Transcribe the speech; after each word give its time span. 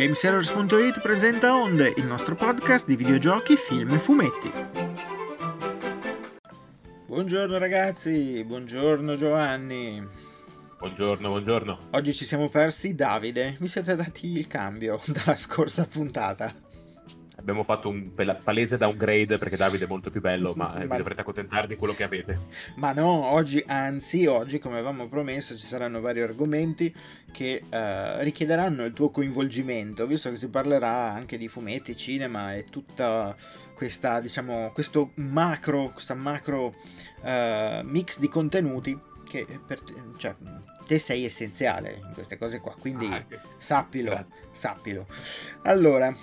Gamesellers.it 0.00 1.02
presenta 1.02 1.54
Onde, 1.54 1.92
il 1.98 2.06
nostro 2.06 2.34
podcast 2.34 2.86
di 2.86 2.96
videogiochi, 2.96 3.54
film 3.54 3.92
e 3.92 3.98
fumetti. 3.98 4.50
Buongiorno 7.04 7.58
ragazzi, 7.58 8.42
buongiorno 8.42 9.14
Giovanni. 9.16 10.02
Buongiorno, 10.78 11.28
buongiorno. 11.28 11.78
Oggi 11.90 12.14
ci 12.14 12.24
siamo 12.24 12.48
persi 12.48 12.94
Davide, 12.94 13.56
mi 13.58 13.68
siete 13.68 13.94
dati 13.94 14.38
il 14.38 14.46
cambio 14.46 14.98
dalla 15.04 15.36
scorsa 15.36 15.84
puntata. 15.84 16.50
Abbiamo 17.40 17.62
fatto 17.62 17.88
un 17.88 18.12
palese 18.44 18.76
downgrade 18.76 19.38
perché 19.38 19.56
Davide 19.56 19.86
è 19.86 19.88
molto 19.88 20.10
più 20.10 20.20
bello, 20.20 20.52
ma, 20.54 20.72
ma... 20.76 20.84
vi 20.84 20.96
dovrete 20.96 21.22
accontentare 21.22 21.66
di 21.66 21.76
quello 21.76 21.94
che 21.94 22.04
avete. 22.04 22.38
Ma 22.76 22.92
no, 22.92 23.30
oggi, 23.30 23.62
anzi, 23.66 24.26
oggi, 24.26 24.58
come 24.58 24.74
avevamo 24.74 25.08
promesso, 25.08 25.56
ci 25.56 25.66
saranno 25.66 26.00
vari 26.00 26.20
argomenti 26.20 26.94
che 27.32 27.62
uh, 27.64 28.22
richiederanno 28.22 28.84
il 28.84 28.92
tuo 28.92 29.10
coinvolgimento, 29.10 30.06
visto 30.06 30.30
che 30.30 30.36
si 30.36 30.48
parlerà 30.48 31.12
anche 31.12 31.38
di 31.38 31.48
fumetti, 31.48 31.96
cinema 31.96 32.54
e 32.54 32.66
tutta 32.70 33.34
questa, 33.74 34.20
diciamo, 34.20 34.70
questo 34.74 35.12
macro, 35.14 35.88
questa 35.88 36.14
macro 36.14 36.74
uh, 37.22 37.82
mix 37.82 38.18
di 38.18 38.28
contenuti 38.28 38.98
che 39.26 39.46
per 39.64 39.80
te, 39.82 39.94
cioè, 40.18 40.34
te 40.86 40.98
sei 40.98 41.24
essenziale 41.24 42.00
in 42.04 42.12
queste 42.12 42.36
cose 42.36 42.60
qua, 42.60 42.74
quindi 42.78 43.06
ah, 43.06 43.22
okay. 43.24 43.38
sappilo, 43.56 44.26
sappilo. 44.50 45.06
Allora, 45.62 46.14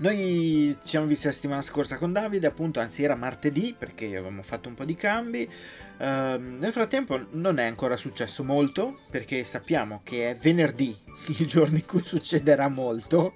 noi 0.00 0.76
ci 0.82 0.88
siamo 0.88 1.06
visti 1.06 1.26
la 1.26 1.32
settimana 1.32 1.62
scorsa 1.62 1.98
con 1.98 2.12
Davide, 2.12 2.46
appunto, 2.46 2.80
anzi 2.80 3.02
era 3.02 3.14
martedì 3.14 3.74
perché 3.76 4.06
avevamo 4.06 4.42
fatto 4.42 4.68
un 4.68 4.74
po' 4.74 4.84
di 4.84 4.94
cambi. 4.94 5.48
Uh, 5.98 6.38
nel 6.38 6.72
frattempo 6.72 7.26
non 7.32 7.58
è 7.58 7.64
ancora 7.64 7.98
successo 7.98 8.42
molto 8.42 9.00
perché 9.10 9.44
sappiamo 9.44 10.00
che 10.02 10.30
è 10.30 10.34
venerdì 10.34 10.96
il 11.38 11.46
giorno 11.46 11.76
in 11.76 11.84
cui 11.84 12.02
succederà 12.02 12.68
molto. 12.68 13.34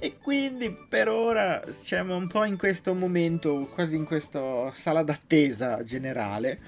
E 0.00 0.16
quindi 0.20 0.76
per 0.88 1.08
ora 1.08 1.62
siamo 1.68 2.16
un 2.16 2.26
po' 2.26 2.44
in 2.44 2.56
questo 2.56 2.92
momento, 2.92 3.68
quasi 3.72 3.94
in 3.94 4.04
questa 4.04 4.74
sala 4.74 5.04
d'attesa 5.04 5.84
generale, 5.84 6.60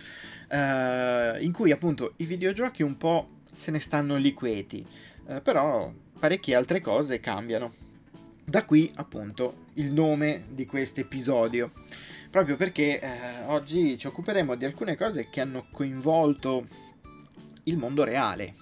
uh, 0.50 1.42
in 1.42 1.50
cui 1.52 1.72
appunto 1.72 2.12
i 2.18 2.27
videogiochi 2.27 2.84
un 2.84 2.96
po' 2.96 3.28
se 3.52 3.72
ne 3.72 3.80
stanno 3.80 4.14
liqueti, 4.14 4.86
uh, 5.27 5.42
però 5.42 5.92
parecchie 6.16 6.55
altre 6.55 6.80
cose 6.80 7.18
cambiano. 7.18 7.83
Da 8.44 8.64
qui 8.64 8.90
appunto 8.96 9.66
il 9.74 9.92
nome 9.92 10.44
di 10.50 10.66
questo 10.66 11.00
episodio, 11.00 11.72
proprio 12.30 12.56
perché 12.56 13.00
eh, 13.00 13.42
oggi 13.46 13.96
ci 13.98 14.06
occuperemo 14.06 14.54
di 14.54 14.64
alcune 14.64 14.96
cose 14.96 15.28
che 15.30 15.40
hanno 15.40 15.66
coinvolto 15.70 16.66
il 17.64 17.76
mondo 17.78 18.04
reale, 18.04 18.54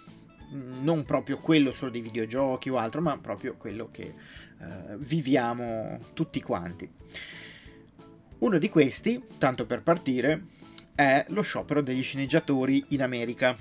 non 0.51 1.05
proprio 1.05 1.39
quello 1.39 1.73
solo 1.73 1.91
dei 1.91 2.01
videogiochi 2.01 2.69
o 2.69 2.77
altro, 2.79 3.01
ma 3.01 3.19
proprio 3.19 3.57
quello 3.57 3.89
che 3.91 4.03
eh, 4.03 4.97
viviamo 4.99 5.99
tutti 6.15 6.41
quanti. 6.41 6.91
Uno 8.39 8.59
di 8.59 8.69
questi, 8.69 9.23
tanto 9.39 9.67
per 9.67 9.83
partire, 9.83 10.45
è 10.95 11.25
lo 11.29 11.43
sciopero 11.43 11.81
degli 11.81 12.03
sceneggiatori 12.03 12.85
in 12.89 13.03
America, 13.03 13.57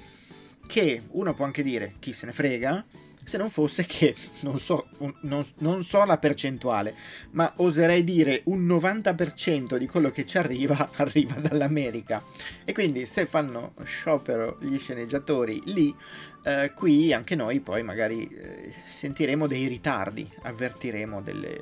che 0.68 1.04
uno 1.10 1.34
può 1.34 1.46
anche 1.46 1.64
dire 1.64 1.96
chi 2.00 2.14
se 2.14 2.26
ne 2.28 2.34
frega, 2.34 2.86
se 3.24 3.38
non 3.38 3.50
fosse 3.50 3.86
che, 3.86 4.16
non 4.42 4.58
so, 4.58 4.88
non, 5.22 5.44
non 5.60 5.84
so 5.84 6.04
la 6.06 6.18
percentuale, 6.18 6.96
ma 7.32 7.54
oserei 7.58 8.04
dire 8.04 8.42
un 8.46 8.66
90% 8.66 9.78
di 9.78 9.88
quello 9.88 10.12
che 10.12 10.26
ci 10.26 10.38
arriva 10.38 10.90
arriva 10.98 11.36
dall'America. 11.36 12.24
E 12.66 12.74
quindi 12.74 13.06
se 13.06 13.26
fanno 13.26 13.74
sciopero 13.84 14.58
gli 14.62 14.78
sceneggiatori 14.78 15.62
lì, 15.66 15.96
eh, 16.44 16.72
qui 16.76 17.14
anche 17.14 17.36
noi 17.36 17.60
poi 17.60 17.84
magari 17.84 18.28
eh, 18.28 18.74
sentiremo 18.84 19.48
dei 19.48 19.68
ritardi, 19.68 20.30
avvertiremo 20.42 21.22
delle, 21.22 21.60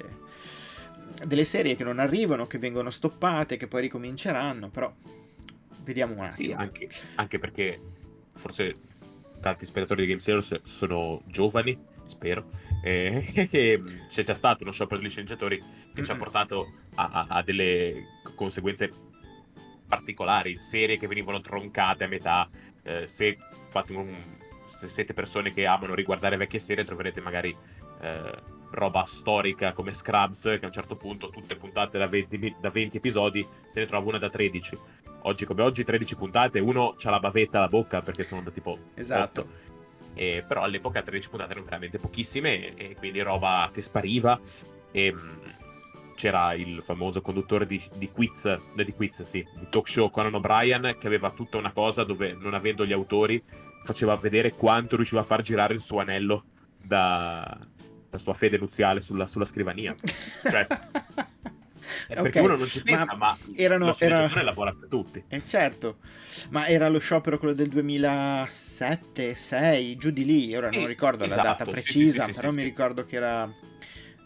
delle 1.26 1.46
serie 1.46 1.76
che 1.76 1.84
non 1.84 2.00
arrivano, 2.00 2.48
che 2.48 2.58
vengono 2.58 2.90
stoppate, 2.90 3.58
che 3.58 3.68
poi 3.68 3.82
ricominceranno, 3.82 4.70
però 4.70 4.94
vediamo 5.84 6.14
un 6.14 6.26
attimo. 6.26 6.32
Sì, 6.32 6.52
anche, 6.52 6.90
anche 7.16 7.38
perché 7.38 7.80
forse 8.32 8.76
tanti 9.40 9.66
spettatori 9.66 10.02
di 10.02 10.08
Game 10.08 10.20
Series 10.20 10.62
sono 10.62 11.22
giovani, 11.26 11.78
spero, 12.04 12.46
e 12.84 13.24
c'è 14.08 14.24
già 14.24 14.34
stato 14.34 14.64
uno 14.64 14.72
sciopero 14.72 15.00
degli 15.02 15.10
sceneggiatori 15.10 15.58
che 15.58 15.66
mm-hmm. 15.66 16.04
ci 16.04 16.12
ha 16.12 16.16
portato 16.16 16.72
a, 16.96 17.10
a, 17.12 17.26
a, 17.30 17.44
delle 17.44 18.22
conseguenze 18.36 18.92
particolari, 19.88 20.58
serie 20.58 20.98
che 20.98 21.08
venivano 21.08 21.42
troncate 21.42 22.04
a 22.04 22.08
metà, 22.08 22.50
eh, 22.84 23.08
se, 23.08 23.38
un, 23.90 24.16
se, 24.66 24.88
siete 24.88 25.14
persone 25.14 25.52
che 25.52 25.66
amano 25.66 25.96
riguardare 25.96 26.38
vecchie 26.38 26.60
serie 26.60 26.84
troverete 26.84 27.22
magari 27.22 27.56
eh, 28.02 28.58
roba 28.72 29.04
storica 29.06 29.72
come 29.72 29.94
Scrubs 29.94 30.44
che 30.44 30.60
a 30.62 30.68
un 30.68 30.72
certo 30.72 30.96
punto 30.96 31.30
tutte 31.30 31.56
puntate 31.56 31.98
da 31.98 32.08
20, 32.08 32.56
da 32.60 32.70
20 32.70 32.98
episodi 32.98 33.48
se 33.66 33.80
ne 33.80 33.88
trova 33.88 34.08
una 34.08 34.18
da 34.18 34.30
13 34.30 34.78
oggi 35.24 35.46
come 35.46 35.62
oggi 35.62 35.84
13 35.84 36.16
puntate, 36.16 36.60
uno 36.60 36.94
c'ha 36.98 37.10
la 37.10 37.20
bavetta 37.20 37.58
alla 37.58 37.68
bocca 37.68 38.02
perché 38.02 38.24
sono 38.24 38.42
da 38.42 38.52
tipo 38.52 38.78
esatto. 38.96 39.42
8. 39.42 39.50
E, 40.14 40.44
però 40.48 40.64
all'epoca 40.64 41.02
13 41.02 41.30
puntate 41.30 41.52
erano 41.52 41.66
veramente 41.66 42.00
pochissime 42.00 42.76
e 42.76 42.96
quindi 42.96 43.22
roba 43.22 43.70
che 43.72 43.82
spariva 43.82 44.40
e 44.92 45.14
mh, 45.14 45.56
c'era 46.16 46.54
il 46.54 46.84
famoso 46.84 47.22
conduttore 47.22 47.66
di, 47.66 47.82
di 47.96 48.12
quiz, 48.12 48.46
eh, 48.46 48.84
di 48.84 48.94
quiz 48.94 49.22
sì, 49.22 49.46
di 49.58 49.68
talk 49.70 49.88
show 49.88 50.10
Conan 50.10 50.34
O'Brien 50.34 50.98
che 51.00 51.08
aveva 51.08 51.32
tutta 51.32 51.58
una 51.58 51.72
cosa 51.72 52.04
dove 52.04 52.34
non 52.34 52.54
avendo 52.54 52.86
gli 52.86 52.92
autori 52.92 53.42
faceva 53.84 54.16
vedere 54.16 54.54
quanto 54.54 54.98
riusciva 54.98 55.22
a 55.22 55.24
far 55.24 55.42
girare 55.42 55.74
il 55.74 55.80
suo 55.80 56.00
anello 56.00 56.44
da, 56.84 57.58
la 58.10 58.18
sua 58.18 58.34
fede 58.34 58.58
nuziale 58.58 59.02
sulla, 59.02 59.26
sulla 59.26 59.46
scrivania. 59.46 59.96
cioè, 60.04 60.68
okay. 62.10 62.22
perché 62.24 62.40
uno 62.40 62.56
non 62.56 62.68
ci 62.68 62.82
pensa, 62.82 63.06
ma, 63.06 63.16
ma 63.16 63.38
erano, 63.56 63.86
lo 63.88 63.96
era... 64.00 64.44
lavora 64.44 64.74
per 64.74 64.88
tutti. 64.88 65.24
Eh 65.28 65.44
certo, 65.44 65.98
ma 66.50 66.68
era 66.68 66.90
lo 66.90 67.00
sciopero 67.00 67.38
quello 67.38 67.54
del 67.54 67.70
2007, 67.70 69.36
6, 69.36 69.96
giù 69.98 70.12
di 70.12 70.26
lì, 70.26 70.56
ora 70.56 70.70
non 70.70 70.86
ricordo 70.86 71.24
esatto, 71.24 71.42
la 71.42 71.50
data 71.50 71.66
precisa, 71.66 72.26
sì, 72.26 72.34
sì, 72.34 72.40
però 72.40 72.52
mi 72.54 72.64
ricordo 72.64 73.06
che 73.06 73.16
era, 73.16 73.52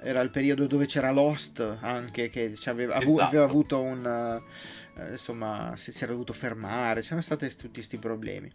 era 0.01 0.21
il 0.21 0.29
periodo 0.29 0.67
dove 0.67 0.85
c'era 0.85 1.11
Lost 1.11 1.77
anche, 1.81 2.29
che 2.29 2.55
aveva, 2.65 2.99
esatto. 3.01 3.21
aveva 3.21 3.43
avuto 3.43 3.81
un... 3.81 4.41
Uh, 4.41 4.81
insomma, 5.09 5.73
si, 5.75 5.91
si, 5.91 6.03
era 6.03 6.11
dovuto 6.11 6.33
fermare, 6.33 7.01
c'erano 7.01 7.21
stati 7.21 7.47
tutti 7.49 7.73
questi 7.73 7.97
problemi. 7.97 8.49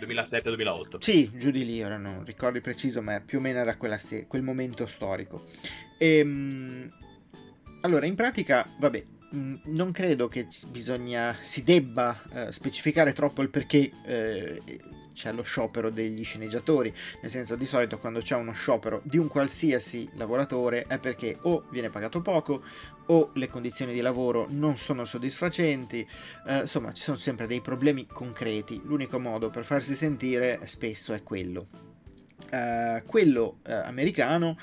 2007-2008. 0.00 0.96
Sì, 0.98 1.30
giù 1.34 1.50
di 1.50 1.64
lì, 1.64 1.82
ora 1.82 1.96
non 1.96 2.24
ricordo 2.24 2.60
preciso, 2.60 3.02
ma 3.02 3.20
più 3.20 3.38
o 3.38 3.40
meno 3.40 3.58
era 3.58 3.76
se- 3.98 4.26
quel 4.26 4.42
momento 4.42 4.86
storico. 4.86 5.44
E, 5.98 6.18
ehm, 6.18 6.92
allora, 7.86 8.06
in 8.06 8.16
pratica, 8.16 8.68
vabbè, 8.78 9.04
mm, 9.34 9.54
non 9.66 9.92
credo 9.92 10.28
che 10.28 10.46
bisogna, 10.68 11.36
si 11.40 11.62
debba 11.62 12.20
eh, 12.32 12.52
specificare 12.52 13.12
troppo 13.12 13.42
il 13.42 13.48
perché 13.48 13.92
eh, 14.04 14.62
c'è 15.16 15.32
lo 15.32 15.42
sciopero 15.42 15.88
degli 15.88 16.22
sceneggiatori, 16.24 16.92
nel 17.22 17.30
senso 17.30 17.56
di 17.56 17.64
solito 17.64 17.98
quando 17.98 18.20
c'è 18.20 18.36
uno 18.36 18.52
sciopero 18.52 19.00
di 19.04 19.16
un 19.16 19.28
qualsiasi 19.28 20.10
lavoratore 20.14 20.82
è 20.82 20.98
perché 20.98 21.38
o 21.42 21.64
viene 21.70 21.88
pagato 21.88 22.20
poco 22.20 22.62
o 23.06 23.30
le 23.34 23.48
condizioni 23.48 23.94
di 23.94 24.00
lavoro 24.00 24.46
non 24.50 24.76
sono 24.76 25.04
soddisfacenti, 25.06 26.06
eh, 26.48 26.58
insomma 26.58 26.92
ci 26.92 27.02
sono 27.02 27.16
sempre 27.16 27.46
dei 27.46 27.62
problemi 27.62 28.06
concreti, 28.06 28.82
l'unico 28.84 29.18
modo 29.18 29.48
per 29.48 29.64
farsi 29.64 29.94
sentire 29.94 30.60
spesso 30.66 31.14
è 31.14 31.22
quello. 31.22 31.66
Uh, 32.50 33.02
quello 33.06 33.58
uh, 33.66 33.72
americano 33.84 34.56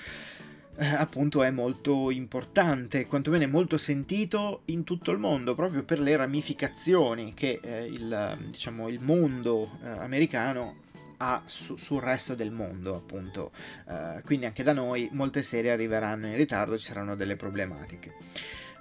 eh, 0.76 0.86
appunto 0.86 1.44
è 1.44 1.52
molto 1.52 2.10
importante, 2.10 3.06
quantomeno 3.06 3.48
molto 3.48 3.78
sentito 3.78 4.62
in 4.66 4.84
tutto 4.84 5.12
il 5.12 5.20
mondo, 5.20 5.54
proprio 5.54 5.84
per 5.84 6.00
le 6.00 6.16
ramificazioni 6.16 7.34
che 7.34 7.60
eh, 7.62 7.86
il, 7.86 8.38
diciamo, 8.48 8.90
il, 8.90 9.00
mondo 9.00 9.78
eh, 9.84 9.90
americano 9.90 10.82
ha 11.18 11.44
su, 11.46 11.78
sul 11.78 12.02
resto 12.02 12.34
del 12.34 12.52
mondo, 12.52 12.96
appunto. 12.96 13.52
Eh, 13.88 14.22
quindi 14.26 14.46
anche 14.46 14.64
da 14.64 14.74
noi 14.74 15.10
molte 15.12 15.44
serie 15.44 15.72
arriveranno 15.72 16.28
in 16.28 16.36
ritardo, 16.36 16.78
ci 16.78 16.86
saranno 16.86 17.16
delle 17.16 17.36
problematiche. 17.36 18.16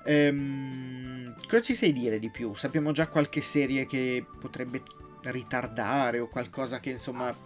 Ehm, 0.05 1.37
cosa 1.47 1.63
ci 1.63 1.75
sai 1.75 1.93
dire 1.93 2.19
di 2.19 2.31
più? 2.31 2.55
Sappiamo 2.55 2.93
già 2.93 3.07
qualche 3.09 3.43
serie 3.43 3.87
che 3.87 4.25
potrebbe 4.41 4.83
ritardare 5.25 6.19
o 6.19 6.29
qualcosa 6.29 6.81
che 6.81 6.91
insomma 6.91 7.37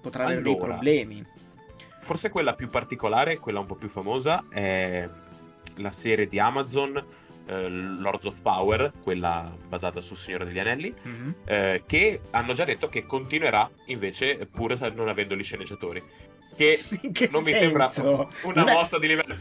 potrà 0.00 0.24
allora, 0.24 0.40
avere 0.40 0.54
dei 0.54 0.56
problemi 0.56 1.24
forse 2.00 2.28
quella 2.30 2.54
più 2.54 2.68
particolare, 2.68 3.38
quella 3.38 3.60
un 3.60 3.66
po' 3.66 3.76
più 3.76 3.88
famosa, 3.88 4.44
è 4.48 5.08
la 5.76 5.90
serie 5.90 6.26
di 6.26 6.38
Amazon 6.38 7.04
eh, 7.46 7.68
Lords 7.68 8.24
of 8.24 8.40
Power, 8.40 8.92
quella 9.02 9.52
basata 9.68 10.00
sul 10.00 10.16
Signore 10.16 10.44
degli 10.44 10.58
Anelli, 10.58 10.94
mm-hmm. 11.06 11.30
eh, 11.44 11.82
che 11.86 12.20
hanno 12.30 12.52
già 12.52 12.64
detto 12.64 12.88
che 12.88 13.06
continuerà 13.06 13.70
invece 13.86 14.46
pur 14.50 14.78
non 14.94 15.08
avendo 15.08 15.34
gli 15.34 15.42
sceneggiatori. 15.42 16.02
Che, 16.56 16.78
che 17.12 17.28
non 17.32 17.42
senso? 17.42 17.50
mi 17.50 17.52
sembra 17.54 17.90
una 18.44 18.62
non 18.62 18.72
mossa 18.72 18.98
di 18.98 19.06
livello. 19.08 19.36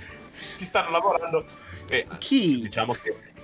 Ci 0.58 0.66
stanno 0.66 0.90
lavorando. 0.92 1.46
E, 1.88 2.08
Chi? 2.18 2.62
Diciamo 2.62 2.94
che 2.94 3.38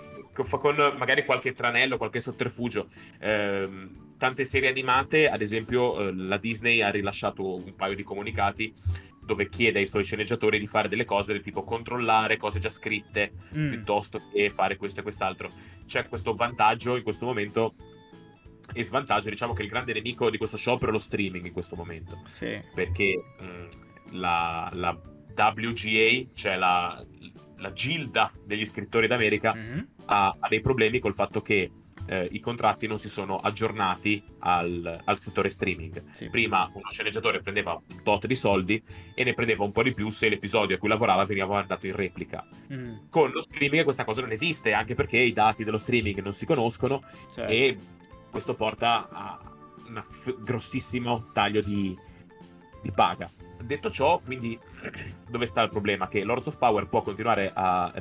con 0.49 0.95
magari 0.97 1.23
qualche 1.23 1.53
tranello, 1.53 1.97
qualche 1.97 2.19
sotterfugio. 2.19 2.87
Eh, 3.19 3.69
tante 4.17 4.45
serie 4.45 4.69
animate, 4.69 5.27
ad 5.27 5.41
esempio, 5.41 5.99
eh, 5.99 6.13
la 6.13 6.37
Disney 6.37 6.81
ha 6.81 6.89
rilasciato 6.89 7.55
un 7.55 7.75
paio 7.75 7.95
di 7.95 8.03
comunicati 8.03 8.73
dove 9.21 9.49
chiede 9.49 9.79
ai 9.79 9.87
suoi 9.87 10.03
sceneggiatori 10.03 10.59
di 10.59 10.67
fare 10.67 10.87
delle 10.87 11.03
cose 11.05 11.33
del 11.33 11.41
tipo 11.41 11.63
controllare 11.63 12.37
cose 12.37 12.59
già 12.59 12.69
scritte 12.69 13.31
Mm. 13.57 13.69
piuttosto 13.69 14.21
che 14.31 14.49
fare 14.51 14.75
questo 14.77 14.99
e 14.99 15.03
quest'altro. 15.03 15.51
C'è 15.85 16.07
questo 16.07 16.33
vantaggio 16.35 16.95
in 16.95 17.01
questo 17.03 17.25
momento 17.25 17.73
e 18.73 18.83
svantaggio, 18.83 19.29
diciamo 19.29 19.53
che 19.53 19.63
il 19.63 19.67
grande 19.67 19.93
nemico 19.93 20.29
di 20.29 20.37
questo 20.37 20.57
sciopero 20.57 20.89
è 20.89 20.93
lo 20.93 20.99
streaming 20.99 21.45
in 21.45 21.53
questo 21.53 21.75
momento, 21.75 22.21
Sì. 22.25 22.59
perché 22.73 23.23
mh, 23.39 24.17
la, 24.17 24.69
la 24.73 24.99
WGA, 25.35 26.29
cioè 26.33 26.55
la, 26.57 27.03
la 27.57 27.71
gilda 27.71 28.31
degli 28.45 28.65
scrittori 28.65 29.07
d'America, 29.07 29.53
Mhm. 29.55 29.87
ha, 30.05 30.35
ha 30.39 30.47
dei 30.47 30.61
problemi 30.61 30.99
col 30.99 31.13
fatto 31.13 31.41
che 31.41 31.71
eh, 32.07 32.27
i 32.31 32.39
contratti 32.39 32.87
non 32.87 32.97
si 32.97 33.09
sono 33.09 33.37
aggiornati 33.39 34.23
al, 34.39 35.01
al 35.03 35.17
settore 35.17 35.49
streaming. 35.49 36.03
Sì. 36.11 36.29
Prima 36.29 36.69
uno 36.73 36.89
sceneggiatore 36.89 37.41
prendeva 37.41 37.73
un 37.73 38.03
tot 38.03 38.25
di 38.25 38.35
soldi 38.35 38.81
e 39.13 39.23
ne 39.23 39.33
prendeva 39.33 39.63
un 39.63 39.71
po' 39.71 39.83
di 39.83 39.93
più 39.93 40.09
se 40.09 40.29
l'episodio 40.29 40.75
a 40.75 40.79
cui 40.79 40.89
lavorava 40.89 41.23
veniva 41.23 41.47
mandato 41.47 41.87
in 41.87 41.95
replica. 41.95 42.45
Mm, 42.73 42.95
Con 43.09 43.31
lo 43.31 43.41
streaming 43.41 43.83
questa 43.83 44.03
cosa 44.03 44.21
non 44.21 44.31
esiste, 44.31 44.73
anche 44.73 44.95
perché 44.95 45.17
i 45.17 45.33
dati 45.33 45.63
dello 45.63 45.77
streaming 45.77 46.21
non 46.21 46.33
si 46.33 46.45
conoscono 46.45 47.01
certo. 47.31 47.51
e 47.51 47.77
questo 48.29 48.55
porta 48.55 49.07
a 49.09 49.39
un 49.87 50.03
grossissimo 50.43 51.29
taglio 51.31 51.61
di, 51.61 51.97
di 52.81 52.91
paga. 52.91 53.31
Detto 53.63 53.89
ciò, 53.89 54.19
quindi, 54.19 54.59
dove 55.29 55.45
sta 55.45 55.61
il 55.61 55.69
problema? 55.69 56.07
Che 56.07 56.23
Lords 56.23 56.47
of 56.47 56.57
Power 56.57 56.87
può 56.87 57.01
continuare 57.01 57.51
a 57.53 57.91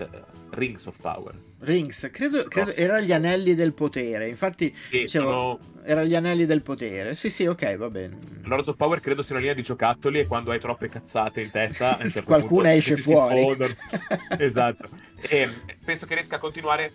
Rings 0.50 0.86
of 0.86 0.98
Power. 1.00 1.34
Rings, 1.60 2.08
credo, 2.12 2.44
credo 2.44 2.70
No. 2.70 2.76
era 2.76 3.00
gli 3.00 3.12
anelli 3.12 3.54
del 3.54 3.72
potere. 3.72 4.28
Infatti, 4.28 4.70
Che 4.70 4.98
dicevo, 5.00 5.28
sono 5.31 5.60
era 5.86 6.02
gli 6.04 6.14
anelli 6.14 6.46
del 6.46 6.62
potere. 6.62 7.14
Sì, 7.14 7.28
sì, 7.31 7.44
ok, 7.46 7.76
va 7.76 7.90
bene. 7.90 8.16
Lords 8.44 8.69
of 8.69 8.76
Power 8.76 9.00
credo 9.00 9.20
sia 9.22 9.32
una 9.34 9.40
linea 9.40 9.56
di 9.56 9.62
giocattoli 9.62 10.19
e 10.20 10.26
quando 10.26 10.50
hai 10.50 10.58
troppe 10.58 10.88
cazzate 10.88 11.40
in 11.40 11.50
testa 11.50 11.96
certo 12.10 12.25
Qualcuna 12.25 12.72
esce 12.72 12.96
fuori. 12.96 13.56
esatto 14.38 14.88
e 15.28 15.48
penso 15.84 16.06
che 16.06 16.14
riesca 16.14 16.36
a 16.36 16.38
continuare 16.38 16.92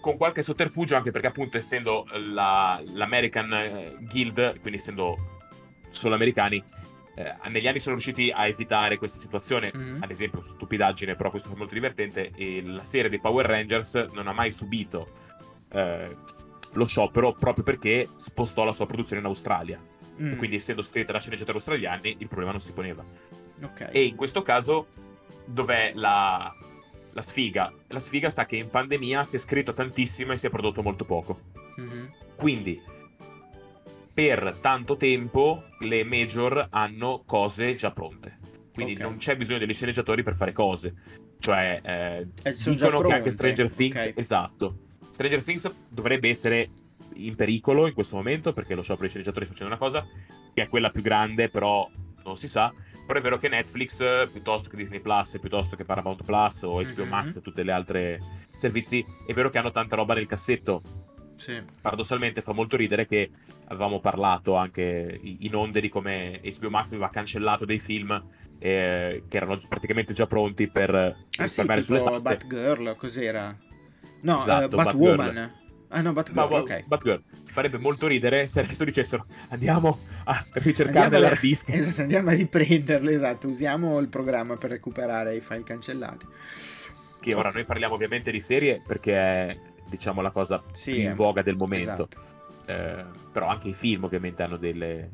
con 0.00 0.16
qualche 0.16 0.42
sotterfugio 0.42 0.94
anche 0.96 1.10
perché 1.10 1.26
appunto 1.28 1.56
essendo 1.56 2.06
la- 2.32 2.80
l'American 2.84 3.52
eh, 3.52 3.96
Guild 4.00 4.60
quindi 4.60 4.78
essendo 4.78 5.16
solo 5.88 6.14
americani 6.14 6.62
eh, 7.16 7.34
negli 7.48 7.66
anni 7.68 7.78
sono 7.78 7.94
riusciti 7.94 8.30
a 8.34 8.46
evitare 8.46 8.98
questa 8.98 9.18
situazione 9.18 9.70
Mhm. 9.74 10.02
ad 10.02 10.10
esempio 10.10 10.40
stupidaggine 10.40 11.14
però 11.16 11.30
questo 11.30 11.52
è 11.52 11.56
molto 11.56 11.74
divertente 11.74 12.30
e 12.34 12.62
la 12.64 12.82
serie 12.82 13.08
dei 13.10 13.20
Power 13.20 13.46
Rangers 13.46 13.94
non 14.12 14.26
ha 14.28 14.32
mai 14.32 14.52
subito 14.52 15.08
eh, 15.70 16.16
lo 16.72 16.84
sciopero 16.84 17.32
proprio 17.34 17.62
perché 17.64 18.08
spostò 18.16 18.64
la 18.64 18.72
sua 18.72 18.86
produzione 18.86 19.20
in 19.20 19.26
Australia 19.28 19.80
Mm, 20.20 20.36
quindi 20.36 20.54
essendo 20.54 20.80
scritta 20.80 21.10
da 21.10 21.18
sceneggiatori 21.18 21.56
australiani 21.56 22.14
il 22.20 22.28
problema 22.28 22.52
non 22.52 22.60
si 22.60 22.70
poneva. 22.70 23.04
ok. 23.64 23.88
E 23.90 24.04
in 24.04 24.14
questo 24.14 24.42
caso 24.42 24.86
dov'è 25.44 25.90
la, 25.96 26.54
la 27.10 27.20
sfiga? 27.20 27.72
La 27.88 27.98
sfiga 27.98 28.30
sta 28.30 28.46
che 28.46 28.54
in 28.54 28.68
pandemia 28.70 29.24
si 29.24 29.34
è 29.34 29.38
scritto 29.40 29.72
tantissimo 29.72 30.30
e 30.30 30.36
si 30.36 30.46
è 30.46 30.50
prodotto 30.50 30.84
molto 30.84 31.04
poco. 31.04 31.40
Mhm. 31.78 32.12
Quindi 32.36 32.80
per 34.14 34.58
tanto 34.60 34.96
tempo 34.96 35.64
le 35.80 36.04
major 36.04 36.68
hanno 36.70 37.24
cose 37.26 37.74
già 37.74 37.90
pronte. 37.90 38.38
Quindi 38.72 38.94
Ok. 38.94 39.00
non 39.00 39.16
c'è 39.16 39.36
bisogno 39.36 39.58
degli 39.58 39.74
sceneggiatori 39.74 40.22
per 40.22 40.34
fare 40.34 40.52
cose. 40.52 40.94
Cioè, 41.38 41.80
eh, 41.82 42.28
Eh, 42.42 42.54
dicono 42.64 43.00
che 43.02 43.12
anche 43.12 43.30
Stranger 43.30 43.70
Things, 43.72 44.06
ok. 44.06 44.12
esatto. 44.18 44.78
Stranger 45.10 45.42
Things 45.42 45.70
dovrebbe 45.88 46.28
essere 46.28 46.68
in 47.16 47.34
pericolo 47.36 47.86
in 47.86 47.92
questo 47.94 48.16
momento 48.16 48.52
perché 48.52 48.74
lo 48.74 48.82
sciopero 48.82 49.02
dei 49.02 49.10
sceneggiatori 49.10 49.44
sta 49.46 49.54
facendo 49.54 49.74
una 49.74 49.82
cosa 49.84 50.06
che 50.52 50.62
è 50.62 50.68
quella 50.68 50.90
più 50.90 51.02
grande, 51.02 51.48
però 51.48 51.88
non 52.24 52.36
si 52.36 52.48
sa. 52.48 52.72
Però 53.06 53.18
è 53.18 53.22
vero 53.22 53.36
che 53.36 53.48
Netflix, 53.48 54.30
piuttosto 54.30 54.70
che 54.70 54.76
Disney 54.76 55.00
Plus, 55.00 55.38
piuttosto 55.38 55.76
che 55.76 55.84
Paramount 55.84 56.24
Plus 56.24 56.62
o 56.62 56.80
HBO 56.82 57.02
Mhm. 57.04 57.08
Max 57.10 57.36
e 57.36 57.40
tutte 57.42 57.62
le 57.62 57.70
altre 57.72 58.20
servizi, 58.54 59.04
è 59.26 59.32
vero 59.34 59.50
che 59.50 59.58
hanno 59.58 59.70
tanta 59.70 59.94
roba 59.94 60.14
nel 60.14 60.26
cassetto. 60.26 60.80
Sì. 61.36 61.62
Paradossalmente 61.80 62.40
fa 62.40 62.52
molto 62.52 62.76
ridere 62.76 63.04
che 63.06 63.28
avevamo 63.66 64.00
parlato 64.00 64.54
anche 64.56 65.18
in 65.22 65.54
onde 65.54 65.80
di 65.80 65.88
come 65.88 66.40
HBO 66.58 66.70
Max 66.70 66.92
aveva 66.92 67.08
cancellato 67.08 67.64
dei 67.64 67.78
film 67.78 68.10
eh, 68.58 69.24
che 69.28 69.36
erano 69.36 69.56
praticamente 69.68 70.12
già 70.12 70.26
pronti 70.26 70.68
per 70.70 70.94
Ah 70.94 71.14
sì, 71.36 71.42
risparmiare 71.42 71.82
sulle 71.82 71.98
tipo 71.98 72.10
taste. 72.10 72.36
Batgirl, 72.36 72.96
cos'era? 72.96 73.56
No, 74.22 74.38
Esatto, 74.38 74.78
eh, 74.78 74.82
Batwoman. 74.82 75.52
Ah 75.88 76.00
no, 76.00 76.12
Batgirl, 76.12 76.36
ma- 76.36 76.58
ok. 76.58 76.84
Batgirl 76.86 77.22
farebbe 77.44 77.78
molto 77.78 78.06
ridere 78.06 78.48
se 78.48 78.60
adesso 78.60 78.84
dicessero 78.84 79.26
andiamo 79.50 79.98
a 80.24 80.44
ricercare 80.54 81.04
Andiamo 81.04 81.24
a- 81.24 81.28
l'hard 81.28 81.40
disk. 81.44 81.68
Esatto, 81.68 82.00
andiamo 82.00 82.30
a 82.30 82.32
riprenderlo, 82.32 83.10
esatto, 83.10 83.48
usiamo 83.48 83.98
il 84.00 84.08
programma 84.08 84.56
per 84.56 84.70
recuperare 84.70 85.36
i 85.36 85.40
file 85.40 85.62
cancellati. 85.62 86.26
Che 87.20 87.34
ora 87.34 87.50
noi 87.50 87.64
parliamo 87.64 87.94
ovviamente 87.94 88.30
di 88.30 88.40
serie 88.40 88.82
perché 88.86 89.14
è 89.14 89.58
diciamo 89.88 90.20
la 90.20 90.30
cosa 90.30 90.62
Sì, 90.72 90.92
più 90.92 91.00
in 91.02 91.08
eh, 91.08 91.14
voga 91.14 91.42
del 91.42 91.56
momento. 91.56 91.92
Esatto. 91.92 92.32
Eh, 92.66 93.04
però 93.32 93.48
anche 93.48 93.68
i 93.68 93.74
film 93.74 94.04
ovviamente 94.04 94.42
hanno 94.42 94.56
delle, 94.56 95.10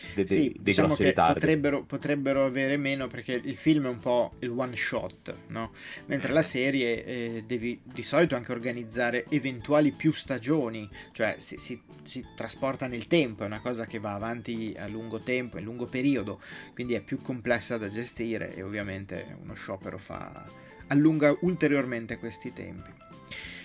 de- 0.00 0.26
de- 0.26 0.44
Sì, 0.44 0.54
dei 0.54 0.74
diciamo 0.74 0.74
grossi 0.74 1.04
ritardi. 1.04 1.50
potrebbero, 1.50 1.84
potrebbero 1.84 2.44
avere 2.44 2.76
meno 2.76 3.06
perché 3.06 3.32
il 3.32 3.56
film 3.56 3.86
è 3.86 3.88
un 3.88 3.98
po' 3.98 4.34
il 4.40 4.50
one 4.50 4.76
shot, 4.76 5.34
no? 5.48 5.72
Mentre 6.06 6.32
la 6.32 6.42
serie 6.42 7.04
eh, 7.04 7.44
devi 7.46 7.80
di 7.82 8.02
solito 8.02 8.36
anche 8.36 8.52
organizzare 8.52 9.24
eventuali 9.30 9.92
più 9.92 10.12
stagioni, 10.12 10.88
cioè 11.12 11.36
si, 11.38 11.56
si- 11.58 11.80
si 12.04 12.24
trasporta 12.34 12.86
nel 12.86 13.06
tempo, 13.06 13.42
è 13.42 13.46
una 13.46 13.60
cosa 13.60 13.86
che 13.86 13.98
va 13.98 14.12
avanti 14.14 14.74
a 14.78 14.86
lungo 14.86 15.20
tempo, 15.22 15.56
in 15.58 15.64
lungo 15.64 15.86
periodo, 15.86 16.40
quindi 16.74 16.92
è 16.94 17.02
più 17.02 17.20
complessa 17.22 17.78
da 17.78 17.88
gestire 17.88 18.54
e 18.54 18.62
ovviamente 18.62 19.34
uno 19.42 19.54
sciopero 19.54 19.96
fa, 19.98 20.44
allunga 20.88 21.34
ulteriormente 21.40 22.18
questi 22.18 22.52
tempi. 22.52 22.92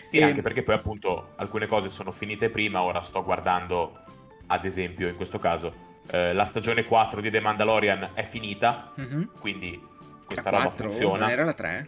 Sì, 0.03 0.17
E- 0.17 0.23
anche 0.23 0.41
perché 0.41 0.63
poi 0.63 0.75
appunto 0.75 1.29
alcune 1.37 1.65
cose 1.65 1.87
sono 1.87 2.11
finite 2.11 2.49
prima, 2.49 2.81
ora 2.83 3.01
sto 3.01 3.23
guardando 3.23 3.97
ad 4.47 4.65
esempio 4.65 5.07
in 5.07 5.15
questo 5.15 5.39
caso 5.39 5.91
eh, 6.07 6.33
la 6.33 6.43
stagione 6.43 6.83
4 6.83 7.21
di 7.21 7.31
The 7.31 7.39
Mandalorian 7.39 8.09
è 8.13 8.23
finita, 8.23 8.91
Mhm. 8.97 9.29
quindi 9.39 9.81
questa 10.25 10.49
La 10.51 10.57
roba 10.57 10.69
4, 10.69 10.89
funziona, 10.89 11.19
Non 11.19 11.29
era 11.29 11.43
la 11.45 11.53
3? 11.53 11.87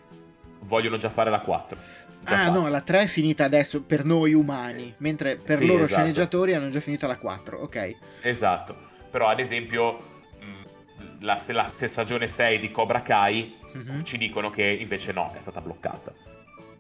vogliono 0.62 0.96
già 0.96 1.10
fare 1.10 1.30
la 1.30 1.42
4. 1.42 1.78
Già 2.24 2.36
ah 2.36 2.46
fatta. 2.46 2.52
no, 2.60 2.70
la 2.70 2.80
3 2.82 3.02
è 3.02 3.08
finita 3.08 3.44
adesso 3.44 3.84
per 3.84 4.06
noi 4.06 4.34
umani, 4.34 4.94
mentre 5.00 5.36
per 5.36 5.58
Sì, 5.58 5.66
loro 5.68 5.84
esatto. 5.84 6.00
sceneggiatori 6.00 6.54
hanno 6.54 6.70
già 6.70 6.80
finito 6.80 7.06
la 7.08 7.18
4, 7.18 7.60
ok. 7.60 7.98
Esatto, 8.22 8.76
però 9.12 9.28
ad 9.28 9.40
esempio 9.42 10.00
mh, 10.40 11.24
la, 11.26 11.36
se 11.36 11.52
la 11.52 11.68
se 11.68 11.88
stagione 11.88 12.30
6 12.30 12.60
di 12.60 12.72
Cobra 12.72 13.02
Kai 13.02 13.58
Mhm. 13.74 14.04
ci 14.06 14.18
dicono 14.18 14.50
che 14.50 14.64
invece 14.64 15.12
no, 15.12 15.34
è 15.36 15.42
stata 15.42 15.60
bloccata. 15.60 16.14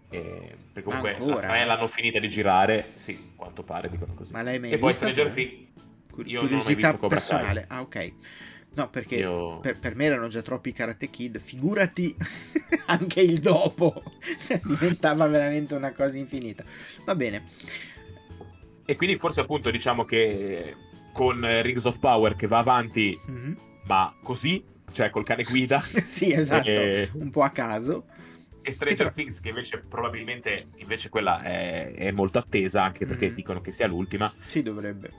E, 0.10 0.56
perché 0.72 0.84
comunque 0.84 1.16
Ancora? 1.16 1.48
la 1.48 1.54
3 1.54 1.66
l'hanno 1.66 1.88
finita 1.88 2.20
di 2.20 2.28
girare, 2.28 2.92
sì, 2.96 3.32
quanto 3.36 3.64
pare 3.64 3.90
dicono 3.90 4.14
così. 4.14 4.34
Ma 4.34 4.42
l'hai 4.42 4.60
mai 4.60 4.72
e 4.72 4.78
poi? 4.78 4.94
Stranger? 4.94 5.32
Things, 5.32 5.54
Cur- 6.12 6.28
io 6.28 6.42
non 6.44 6.60
ho 6.60 6.64
mai 6.64 6.76
visto 6.76 6.92
Cobra 6.98 7.08
Kai. 7.08 7.10
personale. 7.10 7.66
Ah, 7.68 7.82
ok. 7.82 8.14
No, 8.76 8.90
perché 8.90 9.16
Io- 9.16 9.60
per, 9.62 9.80
per 9.80 9.96
me 9.96 10.06
erano 10.06 10.28
già 10.28 10.42
troppi 10.42 10.74
Karate 10.74 11.10
Kid, 11.10 11.40
figurati 11.40 12.14
anche 12.88 13.22
il 13.22 13.40
dopo. 13.40 14.04
Cioè, 14.42 14.60
diventava 14.64 15.28
veramente 15.28 15.76
una 15.76 15.92
cosa 15.94 16.18
infinita. 16.18 16.64
Va 17.06 17.16
bene. 17.16 17.46
E 18.86 18.96
quindi 18.96 19.18
forse 19.18 19.42
appunto 19.42 19.72
diciamo 19.72 20.04
che 20.06 20.76
con 21.14 21.44
eh, 21.44 21.62
Rings 21.62 21.86
of 21.86 22.00
Power 22.00 22.36
che 22.36 22.48
va 22.48 22.60
avanti, 22.60 23.18
Mhm. 23.28 23.58
ma 23.86 24.14
così, 24.22 24.64
cioè 24.92 25.10
col 25.10 25.24
cane 25.26 25.44
guida, 25.44 25.80
sì, 26.04 26.32
esatto, 26.34 26.70
E- 26.70 27.10
un 27.14 27.30
po' 27.30 27.42
a 27.42 27.50
caso. 27.50 28.06
E 28.66 28.72
Stranger 28.72 29.14
Things 29.14 29.40
che 29.40 29.50
invece 29.50 29.80
probabilmente 29.88 30.70
invece 30.78 31.10
quella 31.10 31.40
è, 31.42 31.92
è 31.94 32.12
molto 32.12 32.40
attesa 32.40 32.84
anche 32.84 33.06
perché 33.06 33.28
Mhm. 33.30 33.34
dicono 33.36 33.62
che 33.62 33.72
sia 33.72 33.88
l'ultima. 33.88 34.34
Sì, 34.48 34.62
dovrebbe. 34.64 35.12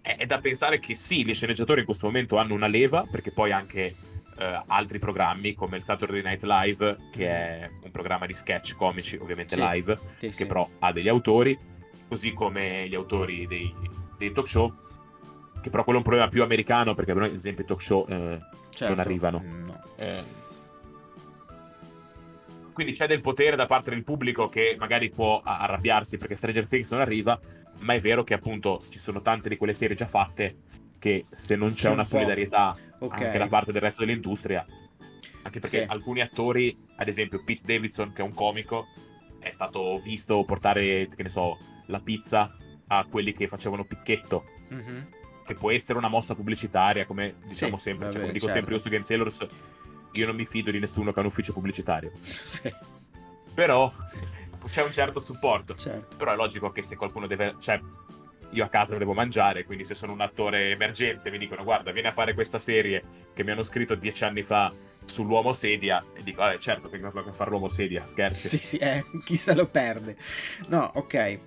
È, 0.00 0.16
è 0.16 0.26
da 0.26 0.38
pensare 0.38 0.78
che 0.78 0.94
sì, 0.94 1.24
gli 1.24 1.34
sceneggiatori 1.34 1.80
in 1.80 1.86
questo 1.86 2.06
momento 2.06 2.36
hanno 2.36 2.54
una 2.54 2.66
leva 2.68 3.06
perché 3.10 3.32
poi 3.32 3.50
anche 3.52 3.94
eh, 4.38 4.62
altri 4.66 4.98
programmi 4.98 5.54
come 5.54 5.76
il 5.76 5.82
Saturday 5.82 6.22
Night 6.22 6.42
Live 6.44 6.96
che 7.10 7.28
è 7.28 7.70
un 7.82 7.90
programma 7.90 8.26
di 8.26 8.32
sketch 8.34 8.74
comici 8.76 9.16
ovviamente 9.16 9.54
Sì, 9.56 9.60
live 9.62 9.98
Sì, 10.18 10.26
che 10.28 10.32
sì. 10.32 10.46
però 10.46 10.68
ha 10.78 10.92
degli 10.92 11.08
autori, 11.08 11.58
così 12.08 12.32
come 12.32 12.86
gli 12.88 12.94
autori 12.94 13.46
dei, 13.46 13.72
dei 14.18 14.32
talk 14.32 14.48
show, 14.48 14.74
che 15.60 15.70
però 15.70 15.84
quello 15.84 15.98
è 15.98 16.02
un 16.02 16.08
problema 16.08 16.28
più 16.28 16.42
americano 16.42 16.94
perché 16.94 17.12
per 17.12 17.22
noi, 17.22 17.30
ad 17.30 17.36
esempio, 17.36 17.64
i 17.64 17.66
talk 17.66 17.82
show 17.82 18.06
eh, 18.08 18.38
Certo. 18.70 18.94
non 18.94 18.98
arrivano. 19.04 19.42
No. 19.44 19.84
eh, 19.96 20.22
quindi 22.72 22.92
c'è 22.92 23.06
del 23.06 23.20
potere 23.20 23.56
da 23.56 23.66
parte 23.66 23.90
del 23.90 24.02
pubblico 24.02 24.48
che 24.48 24.76
magari 24.78 25.10
può 25.10 25.40
arrabbiarsi 25.44 26.18
perché 26.18 26.34
Stranger 26.36 26.66
Things 26.66 26.90
non 26.90 27.00
arriva, 27.00 27.38
ma 27.80 27.94
è 27.94 28.00
vero 28.00 28.24
che 28.24 28.34
appunto 28.34 28.84
ci 28.88 28.98
sono 28.98 29.20
tante 29.22 29.48
di 29.48 29.56
quelle 29.56 29.74
serie 29.74 29.96
già 29.96 30.06
fatte 30.06 30.56
che 30.98 31.26
se 31.30 31.56
non 31.56 31.72
c'è 31.72 31.78
Sì, 31.78 31.86
un 31.86 31.92
una 31.94 32.04
solidarietà 32.04 32.76
Ok. 33.00 33.20
anche 33.20 33.38
da 33.38 33.46
parte 33.48 33.72
del 33.72 33.80
resto 33.82 34.04
dell'industria, 34.04 34.64
anche 35.42 35.58
perché 35.58 35.80
Sì. 35.80 35.84
alcuni 35.88 36.20
attori, 36.20 36.76
ad 36.96 37.08
esempio 37.08 37.42
Pete 37.44 37.62
Davidson, 37.64 38.12
che 38.12 38.22
è 38.22 38.24
un 38.24 38.34
comico, 38.34 38.86
è 39.40 39.50
stato 39.50 39.96
visto 39.98 40.44
portare, 40.44 41.08
che 41.08 41.22
ne 41.24 41.28
so, 41.28 41.58
la 41.86 41.98
pizza 42.00 42.54
a 42.88 43.04
quelli 43.10 43.32
che 43.32 43.48
facevano 43.48 43.84
picchetto 43.84 44.44
Mhm. 44.68 45.08
che 45.44 45.54
può 45.56 45.72
essere 45.72 45.98
una 45.98 46.06
mossa 46.08 46.36
pubblicitaria, 46.36 47.04
come 47.04 47.34
diciamo 47.44 47.76
Sì, 47.76 47.82
sempre, 47.82 48.04
cioè, 48.06 48.12
vabbè, 48.12 48.20
come 48.20 48.32
dico 48.32 48.46
certo. 48.46 48.52
sempre 48.60 48.74
io 48.74 48.80
su 48.80 48.88
Game 48.88 49.02
Sailors, 49.02 49.46
io 50.12 50.26
non 50.26 50.34
mi 50.36 50.44
fido 50.44 50.70
di 50.70 50.78
nessuno 50.78 51.12
che 51.12 51.18
ha 51.18 51.22
un 51.22 51.28
ufficio 51.28 51.52
pubblicitario. 51.52 52.10
sì, 52.20 52.72
Però 53.54 53.90
c'è 54.68 54.82
un 54.82 54.92
certo 54.92 55.20
supporto. 55.20 55.74
certo. 55.74 56.16
Però 56.16 56.32
è 56.32 56.36
logico 56.36 56.70
che 56.70 56.82
se 56.82 56.96
qualcuno 56.96 57.26
deve. 57.26 57.56
Cioè, 57.58 57.80
io 58.50 58.64
a 58.64 58.68
casa 58.68 58.96
devo 58.98 59.14
mangiare, 59.14 59.64
quindi 59.64 59.84
se 59.84 59.94
sono 59.94 60.12
un 60.12 60.20
attore 60.20 60.70
emergente 60.70 61.30
mi 61.30 61.38
dicono 61.38 61.64
guarda, 61.64 61.90
vieni 61.90 62.08
a 62.08 62.12
fare 62.12 62.34
questa 62.34 62.58
serie 62.58 63.02
che 63.32 63.44
mi 63.44 63.50
hanno 63.50 63.62
scritto 63.62 63.94
dieci 63.94 64.24
anni 64.24 64.42
fa 64.42 64.70
sull'uomo 65.04 65.52
sedia 65.52 66.04
e 66.14 66.22
dico, 66.22 66.48
eh 66.48 66.58
certo 66.58 66.88
che 66.88 67.00
a 67.02 67.32
fare 67.32 67.50
l'uomo 67.50 67.68
sedia, 67.68 68.04
scherzi. 68.04 68.48
Sì, 68.48 68.58
sì, 68.58 68.76
eh, 68.76 69.04
chi 69.24 69.36
se 69.36 69.54
lo 69.54 69.66
perde. 69.66 70.16
No, 70.68 70.90
ok. 70.94 71.38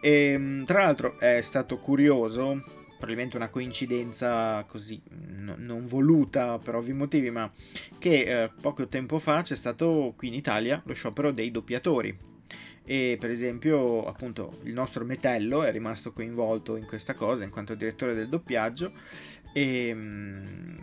Ehm, 0.00 0.64
tra 0.64 0.84
l'altro 0.84 1.18
è 1.18 1.40
stato 1.42 1.78
curioso, 1.78 2.62
probabilmente 3.02 3.36
una 3.36 3.48
coincidenza 3.48 4.64
così, 4.68 5.02
no- 5.10 5.56
non 5.58 5.84
voluta 5.84 6.58
per 6.58 6.76
ovvi 6.76 6.92
motivi, 6.92 7.32
ma 7.32 7.50
che 7.98 8.44
eh, 8.44 8.50
poco 8.60 8.86
tempo 8.86 9.18
fa 9.18 9.42
c'è 9.42 9.56
stato 9.56 10.14
qui 10.16 10.28
in 10.28 10.34
Italia 10.34 10.80
lo 10.84 10.94
sciopero 10.94 11.32
dei 11.32 11.50
doppiatori. 11.50 12.16
E 12.84 13.16
per 13.18 13.30
esempio, 13.30 14.04
appunto, 14.04 14.60
il 14.62 14.72
nostro 14.72 15.04
Metello 15.04 15.64
è 15.64 15.72
rimasto 15.72 16.12
coinvolto 16.12 16.76
in 16.76 16.86
questa 16.86 17.14
cosa 17.14 17.42
in 17.42 17.50
quanto 17.50 17.74
direttore 17.74 18.14
del 18.14 18.28
doppiaggio 18.28 18.92
e, 19.52 19.92
mm, 19.92 20.78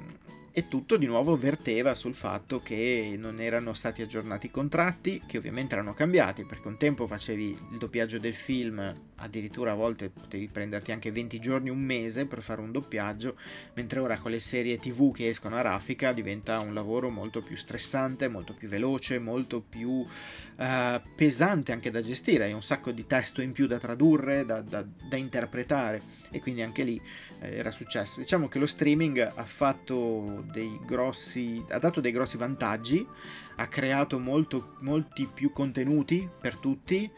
e 0.51 0.67
tutto 0.67 0.97
di 0.97 1.05
nuovo 1.05 1.37
verteva 1.37 1.95
sul 1.95 2.15
fatto 2.15 2.61
che 2.61 3.15
non 3.17 3.39
erano 3.39 3.73
stati 3.73 4.01
aggiornati 4.01 4.47
i 4.47 4.51
contratti, 4.51 5.23
che 5.25 5.37
ovviamente 5.37 5.73
erano 5.73 5.93
cambiati, 5.93 6.43
perché 6.43 6.67
un 6.67 6.77
tempo 6.77 7.07
facevi 7.07 7.57
il 7.71 7.77
doppiaggio 7.77 8.19
del 8.19 8.33
film, 8.33 8.93
addirittura 9.19 9.71
a 9.71 9.75
volte 9.75 10.09
potevi 10.09 10.47
prenderti 10.47 10.91
anche 10.91 11.11
20 11.11 11.39
giorni, 11.39 11.69
un 11.69 11.79
mese 11.79 12.25
per 12.25 12.41
fare 12.41 12.61
un 12.61 12.71
doppiaggio, 12.71 13.35
mentre 13.73 13.99
ora 13.99 14.17
con 14.17 14.31
le 14.31 14.39
serie 14.39 14.77
TV 14.77 15.13
che 15.13 15.27
escono 15.29 15.55
a 15.55 15.61
raffica 15.61 16.11
diventa 16.11 16.59
un 16.59 16.73
lavoro 16.73 17.09
molto 17.09 17.41
più 17.41 17.55
stressante, 17.55 18.27
molto 18.27 18.53
più 18.53 18.67
veloce, 18.67 19.19
molto 19.19 19.61
più 19.61 20.05
eh, 20.57 21.01
pesante 21.15 21.71
anche 21.71 21.91
da 21.91 22.01
gestire, 22.01 22.45
hai 22.45 22.53
un 22.53 22.63
sacco 22.63 22.91
di 22.91 23.05
testo 23.05 23.41
in 23.41 23.51
più 23.51 23.67
da 23.67 23.77
tradurre, 23.77 24.45
da, 24.45 24.61
da- 24.61 24.83
da 24.83 25.17
interpretare 25.17 26.01
e 26.31 26.39
quindi 26.39 26.61
anche 26.61 26.83
lì 26.83 27.01
eh, 27.39 27.55
era 27.55 27.71
successo. 27.71 28.19
Diciamo 28.19 28.47
che 28.47 28.59
lo 28.59 28.67
streaming 28.67 29.31
ha 29.35 29.45
fatto 29.45 30.43
dei 30.51 30.79
grossi, 30.85 31.63
ha 31.69 31.79
dato 31.79 32.01
dei 32.01 32.11
grossi 32.11 32.37
vantaggi, 32.37 33.05
ha 33.55 33.67
creato 33.67 34.19
molto, 34.19 34.75
molti 34.79 35.27
più 35.31 35.51
contenuti 35.51 36.27
per 36.39 36.57
tutti, 36.57 37.09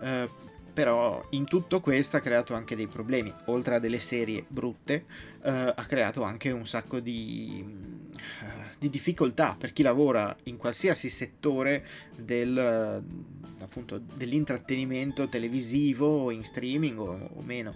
eh, 0.00 0.28
però 0.78 1.26
in 1.30 1.44
tutto 1.44 1.80
questo 1.80 2.18
ha 2.18 2.20
creato 2.20 2.54
anche 2.54 2.76
dei 2.76 2.86
problemi, 2.86 3.34
oltre 3.46 3.74
a 3.74 3.78
delle 3.80 3.98
serie 3.98 4.44
brutte, 4.46 5.06
eh, 5.42 5.50
ha 5.74 5.86
creato 5.86 6.22
anche 6.22 6.52
un 6.52 6.68
sacco 6.68 7.00
di, 7.00 7.66
eh, 8.14 8.76
di 8.78 8.88
difficoltà 8.88 9.56
per 9.58 9.72
chi 9.72 9.82
lavora 9.82 10.36
in 10.44 10.56
qualsiasi 10.56 11.08
settore 11.08 11.84
del, 12.16 12.56
eh, 12.56 13.64
appunto, 13.64 13.98
dell'intrattenimento 13.98 15.28
televisivo, 15.28 16.30
in 16.30 16.44
streaming 16.44 16.96
o, 17.00 17.28
o 17.34 17.42
meno. 17.42 17.74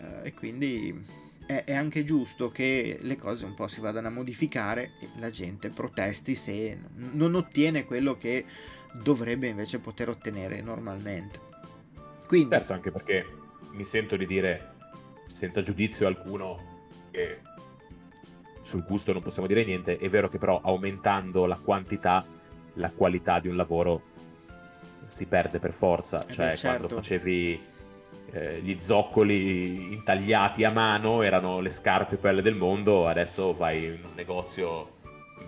Eh, 0.00 0.26
e 0.26 0.34
quindi 0.34 1.00
è, 1.46 1.72
anche 1.72 2.02
giusto 2.02 2.50
che 2.50 2.98
le 3.00 3.14
cose 3.14 3.44
un 3.44 3.54
po' 3.54 3.68
si 3.68 3.80
vadano 3.80 4.08
a 4.08 4.10
modificare 4.10 4.94
e 5.00 5.08
la 5.20 5.30
gente 5.30 5.68
protesti 5.68 6.34
se 6.34 6.76
non 6.96 7.36
ottiene 7.36 7.84
quello 7.84 8.16
che 8.16 8.44
dovrebbe 9.04 9.46
invece 9.46 9.78
poter 9.78 10.08
ottenere 10.08 10.60
normalmente. 10.62 11.49
Quindi, 12.30 12.50
Certo, 12.50 12.72
anche 12.72 12.92
perché 12.92 13.26
mi 13.72 13.84
sento 13.84 14.16
di 14.16 14.24
dire, 14.24 14.74
senza 15.26 15.62
giudizio 15.62 16.06
alcuno, 16.06 16.60
che 17.10 17.40
sul 18.60 18.84
gusto 18.84 19.12
non 19.12 19.20
possiamo 19.20 19.48
dire 19.48 19.64
niente, 19.64 19.96
è 19.96 20.08
vero 20.08 20.28
che 20.28 20.38
però 20.38 20.60
aumentando 20.62 21.44
la 21.46 21.56
quantità, 21.56 22.24
la 22.74 22.92
qualità 22.92 23.40
di 23.40 23.48
un 23.48 23.56
lavoro 23.56 24.02
si 25.08 25.26
perde 25.26 25.58
per 25.58 25.72
forza. 25.72 26.24
Eh 26.24 26.32
Cioè, 26.32 26.52
beh, 26.52 26.60
quando 26.60 26.86
certo. 26.86 26.94
facevi 26.94 27.60
eh, 28.30 28.60
gli 28.60 28.78
zoccoli 28.78 29.92
intagliati 29.92 30.62
a 30.62 30.70
mano 30.70 31.22
erano 31.22 31.58
le 31.58 31.70
scarpe 31.70 32.14
più 32.14 32.20
belle 32.20 32.42
del 32.42 32.54
mondo, 32.54 33.08
adesso 33.08 33.52
vai 33.52 33.86
in 33.86 34.04
un 34.04 34.14
negozio 34.14 34.98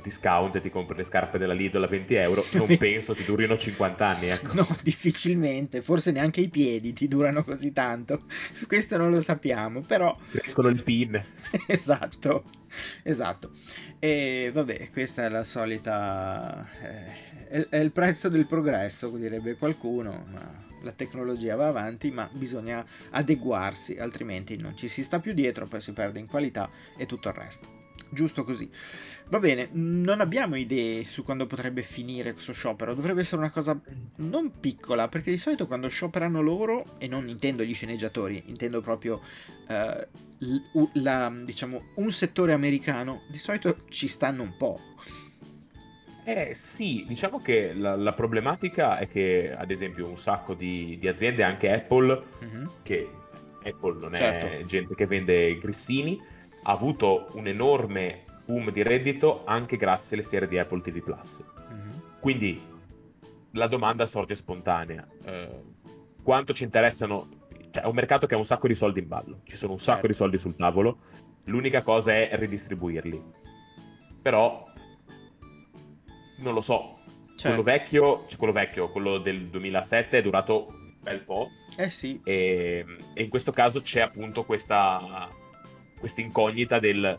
discount 0.01 0.57
e 0.57 0.61
ti 0.61 0.71
compri 0.71 0.97
le 0.97 1.05
scarpe 1.05 1.39
della 1.39 1.53
Lidl 1.53 1.83
a 1.83 1.87
20 1.87 2.15
euro, 2.15 2.45
non 2.53 2.67
penso 2.79 3.15
ti 3.15 3.25
durino 3.25 3.57
50 3.57 4.07
anni, 4.07 4.29
ecco. 4.29 4.55
No, 4.55 4.67
difficilmente, 4.83 5.83
forse 5.83 6.13
neanche 6.13 6.41
i 6.41 6.49
piedi 6.49 6.93
ti 6.93 7.09
durano 7.09 7.45
così 7.45 7.73
tanto. 7.73 8.25
Questo 8.67 8.97
non 8.97 9.11
lo 9.11 9.21
sappiamo, 9.21 9.83
però 9.83 10.17
Crescono 10.31 10.69
il 10.69 10.83
pin. 10.83 11.23
esatto, 11.67 12.45
esatto. 13.03 13.51
E 13.99 14.51
vabbè, 14.53 14.91
questa 14.91 15.25
è 15.25 15.29
la 15.29 15.45
solita... 15.45 16.67
eh, 16.81 17.31
è, 17.53 17.67
è 17.69 17.77
il 17.77 17.93
prezzo 17.93 18.29
del 18.29 18.47
progresso, 18.47 19.11
direbbe 19.11 19.57
qualcuno, 19.57 20.25
ma 20.31 20.71
la 20.83 20.93
tecnologia 20.93 21.55
va 21.55 21.69
avanti, 21.69 22.11
ma 22.11 22.29
bisogna 22.33 22.85
adeguarsi, 23.11 23.99
altrimenti 23.99 24.57
non 24.57 24.77
ci 24.77 24.89
si 24.89 25.03
sta 25.03 25.21
più 25.21 25.33
dietro, 25.33 25.67
poi 25.67 25.81
si 25.81 25.93
perde 25.93 26.19
in 26.19 26.27
qualità 26.27 26.69
e 26.97 27.07
tutto 27.07 27.29
il 27.29 27.35
resto. 27.35 27.81
Giusto 28.11 28.45
così. 28.45 28.69
Va 29.33 29.39
bene, 29.39 29.71
non 29.73 30.21
abbiamo 30.21 30.57
idee 30.57 31.05
su 31.05 31.25
quando 31.25 31.47
potrebbe 31.47 31.81
finire 31.81 32.35
questo 32.35 32.53
sciopero. 32.53 32.93
Dovrebbe 32.93 33.23
essere 33.23 33.41
una 33.41 33.51
cosa 33.51 33.81
non 34.17 34.61
piccola, 34.61 35.09
perché 35.09 35.31
di 35.31 35.39
solito 35.39 35.67
quando 35.67 35.89
scioperano 35.89 36.43
loro, 36.43 36.97
e 36.99 37.09
non 37.09 37.27
intendo 37.31 37.65
gli 37.65 37.73
sceneggiatori, 37.73 38.43
intendo 38.49 38.83
proprio 38.83 39.23
eh, 39.69 40.09
la- 40.93 41.33
diciamo, 41.47 41.81
un 41.95 42.11
settore 42.11 42.53
americano, 42.53 43.23
di 43.31 43.39
solito 43.39 43.85
ci 43.89 44.07
stanno 44.07 44.43
un 44.43 44.55
po'. 44.59 44.79
Eh 46.25 46.51
sì, 46.53 47.07
diciamo 47.09 47.41
che 47.41 47.73
la, 47.73 47.97
la 47.97 48.13
problematica 48.13 48.99
è 48.99 49.09
che, 49.09 49.55
ad 49.57 49.71
esempio, 49.71 50.09
un 50.09 50.19
sacco 50.19 50.53
di, 50.53 50.99
di 51.01 51.09
aziende, 51.09 51.43
anche 51.43 51.73
Apple, 51.73 52.23
Mhm. 52.41 52.71
che 52.83 53.11
Apple 53.65 53.99
non 53.99 54.15
è 54.15 54.19
Certo. 54.19 54.65
gente 54.67 54.95
che 54.95 55.07
vende 55.07 55.57
grissini, 55.57 56.21
ha 56.65 56.71
avuto 56.73 57.31
un 57.33 57.47
enorme 57.47 58.25
boom 58.45 58.71
di 58.71 58.83
reddito 58.83 59.45
anche 59.45 59.77
grazie 59.77 60.17
alle 60.17 60.25
serie 60.25 60.49
di 60.49 60.59
Apple 60.59 60.81
TV 60.81 61.01
Plus. 61.03 61.43
Mhm. 61.71 62.03
Quindi 62.21 62.61
la 63.53 63.67
domanda 63.67 64.07
sorge 64.07 64.35
spontanea. 64.35 65.07
Eh, 65.25 65.63
quanto 66.23 66.53
ci 66.53 66.65
interessano? 66.65 67.29
Cioè, 67.71 67.83
è 67.85 67.87
un 67.87 67.95
mercato 67.95 68.27
che 68.27 68.35
ha 68.35 68.39
un 68.39 68.45
sacco 68.45 68.67
di 68.69 68.75
soldi 68.75 69.01
in 69.01 69.09
ballo, 69.09 69.41
ci 69.45 69.57
sono 69.57 69.73
un 69.73 69.79
sacco 69.79 69.93
Certo. 69.93 70.07
di 70.09 70.15
soldi 70.15 70.39
sul 70.39 70.55
tavolo, 70.55 70.99
l'unica 71.45 71.83
cosa 71.83 72.13
è 72.15 72.29
ridistribuirli. 72.33 73.23
Però 74.21 74.67
non 76.39 76.55
lo 76.55 76.61
so. 76.61 76.99
Certo. 77.37 77.49
Quello 77.49 77.63
vecchio, 77.63 78.25
cioè 78.27 78.39
quello 78.39 78.53
vecchio, 78.53 78.91
quello 78.91 79.19
del 79.19 79.47
2007 79.49 80.19
è 80.19 80.23
durato 80.23 80.67
un 80.69 80.93
bel 81.01 81.21
po'. 81.25 81.49
Eh 81.77 81.91
sì, 81.91 82.21
E, 82.25 82.85
e 83.15 83.23
in 83.23 83.29
questo 83.31 83.53
caso 83.53 83.81
c'è 83.81 84.01
appunto 84.01 84.45
questa, 84.45 85.29
questa 85.99 86.21
incognita 86.21 86.79
del 86.79 87.19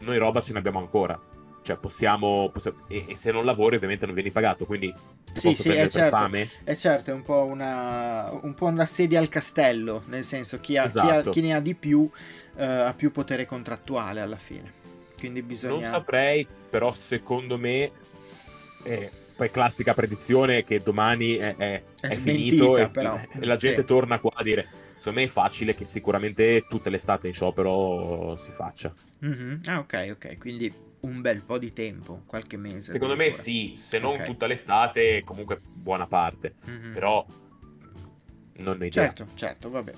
noi 0.00 0.18
roba 0.18 0.40
ce 0.40 0.52
ne 0.52 0.58
abbiamo 0.58 0.78
ancora. 0.78 1.20
Cioè 1.60 1.76
possiamo, 1.76 2.48
possiamo- 2.52 2.78
e, 2.88 3.04
e 3.08 3.16
se 3.16 3.30
non 3.30 3.44
lavori 3.44 3.76
ovviamente 3.76 4.06
non 4.06 4.14
vieni 4.14 4.30
pagato, 4.30 4.64
quindi 4.64 4.94
ti 5.32 5.38
Sì, 5.38 5.48
posso 5.48 5.62
sì, 5.62 5.68
prendere 5.68 5.88
è 5.88 5.92
per 5.92 6.00
certo. 6.02 6.16
fame. 6.16 6.50
è 6.64 6.74
certo, 6.74 7.10
è 7.10 7.14
un 7.14 7.22
po' 7.22 7.44
una, 7.44 8.30
un 8.42 8.54
po' 8.54 8.66
una 8.66 8.86
sedia 8.86 9.18
al 9.18 9.28
castello, 9.28 10.02
nel 10.06 10.24
senso 10.24 10.60
chi, 10.60 10.76
ha- 10.78 10.86
chi, 10.86 10.98
ha- 10.98 11.18
Esatto. 11.18 11.30
chi 11.30 11.40
ne 11.42 11.54
ha 11.54 11.60
di 11.60 11.74
più 11.74 12.08
eh, 12.56 12.64
ha 12.64 12.94
più 12.94 13.12
potere 13.12 13.44
contrattuale 13.44 14.20
alla 14.20 14.38
fine. 14.38 14.72
Quindi 15.18 15.42
bisogna... 15.42 15.74
Non 15.74 15.82
saprei, 15.82 16.46
però 16.70 16.90
secondo 16.92 17.58
me, 17.58 17.90
eh, 18.84 19.10
poi 19.36 19.50
classica 19.50 19.92
predizione 19.94 20.64
che 20.64 20.80
domani 20.82 21.34
è, 21.36 21.54
è- 21.56 21.82
È 22.00 22.06
è 22.06 22.12
smentita, 22.14 22.64
finito 22.64 22.76
e, 22.78 22.88
però. 22.88 23.20
e 23.40 23.44
la 23.44 23.56
gente 23.56 23.80
Sì. 23.80 23.86
torna 23.86 24.18
qua 24.20 24.30
a 24.34 24.42
dire, 24.42 24.68
secondo 24.98 25.20
me 25.20 25.24
è 25.26 25.28
facile 25.30 25.74
che 25.74 25.86
sicuramente 25.86 26.66
tutte 26.68 26.90
l'estate 26.90 27.28
in 27.28 27.32
sciopero 27.32 28.34
si 28.36 28.50
faccia. 28.50 28.92
Mhm. 29.20 29.60
Ah, 29.66 29.78
ok, 29.78 30.08
ok, 30.12 30.38
quindi 30.38 30.70
un 31.00 31.20
bel 31.20 31.42
po' 31.42 31.58
di 31.58 31.72
tempo, 31.72 32.22
qualche 32.26 32.56
mese. 32.56 32.90
Secondo 32.92 33.14
me 33.16 33.28
addirittura. 33.28 33.42
sì, 33.44 33.72
se 33.76 33.98
non 33.98 34.14
Ok. 34.14 34.22
tutta 34.24 34.46
l'estate, 34.46 35.22
comunque 35.24 35.60
buona 35.62 36.06
parte. 36.06 36.54
Mhm. 36.64 36.92
Però 36.92 37.24
non 38.56 38.76
idea. 38.76 38.90
Certo, 38.90 39.28
certo, 39.34 39.70
vabbè. 39.70 39.92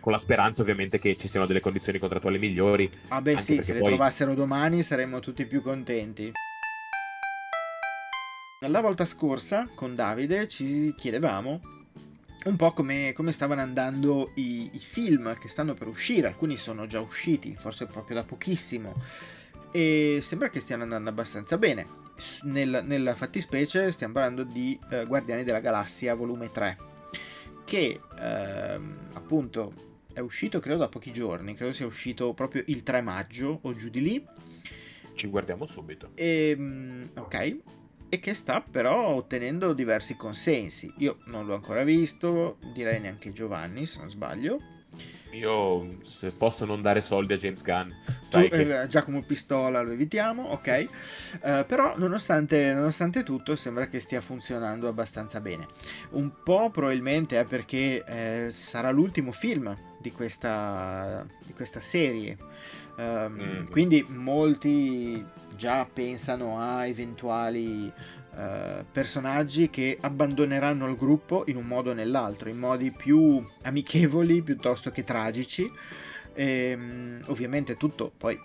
Con 0.00 0.12
la 0.12 0.18
speranza 0.18 0.62
ovviamente 0.62 0.98
che 0.98 1.16
ci 1.16 1.26
siano 1.26 1.46
delle 1.46 1.60
condizioni 1.60 1.98
contrattuali 1.98 2.38
migliori. 2.38 2.88
Ah 3.08 3.20
beh 3.22 3.38
sì, 3.40 3.62
se 3.62 3.72
le 3.72 3.80
poi- 3.80 3.88
trovassero 3.88 4.34
domani 4.34 4.82
saremmo 4.82 5.18
tutti 5.18 5.46
più 5.46 5.62
contenti. 5.62 6.30
La 8.68 8.80
volta 8.80 9.04
scorsa 9.04 9.68
con 9.74 9.94
Davide 9.94 10.46
ci 10.48 10.94
chiedevamo 10.94 11.60
un 12.44 12.56
po' 12.56 12.72
come, 12.72 13.12
come 13.14 13.32
stavano 13.32 13.60
andando 13.60 14.32
i, 14.34 14.70
i 14.72 14.78
film 14.78 15.36
che 15.38 15.48
stanno 15.48 15.74
per 15.74 15.88
uscire, 15.88 16.28
alcuni 16.28 16.56
sono 16.56 16.86
già 16.86 17.00
usciti, 17.00 17.54
forse 17.56 17.86
proprio 17.86 18.16
da 18.16 18.24
pochissimo, 18.24 18.94
e 19.72 20.18
sembra 20.22 20.50
che 20.50 20.60
stiano 20.60 20.82
andando 20.82 21.10
abbastanza 21.10 21.58
bene. 21.58 22.02
Nel, 22.42 22.82
nella 22.84 23.16
fattispecie 23.16 23.90
stiamo 23.90 24.12
parlando 24.12 24.44
di 24.44 24.78
eh, 24.90 25.04
Guardiani 25.04 25.42
della 25.42 25.58
Galassia 25.58 26.14
volume 26.14 26.52
3, 26.52 26.76
che 27.64 28.00
ehm, 28.20 28.96
appunto 29.14 29.84
è 30.12 30.20
uscito 30.20 30.60
credo 30.60 30.78
da 30.78 30.88
pochi 30.88 31.12
giorni, 31.12 31.54
credo 31.54 31.72
sia 31.72 31.86
uscito 31.86 32.34
proprio 32.34 32.62
il 32.66 32.84
3 32.84 33.00
maggio 33.00 33.58
o 33.62 33.74
giù 33.74 33.88
di 33.88 34.00
lì. 34.00 34.24
Ci 35.14 35.28
guardiamo 35.28 35.66
subito. 35.66 36.10
E, 36.14 36.54
mm, 36.56 37.04
ok, 37.16 37.56
e 38.14 38.20
che 38.20 38.32
sta 38.32 38.60
però 38.60 39.08
ottenendo 39.08 39.72
diversi 39.72 40.16
consensi. 40.16 40.92
Io 40.98 41.18
non 41.26 41.46
l'ho 41.46 41.54
ancora 41.54 41.82
visto, 41.82 42.58
direi 42.72 43.00
neanche 43.00 43.32
Giovanni 43.32 43.86
se 43.86 43.98
non 43.98 44.08
sbaglio. 44.08 44.60
Io 45.32 45.96
se 46.02 46.30
posso 46.30 46.64
non 46.64 46.80
dare 46.80 47.00
soldi 47.00 47.32
a 47.32 47.36
James 47.36 47.62
Gunn, 47.64 47.90
sai 48.22 48.48
tu, 48.48 48.54
che... 48.54 48.82
eh, 48.82 48.86
Giacomo 48.86 49.20
Pistola 49.22 49.82
lo 49.82 49.90
evitiamo, 49.90 50.44
ok. 50.44 50.88
Uh, 51.40 51.66
però 51.66 51.98
nonostante, 51.98 52.72
nonostante, 52.72 53.24
tutto 53.24 53.56
sembra 53.56 53.88
che 53.88 53.98
stia 53.98 54.20
funzionando 54.20 54.86
abbastanza 54.86 55.40
bene. 55.40 55.66
Un 56.10 56.30
po' 56.44 56.70
probabilmente 56.70 57.40
è 57.40 57.44
perché 57.44 58.04
eh, 58.06 58.46
sarà 58.52 58.92
l'ultimo 58.92 59.32
film 59.32 59.76
di 60.00 60.12
questa, 60.12 61.26
di 61.44 61.52
questa 61.52 61.80
serie. 61.80 62.38
Um, 62.96 63.64
mm. 63.64 63.66
Quindi 63.72 64.06
molti 64.08 65.42
già 65.56 65.86
pensano 65.90 66.60
a 66.60 66.86
eventuali 66.86 67.92
uh, 68.34 68.84
personaggi 68.90 69.70
che 69.70 69.98
abbandoneranno 70.00 70.88
il 70.88 70.96
gruppo 70.96 71.44
in 71.46 71.56
un 71.56 71.66
modo 71.66 71.90
o 71.90 71.94
nell'altro, 71.94 72.48
in 72.48 72.58
modi 72.58 72.90
più 72.90 73.44
amichevoli 73.62 74.42
piuttosto 74.42 74.90
che 74.90 75.04
tragici. 75.04 75.70
E, 76.32 76.74
um, 76.76 77.22
ovviamente 77.26 77.76
tutto 77.76 78.12
poi 78.16 78.38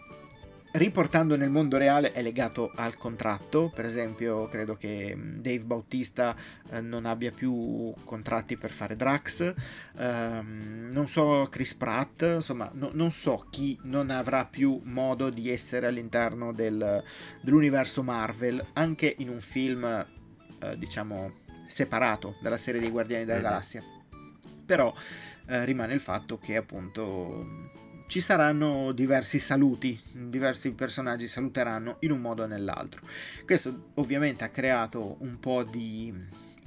riportando 0.72 1.36
nel 1.36 1.50
mondo 1.50 1.78
reale 1.78 2.12
è 2.12 2.22
legato 2.22 2.72
al 2.76 2.96
contratto, 2.96 3.72
per 3.74 3.86
esempio 3.86 4.48
credo 4.48 4.76
che 4.76 5.16
mm, 5.16 5.40
Dave 5.40 5.64
Bautista 5.64 6.36
eh, 6.70 6.82
non 6.82 7.06
abbia 7.06 7.32
più 7.32 7.94
contratti 8.04 8.58
per 8.58 8.72
fare 8.72 8.96
Drax, 8.96 9.54
ehm, 9.98 10.90
non 10.92 11.08
so 11.08 11.48
Chris 11.50 11.74
Pratt, 11.74 12.22
insomma 12.36 12.70
no, 12.74 12.90
non 12.94 13.12
so 13.12 13.48
chi 13.50 13.80
non 13.84 14.10
avrà 14.10 14.46
più 14.46 14.80
modo 14.84 15.30
di 15.30 15.50
essere 15.50 15.88
all'interno 15.88 16.54
del, 16.54 17.04
dell'universo 17.42 18.04
Marvel, 18.04 18.64
anche 18.74 19.16
in 19.18 19.30
un 19.30 19.40
film 19.40 19.84
eh, 19.86 20.78
diciamo 20.78 21.48
separato 21.66 22.36
dalla 22.42 22.58
serie 22.58 22.82
dei 22.82 22.90
Guardiani 22.90 23.26
della 23.26 23.40
Galassia. 23.40 23.84
Però 24.66 24.94
eh, 25.48 25.66
rimane 25.66 25.94
il 25.94 26.00
fatto 26.00 26.38
che 26.38 26.56
appunto 26.56 27.78
ci 28.10 28.22
saranno 28.22 28.92
diversi 28.92 29.38
saluti, 29.38 29.98
diversi 30.14 30.74
personaggi 30.74 31.28
saluteranno 31.28 31.98
in 32.00 32.12
un 32.12 32.20
modo 32.20 32.42
o 32.42 32.48
nell'altro. 32.48 33.02
Questo 33.46 33.92
ovviamente 33.94 34.44
ha 34.44 34.50
creato 34.50 35.18
un 35.20 35.40
po' 35.40 35.64
di 35.64 36.12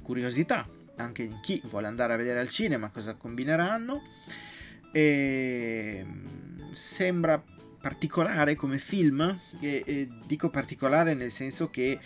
curiosità 0.01 0.65
anche 0.95 1.23
in 1.23 1.41
chi 1.41 1.61
vuole 1.65 1.87
andare 1.87 2.13
a 2.13 2.15
vedere 2.15 2.39
al 2.39 2.47
cinema 2.47 2.91
cosa 2.91 3.15
combineranno 3.15 4.03
e 4.93 6.05
sembra 6.71 7.43
particolare 7.81 8.55
come 8.55 8.77
film 8.77 9.37
e, 9.59 9.83
e 9.85 10.09
dico 10.25 10.49
particolare 10.49 11.13
nel 11.13 11.31
senso 11.31 11.69
che 11.69 11.99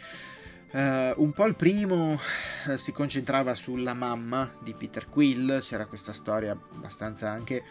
Uh, 0.69 1.13
un 1.21 1.31
po' 1.31 1.45
il 1.45 1.55
primo 1.55 2.11
uh, 2.15 2.75
si 2.75 2.91
concentrava 2.91 3.55
sulla 3.55 3.93
mamma 3.93 4.51
di 4.61 4.73
Peter 4.73 5.07
Quill, 5.07 5.61
c'era 5.61 5.85
questa 5.85 6.11
storia 6.11 6.51
abbastanza 6.51 7.31
anche 7.31 7.63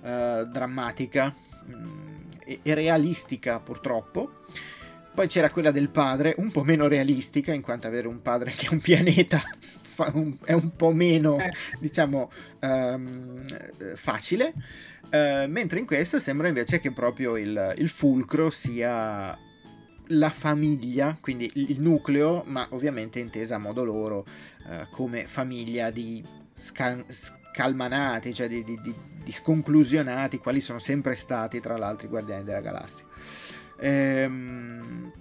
uh, 0.00 0.44
drammatica 0.44 1.34
mh, 1.66 1.72
mm, 1.72 2.30
e, 2.44 2.60
e, 2.62 2.74
realistica 2.74 3.60
purtroppo. 3.60 4.38
Poi 5.12 5.26
c'era 5.26 5.50
quella 5.50 5.70
del 5.70 5.90
padre, 5.90 6.34
un 6.38 6.50
po' 6.50 6.62
meno 6.62 6.86
realistica, 6.86 7.52
in 7.52 7.62
quanto 7.62 7.86
avere 7.86 8.06
un 8.06 8.22
padre 8.22 8.52
che 8.52 8.66
è 8.66 8.72
un 8.72 8.80
pianeta 8.80 9.42
un, 10.14 10.36
è 10.44 10.52
un 10.52 10.74
po' 10.76 10.92
meno, 10.92 11.38
eh. 11.38 11.52
diciamo, 11.78 12.30
um, 12.60 13.42
facile. 13.96 14.54
mentre 15.10 15.80
in 15.80 15.86
questo 15.86 16.20
sembra 16.20 16.46
invece 16.46 16.78
che 16.78 16.92
proprio 16.92 17.36
il, 17.36 17.74
il 17.76 17.88
fulcro 17.88 18.50
sia 18.50 19.36
la 20.10 20.30
famiglia, 20.30 21.16
quindi 21.20 21.50
il 21.54 21.80
nucleo, 21.80 22.42
ma 22.46 22.66
ovviamente 22.70 23.18
intesa 23.18 23.56
a 23.56 23.58
modo 23.58 23.84
loro 23.84 24.26
eh, 24.68 24.88
come 24.90 25.26
famiglia 25.26 25.90
di 25.90 26.24
scal- 26.52 27.04
scalmanati, 27.08 28.34
cioè 28.34 28.48
di, 28.48 28.64
di, 28.64 28.78
di, 28.82 28.94
di, 29.30 29.32
sconclusionati, 29.32 30.38
quali 30.38 30.60
sono 30.60 30.78
sempre 30.78 31.14
stati 31.14 31.60
tra 31.60 31.76
l'altro 31.76 32.06
i 32.06 32.10
Guardiani 32.10 32.44
della 32.44 32.60
Galassia. 32.60 33.06
Ehm, 33.78 35.12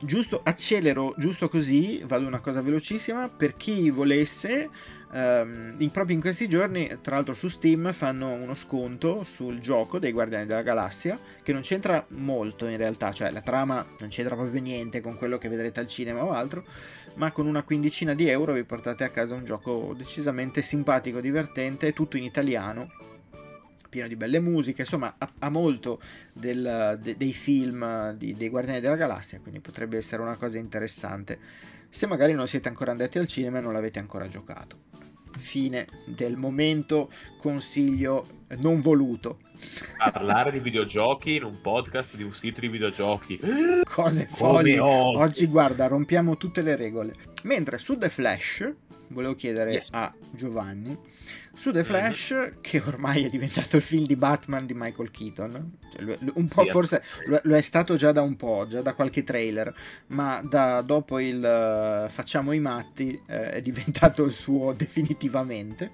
giusto, 0.00 0.40
accelero 0.42 1.14
giusto 1.18 1.48
così, 1.48 2.02
vado 2.06 2.26
una 2.26 2.40
cosa 2.40 2.62
velocissima, 2.62 3.28
per 3.28 3.54
chi 3.54 3.90
volesse 3.90 4.98
Um, 5.12 5.74
in, 5.78 5.90
proprio 5.90 6.14
in 6.14 6.20
questi 6.20 6.48
giorni, 6.48 6.86
tra 7.00 7.16
l'altro 7.16 7.34
su 7.34 7.48
Steam, 7.48 7.92
fanno 7.92 8.30
uno 8.30 8.54
sconto 8.54 9.24
sul 9.24 9.58
gioco 9.58 9.98
dei 9.98 10.12
Guardiani 10.12 10.46
della 10.46 10.62
Galassia, 10.62 11.18
che 11.42 11.52
non 11.52 11.62
c'entra 11.62 12.04
molto 12.10 12.66
in 12.66 12.76
realtà, 12.76 13.12
cioè 13.12 13.32
la 13.32 13.40
trama 13.40 13.84
non 13.98 14.08
c'entra 14.08 14.36
proprio 14.36 14.60
niente 14.60 15.00
con 15.00 15.16
quello 15.16 15.36
che 15.36 15.48
vedrete 15.48 15.80
al 15.80 15.88
cinema 15.88 16.24
o 16.24 16.30
altro, 16.30 16.64
ma 17.14 17.32
con 17.32 17.46
una 17.46 17.62
quindicina 17.62 18.14
di 18.14 18.28
euro 18.28 18.52
vi 18.52 18.64
portate 18.64 19.04
a 19.04 19.10
casa 19.10 19.34
un 19.34 19.44
gioco 19.44 19.94
decisamente 19.96 20.62
simpatico, 20.62 21.20
divertente, 21.20 21.92
tutto 21.92 22.16
in 22.16 22.24
italiano, 22.24 22.90
pieno 23.88 24.08
di 24.08 24.16
belle 24.16 24.40
musiche, 24.40 24.82
insomma 24.82 25.16
ha, 25.18 25.50
molto 25.50 26.00
del, 26.32 26.98
de, 27.02 27.16
dei 27.16 27.32
film 27.32 28.12
di, 28.12 28.34
dei 28.34 28.48
Guardiani 28.48 28.80
della 28.80 28.96
Galassia, 28.96 29.40
quindi 29.40 29.60
potrebbe 29.60 29.96
essere 29.96 30.22
una 30.22 30.36
cosa 30.36 30.58
interessante. 30.58 31.38
Se 31.88 32.06
magari 32.06 32.32
non 32.32 32.46
siete 32.46 32.68
ancora 32.68 32.92
andati 32.92 33.18
al 33.18 33.26
cinema 33.26 33.58
e 33.58 33.60
non 33.60 33.72
l'avete 33.72 33.98
ancora 33.98 34.28
giocato 34.28 34.89
fine 35.40 35.86
del 36.04 36.36
momento 36.36 37.10
consiglio 37.38 38.26
non 38.58 38.80
voluto. 38.80 39.38
Parlare 39.96 40.50
di 40.50 40.60
videogiochi 40.60 41.36
in 41.36 41.44
un 41.44 41.60
podcast 41.60 42.16
di 42.16 42.22
un 42.22 42.32
sito 42.32 42.60
di 42.60 42.68
videogiochi. 42.68 43.38
Cose 43.84 44.26
folli. 44.26 44.78
Oggi 44.78 45.46
guarda, 45.46 45.86
rompiamo 45.86 46.36
tutte 46.36 46.62
le 46.62 46.76
regole. 46.76 47.14
Mentre 47.44 47.78
su 47.78 47.96
The 47.96 48.08
Flash, 48.08 48.72
volevo 49.08 49.34
chiedere 49.34 49.72
yes. 49.72 49.88
a 49.92 50.12
Giovanni, 50.30 50.96
su 51.54 51.72
The 51.72 51.84
Flash, 51.84 52.52
che 52.60 52.82
ormai 52.84 53.24
è 53.24 53.28
diventato 53.28 53.76
il 53.76 53.82
film 53.82 54.06
di 54.06 54.16
Batman 54.16 54.66
di 54.66 54.74
Michael 54.74 55.10
Keaton, 55.10 55.78
cioè, 55.92 56.18
un 56.34 56.46
po' 56.46 56.64
sì, 56.64 56.70
forse 56.70 57.02
lo, 57.26 57.56
è 57.56 57.60
stato 57.60 57.96
già 57.96 58.12
da 58.12 58.22
un 58.22 58.36
po', 58.36 58.66
già 58.68 58.80
da 58.80 58.94
qualche 58.94 59.24
trailer, 59.24 59.74
ma 60.08 60.42
da, 60.42 60.80
dopo 60.82 61.18
il 61.18 61.36
uh, 61.36 62.08
Facciamo 62.08 62.52
i 62.52 62.60
matti 62.60 63.20
uh, 63.26 63.32
è 63.32 63.62
diventato 63.62 64.24
il 64.24 64.32
suo 64.32 64.72
definitivamente. 64.72 65.92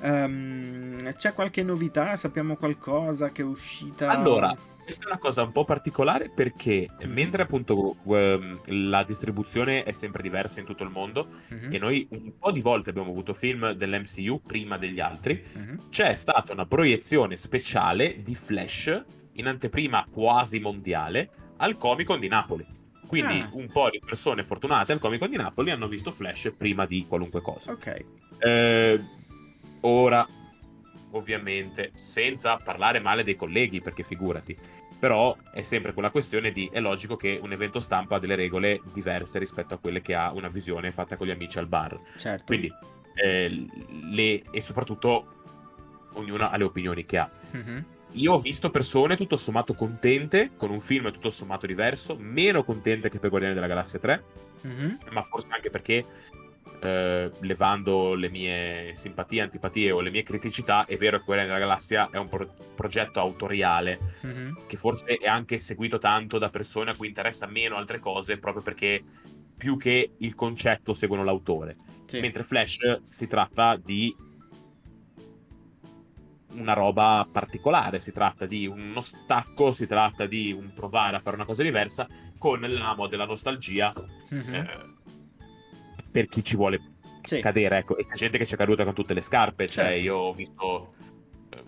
Um, 0.00 1.12
c'è 1.14 1.32
qualche 1.32 1.62
novità? 1.62 2.16
Sappiamo 2.16 2.56
qualcosa 2.56 3.30
che 3.30 3.42
è 3.42 3.44
uscita? 3.44 4.10
Allora, 4.10 4.54
questa 4.86 5.02
è 5.02 5.06
una 5.08 5.18
cosa 5.18 5.42
un 5.42 5.50
po' 5.50 5.64
particolare 5.64 6.30
perché 6.30 6.88
mm-hmm. 6.88 7.12
mentre 7.12 7.42
appunto 7.42 7.96
um, 8.04 8.60
la 8.66 9.02
distribuzione 9.02 9.82
è 9.82 9.90
sempre 9.90 10.22
diversa 10.22 10.60
in 10.60 10.66
tutto 10.66 10.84
il 10.84 10.90
mondo 10.90 11.26
mm-hmm. 11.52 11.72
e 11.72 11.78
noi 11.78 12.06
un 12.10 12.38
po' 12.38 12.52
di 12.52 12.60
volte 12.60 12.90
abbiamo 12.90 13.10
avuto 13.10 13.34
film 13.34 13.72
dell'MCU 13.72 14.42
prima 14.42 14.78
degli 14.78 15.00
altri, 15.00 15.44
mm-hmm. 15.58 15.76
c'è 15.90 16.14
stata 16.14 16.52
una 16.52 16.66
proiezione 16.66 17.34
speciale 17.34 18.22
di 18.22 18.36
Flash 18.36 19.04
in 19.32 19.48
anteprima 19.48 20.06
quasi 20.08 20.60
mondiale 20.60 21.30
al 21.56 21.76
Comic 21.76 22.06
Con 22.06 22.20
di 22.20 22.28
Napoli. 22.28 22.64
Quindi 23.08 23.40
ah. 23.40 23.50
un 23.54 23.66
po' 23.66 23.90
di 23.90 24.00
persone 24.04 24.44
fortunate 24.44 24.92
al 24.92 25.00
Comic 25.00 25.18
Con 25.18 25.30
di 25.30 25.36
Napoli 25.36 25.72
hanno 25.72 25.88
visto 25.88 26.12
Flash 26.12 26.52
prima 26.56 26.86
di 26.86 27.06
qualunque 27.08 27.40
cosa. 27.42 27.72
Ok. 27.72 28.04
Eh, 28.38 29.00
ora 29.80 30.28
ovviamente, 31.16 31.90
senza 31.94 32.56
parlare 32.56 33.00
male 33.00 33.22
dei 33.22 33.36
colleghi, 33.36 33.80
perché 33.80 34.02
figurati. 34.02 34.56
Però 35.06 35.36
è 35.52 35.62
sempre 35.62 35.92
quella 35.92 36.10
questione 36.10 36.50
di 36.50 36.68
è 36.72 36.80
logico 36.80 37.14
che 37.14 37.38
un 37.40 37.52
evento 37.52 37.78
stampa 37.78 38.16
ha 38.16 38.18
delle 38.18 38.34
regole 38.34 38.80
diverse 38.92 39.38
rispetto 39.38 39.74
a 39.74 39.78
quelle 39.78 40.02
che 40.02 40.16
ha 40.16 40.32
una 40.32 40.48
visione 40.48 40.90
fatta 40.90 41.16
con 41.16 41.28
gli 41.28 41.30
amici 41.30 41.60
al 41.60 41.68
bar. 41.68 41.96
Certo. 42.16 42.42
Quindi, 42.44 42.68
eh, 43.14 43.66
le, 44.10 44.42
e 44.50 44.60
soprattutto 44.60 45.28
ognuna 46.14 46.50
ha 46.50 46.56
le 46.56 46.64
opinioni 46.64 47.04
che 47.04 47.18
ha. 47.18 47.30
Mm-hmm. 47.56 47.78
Io 48.14 48.32
ho 48.32 48.40
visto 48.40 48.68
persone 48.70 49.14
tutto 49.14 49.36
sommato 49.36 49.74
contente 49.74 50.50
con 50.56 50.70
un 50.70 50.80
film 50.80 51.12
tutto 51.12 51.30
sommato 51.30 51.66
diverso, 51.66 52.16
meno 52.18 52.64
contente 52.64 53.08
che 53.08 53.20
per 53.20 53.30
Guardiani 53.30 53.54
della 53.54 53.68
Galassia 53.68 54.00
3, 54.00 54.24
mm-hmm. 54.66 54.94
ma 55.12 55.22
forse 55.22 55.46
anche 55.50 55.70
perché 55.70 56.04
eh, 56.80 57.30
levando 57.40 58.14
le 58.14 58.28
mie 58.28 58.94
simpatie, 58.94 59.42
antipatie 59.42 59.90
o 59.90 60.00
le 60.00 60.10
mie 60.10 60.22
criticità, 60.22 60.84
è 60.84 60.96
vero 60.96 61.18
che 61.18 61.24
Guerrieri 61.24 61.50
della 61.50 61.64
Galassia 61.64 62.08
è 62.10 62.16
un 62.16 62.28
pro- 62.28 62.54
progetto 62.74 63.20
autoriale 63.20 63.98
mm-hmm. 64.24 64.54
che 64.66 64.76
forse 64.76 65.16
è 65.16 65.26
anche 65.26 65.58
seguito 65.58 65.98
tanto 65.98 66.38
da 66.38 66.50
persone 66.50 66.90
a 66.90 66.96
cui 66.96 67.08
interessa 67.08 67.46
meno 67.46 67.76
altre 67.76 67.98
cose 67.98 68.38
proprio 68.38 68.62
perché 68.62 69.02
più 69.56 69.76
che 69.76 70.12
il 70.18 70.34
concetto 70.34 70.92
seguono 70.92 71.24
l'autore. 71.24 71.76
Sì. 72.04 72.20
Mentre 72.20 72.42
Flash 72.42 73.00
si 73.02 73.26
tratta 73.26 73.76
di 73.76 74.14
una 76.50 76.72
roba 76.72 77.26
particolare, 77.30 78.00
si 78.00 78.12
tratta 78.12 78.46
di 78.46 78.66
uno 78.66 79.00
stacco, 79.00 79.72
si 79.72 79.86
tratta 79.86 80.26
di 80.26 80.52
un 80.52 80.72
provare 80.72 81.16
a 81.16 81.18
fare 81.18 81.36
una 81.36 81.44
cosa 81.44 81.62
diversa 81.62 82.06
con 82.38 82.60
l'amo 82.60 83.06
della 83.06 83.26
nostalgia. 83.26 83.92
Mm-hmm. 84.32 84.54
Eh, 84.54 84.94
per 86.16 86.28
chi 86.28 86.42
ci 86.42 86.56
vuole 86.56 86.80
sì. 87.22 87.40
cadere, 87.40 87.76
ecco. 87.76 87.98
E 87.98 88.06
c'è 88.06 88.14
gente 88.14 88.38
che 88.38 88.46
ci 88.46 88.54
è 88.54 88.56
caduta 88.56 88.84
con 88.84 88.94
tutte 88.94 89.12
le 89.12 89.20
scarpe, 89.20 89.68
cioè 89.68 89.84
certo. 89.84 90.00
io 90.00 90.16
ho 90.16 90.32
visto 90.32 90.94
eh, 91.50 91.62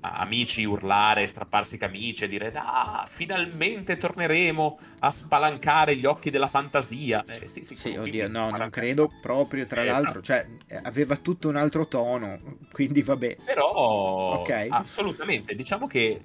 amici 0.00 0.62
urlare, 0.64 1.26
strapparsi 1.26 1.78
camicie, 1.78 2.28
dire 2.28 2.52
ah, 2.54 3.06
finalmente 3.08 3.96
torneremo 3.96 4.78
a 4.98 5.10
spalancare 5.10 5.96
gli 5.96 6.04
occhi 6.04 6.28
della 6.28 6.48
fantasia. 6.48 7.24
Eh, 7.26 7.46
sì, 7.46 7.62
sì, 7.62 7.74
sì 7.76 7.96
oddio, 7.96 8.28
no, 8.28 8.50
non 8.50 8.68
credo 8.68 9.10
proprio, 9.22 9.64
tra 9.64 9.80
eh, 9.80 9.86
l'altro, 9.86 10.20
cioè, 10.20 10.46
aveva 10.82 11.16
tutto 11.16 11.48
un 11.48 11.56
altro 11.56 11.88
tono, 11.88 12.58
quindi 12.72 13.00
vabbè. 13.00 13.38
Però, 13.42 14.38
okay. 14.40 14.68
assolutamente, 14.70 15.54
diciamo 15.54 15.86
che 15.86 16.20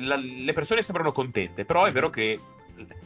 la, 0.00 0.16
le 0.16 0.52
persone 0.52 0.82
sembrano 0.82 1.12
contente, 1.12 1.64
però 1.64 1.84
è 1.84 1.92
vero 1.92 2.10
che 2.10 2.40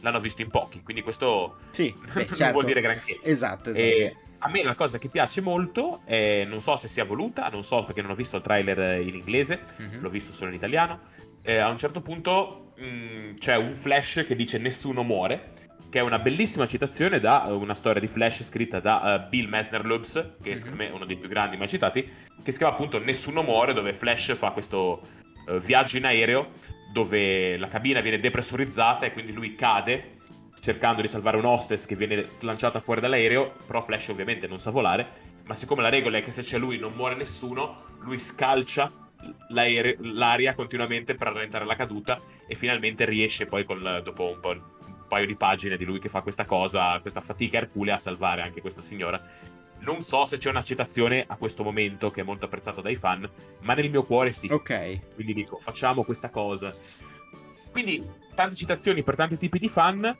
l'hanno 0.01 0.19
visto 0.19 0.41
in 0.41 0.49
pochi, 0.49 0.81
quindi 0.81 1.01
questo 1.01 1.57
sì, 1.71 1.93
beh, 2.13 2.25
non 2.25 2.35
certo. 2.35 2.53
vuol 2.53 2.65
dire 2.65 2.81
granché. 2.81 3.19
Esatto, 3.23 3.69
esatto. 3.69 3.85
E 3.85 4.15
a 4.39 4.49
me 4.49 4.63
la 4.63 4.75
cosa 4.75 4.97
che 4.97 5.09
piace 5.09 5.41
molto, 5.41 6.01
è, 6.05 6.45
non 6.45 6.61
so 6.61 6.75
se 6.75 6.87
sia 6.87 7.03
voluta, 7.03 7.47
non 7.49 7.63
so 7.63 7.83
perché 7.83 8.01
non 8.01 8.11
ho 8.11 8.15
visto 8.15 8.37
il 8.37 8.43
trailer 8.43 9.01
in 9.01 9.15
inglese, 9.15 9.61
mm-hmm. 9.81 10.01
l'ho 10.01 10.09
visto 10.09 10.33
solo 10.33 10.49
in 10.49 10.55
italiano, 10.55 10.99
eh, 11.41 11.57
a 11.57 11.69
un 11.69 11.77
certo 11.77 12.01
punto 12.01 12.73
mh, 12.77 12.85
mm, 12.85 13.33
c'è 13.35 13.55
un 13.55 13.73
flash 13.73 14.25
che 14.27 14.35
dice 14.35 14.57
nessuno 14.57 15.03
muore, 15.03 15.49
che 15.89 15.99
è 15.99 16.01
una 16.01 16.19
bellissima 16.19 16.67
citazione 16.67 17.19
da 17.19 17.45
una 17.49 17.73
storia 17.73 18.01
di 18.01 18.07
Flash 18.07 18.43
scritta 18.43 18.79
da 18.79 19.23
uh, 19.25 19.29
Bill 19.29 19.47
Messner-Loebs, 19.47 20.13
che 20.41 20.49
mm-hmm. 20.49 20.57
secondo 20.57 20.77
me 20.77 20.89
è 20.89 20.91
uno 20.91 21.05
dei 21.05 21.17
più 21.17 21.29
grandi 21.29 21.55
mai 21.55 21.69
citati, 21.69 22.03
che 22.43 22.51
si 22.51 22.57
chiama 22.57 22.73
appunto 22.73 22.99
Nessuno 22.99 23.41
muore, 23.41 23.73
dove 23.73 23.93
Flash 23.93 24.35
fa 24.35 24.51
questo 24.51 25.01
uh, 25.47 25.57
viaggio 25.59 25.97
in 25.97 26.05
aereo 26.05 26.51
dove 26.97 27.57
la 27.57 27.67
cabina 27.67 28.01
viene 28.01 28.19
depressurizzata 28.19 29.05
e 29.05 29.13
quindi 29.13 29.31
lui 29.31 29.53
cade 29.53 30.15
cercando 30.59 31.03
di 31.03 31.07
salvare 31.07 31.37
un 31.37 31.45
hostess 31.45 31.85
che 31.85 31.95
viene 31.95 32.25
slanciata 32.25 32.79
fuori 32.79 33.01
dall'aereo, 33.01 33.53
però 33.67 33.81
Flash 33.81 34.07
ovviamente 34.07 34.47
non 34.47 34.57
sa 34.57 34.71
volare, 34.71 35.07
ma 35.45 35.53
siccome 35.53 35.83
la 35.83 35.89
regola 35.89 36.17
è 36.17 36.23
che 36.23 36.31
se 36.31 36.41
c'è 36.41 36.57
lui 36.57 36.79
non 36.79 36.93
muore 36.93 37.13
nessuno, 37.13 37.83
lui 37.99 38.17
scalcia 38.17 38.91
l'aria 39.49 40.55
continuamente 40.55 41.13
per 41.13 41.27
rallentare 41.27 41.65
la 41.65 41.75
caduta 41.75 42.19
e 42.47 42.55
finalmente 42.55 43.05
riesce 43.05 43.45
poi 43.45 43.63
con, 43.63 44.01
dopo 44.03 44.35
un, 44.41 44.41
un 44.43 45.05
paio 45.07 45.27
di 45.27 45.35
pagine 45.35 45.77
di 45.77 45.85
lui 45.85 45.99
che 45.99 46.09
fa 46.09 46.21
questa 46.21 46.45
cosa, 46.45 46.99
questa 46.99 47.21
fatica 47.21 47.59
erculea 47.59 47.95
a 47.95 47.99
salvare 47.99 48.41
anche 48.41 48.61
questa 48.61 48.81
signora. 48.81 49.21
Non 49.87 50.01
so 50.01 50.25
se 50.25 50.37
c'è 50.37 50.49
una 50.49 50.61
citazione 50.61 51.23
a 51.25 51.37
questo 51.37 51.63
momento 51.63 52.11
che 52.11 52.19
è 52.19 52.23
molto 52.23 52.45
apprezzata 52.45 52.81
dai 52.81 52.97
fan, 52.97 53.27
ma 53.61 53.73
nel 53.73 53.89
mio 53.89 54.03
cuore 54.03 54.33
sì. 54.33 54.47
Ok. 54.51 55.13
Quindi 55.13 55.33
dico, 55.33 55.57
facciamo 55.57 56.03
questa 56.03 56.29
cosa. 56.29 56.69
Quindi, 57.71 58.05
tante 58.35 58.55
citazioni 58.55 59.01
per 59.01 59.15
tanti 59.15 59.37
tipi 59.37 59.59
di 59.59 59.69
fan 59.69 60.17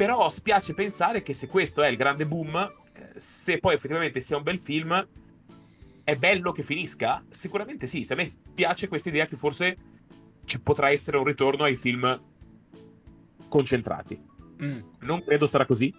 però 0.00 0.30
spiace 0.30 0.72
pensare 0.72 1.20
che 1.20 1.34
se 1.34 1.46
questo 1.46 1.82
è 1.82 1.88
il 1.88 1.96
grande 1.96 2.26
boom, 2.26 2.72
se 3.16 3.58
poi 3.58 3.74
effettivamente 3.74 4.22
sia 4.22 4.38
un 4.38 4.42
bel 4.42 4.58
film, 4.58 5.08
è 6.02 6.16
bello 6.16 6.52
che 6.52 6.62
finisca? 6.62 7.22
Sicuramente 7.28 7.86
sì. 7.86 8.02
Se 8.02 8.14
a 8.14 8.16
me 8.16 8.26
piace 8.54 8.88
questa 8.88 9.10
idea 9.10 9.26
che 9.26 9.36
forse 9.36 9.76
ci 10.46 10.58
potrà 10.62 10.90
essere 10.90 11.18
un 11.18 11.24
ritorno 11.24 11.64
ai 11.64 11.76
film 11.76 12.18
concentrati. 13.46 14.18
Mm. 14.62 14.80
Non 15.00 15.22
credo 15.22 15.46
sarà 15.46 15.66
così, 15.66 15.94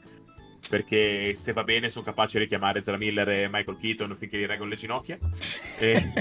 perché 0.69 1.33
se 1.35 1.53
va 1.53 1.63
bene 1.63 1.89
sono 1.89 2.05
capace 2.05 2.37
di 2.37 2.43
richiamare 2.43 2.81
Zara 2.81 2.97
Miller 2.97 3.27
e 3.29 3.49
Michael 3.51 3.77
Keaton 3.77 4.15
finché 4.15 4.37
gli 4.37 4.45
reggo 4.45 4.65
le 4.65 4.75
ginocchia. 4.75 5.17
e... 5.79 6.11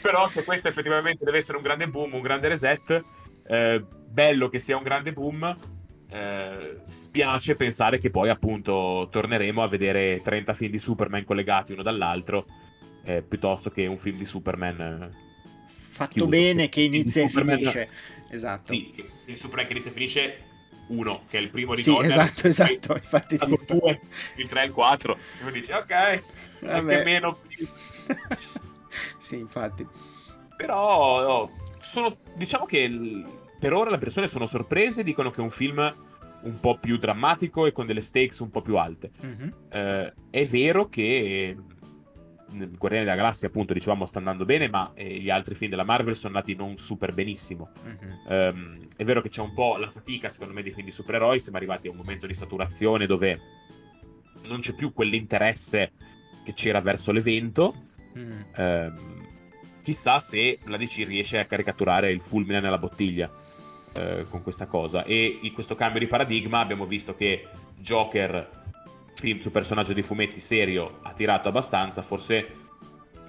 Però 0.00 0.26
se 0.26 0.44
questo 0.44 0.68
effettivamente 0.68 1.24
deve 1.24 1.38
essere 1.38 1.56
un 1.56 1.62
grande 1.62 1.88
boom, 1.88 2.14
un 2.14 2.20
grande 2.20 2.48
reset, 2.48 3.02
eh, 3.46 3.84
bello 4.06 4.48
che 4.48 4.58
sia 4.58 4.76
un 4.76 4.82
grande 4.82 5.12
boom, 5.12 5.58
eh, 6.14 6.78
spiace 6.82 7.56
pensare 7.56 7.98
che 7.98 8.10
poi 8.10 8.28
appunto 8.28 9.08
torneremo 9.10 9.62
a 9.62 9.68
vedere 9.68 10.20
30 10.22 10.52
film 10.52 10.70
di 10.70 10.78
Superman 10.78 11.24
collegati 11.24 11.72
uno 11.72 11.82
dall'altro 11.82 12.46
eh, 13.04 13.22
piuttosto 13.22 13.70
che 13.70 13.86
un 13.86 13.96
film 13.96 14.18
di 14.18 14.26
Superman 14.26 14.80
eh, 14.80 15.10
fatto 15.66 16.12
chiuso. 16.12 16.28
bene 16.28 16.68
che 16.68 16.82
inizia 16.82 17.24
e 17.24 17.28
finisce 17.28 17.88
esatto 18.30 18.72
sì, 18.72 18.94
il 19.26 19.36
Superman 19.36 19.66
che 19.66 19.72
inizia 19.72 19.90
e 19.90 19.94
finisce 19.94 20.38
uno 20.88 21.22
che 21.28 21.38
è 21.38 21.40
il 21.40 21.50
primo 21.50 21.74
di 21.74 21.82
sì, 21.82 21.90
Donner. 21.90 22.10
esatto 22.10 22.46
esatto 22.46 22.94
infatti 22.94 23.34
il 23.34 23.58
2 23.66 24.00
il 24.36 24.48
3 24.48 24.62
e 24.62 24.64
il 24.66 24.72
4 24.72 25.14
e 25.14 25.42
uno 25.42 25.50
dice 25.50 25.74
ok 25.74 26.22
anche 26.66 27.04
meno 27.04 27.38
sì 29.18 29.38
infatti. 29.38 29.86
Però 30.56 31.22
no, 31.22 31.50
sono 31.78 32.16
diciamo 32.34 32.64
che 32.64 32.90
per 33.58 33.72
ora 33.72 33.90
le 33.90 33.98
persone 33.98 34.28
sono 34.28 34.46
sorprese 34.46 35.00
e 35.00 35.04
dicono 35.04 35.30
che 35.30 35.40
è 35.40 35.44
un 35.44 35.50
film 35.50 35.96
un 36.42 36.60
po' 36.60 36.78
più 36.78 36.98
drammatico 36.98 37.64
e 37.64 37.72
con 37.72 37.86
delle 37.86 38.02
stakes 38.02 38.38
un 38.40 38.50
po' 38.50 38.60
più 38.60 38.76
alte. 38.76 39.10
Mm-hmm. 39.24 39.48
Eh, 39.70 40.12
è 40.30 40.46
vero 40.46 40.88
che 40.88 41.56
Guardiani 42.56 43.04
della 43.04 43.16
Galassia, 43.16 43.48
appunto, 43.48 43.72
dicevamo 43.72 44.06
sta 44.06 44.18
andando 44.18 44.44
bene, 44.44 44.68
ma 44.68 44.92
eh, 44.94 45.18
gli 45.18 45.30
altri 45.30 45.54
film 45.54 45.70
della 45.70 45.84
Marvel 45.84 46.16
sono 46.16 46.34
andati 46.34 46.54
non 46.54 46.76
super 46.76 47.12
benissimo. 47.12 47.70
Mm-hmm. 47.84 48.12
Um, 48.28 48.78
è 48.96 49.04
vero 49.04 49.20
che 49.20 49.28
c'è 49.28 49.40
un 49.40 49.52
po' 49.52 49.76
la 49.76 49.88
fatica, 49.88 50.30
secondo 50.30 50.54
me, 50.54 50.62
dei 50.62 50.72
film 50.72 50.86
di 50.86 50.92
supereroi. 50.92 51.40
Siamo 51.40 51.58
arrivati 51.58 51.88
a 51.88 51.90
un 51.90 51.96
momento 51.96 52.26
di 52.26 52.34
saturazione 52.34 53.06
dove 53.06 53.40
non 54.46 54.60
c'è 54.60 54.74
più 54.74 54.92
quell'interesse 54.92 55.92
che 56.44 56.52
c'era 56.52 56.80
verso 56.80 57.12
l'evento. 57.12 57.74
Mm. 58.16 58.40
Um, 58.56 59.26
chissà 59.82 60.18
se 60.20 60.58
la 60.64 60.76
DC 60.76 61.04
riesce 61.06 61.38
a 61.38 61.44
caricaturare 61.44 62.12
il 62.12 62.20
fulmine 62.20 62.60
nella 62.60 62.78
bottiglia. 62.78 63.30
Eh, 63.96 64.26
con 64.28 64.42
questa 64.42 64.66
cosa. 64.66 65.04
E 65.04 65.38
in 65.42 65.52
questo 65.52 65.76
cambio 65.76 66.00
di 66.00 66.08
paradigma 66.08 66.58
abbiamo 66.58 66.84
visto 66.84 67.14
che 67.14 67.46
Joker, 67.78 68.63
film 69.14 69.38
su 69.40 69.50
personaggio 69.50 69.92
di 69.92 70.02
fumetti 70.02 70.40
serio, 70.40 70.98
ha 71.02 71.12
tirato 71.12 71.48
abbastanza, 71.48 72.02
forse 72.02 72.62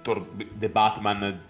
Tor- 0.01 0.27
The 0.53 0.69
Batman, 0.69 1.41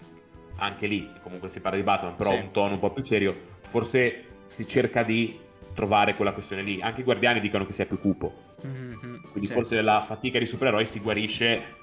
anche 0.56 0.86
lì, 0.86 1.10
comunque 1.22 1.48
si 1.48 1.60
parla 1.60 1.78
di 1.78 1.84
Batman, 1.84 2.14
però 2.14 2.30
sì. 2.30 2.36
un 2.36 2.50
tono 2.50 2.74
un 2.74 2.78
po' 2.78 2.90
più 2.90 3.02
serio, 3.02 3.34
forse 3.62 4.24
si 4.46 4.66
cerca 4.66 5.02
di 5.02 5.38
trovare 5.74 6.16
quella 6.16 6.32
questione 6.32 6.62
lì. 6.62 6.80
Anche 6.80 7.02
i 7.02 7.04
guardiani 7.04 7.40
dicono 7.40 7.66
che 7.66 7.72
sia 7.72 7.86
più 7.86 7.98
cupo. 7.98 8.44
Mm-hmm, 8.66 9.22
Quindi 9.30 9.46
sì. 9.46 9.52
forse 9.52 9.82
la 9.82 10.00
fatica 10.00 10.38
di 10.38 10.46
supereroi 10.46 10.86
si 10.86 11.00
guarisce 11.00 11.74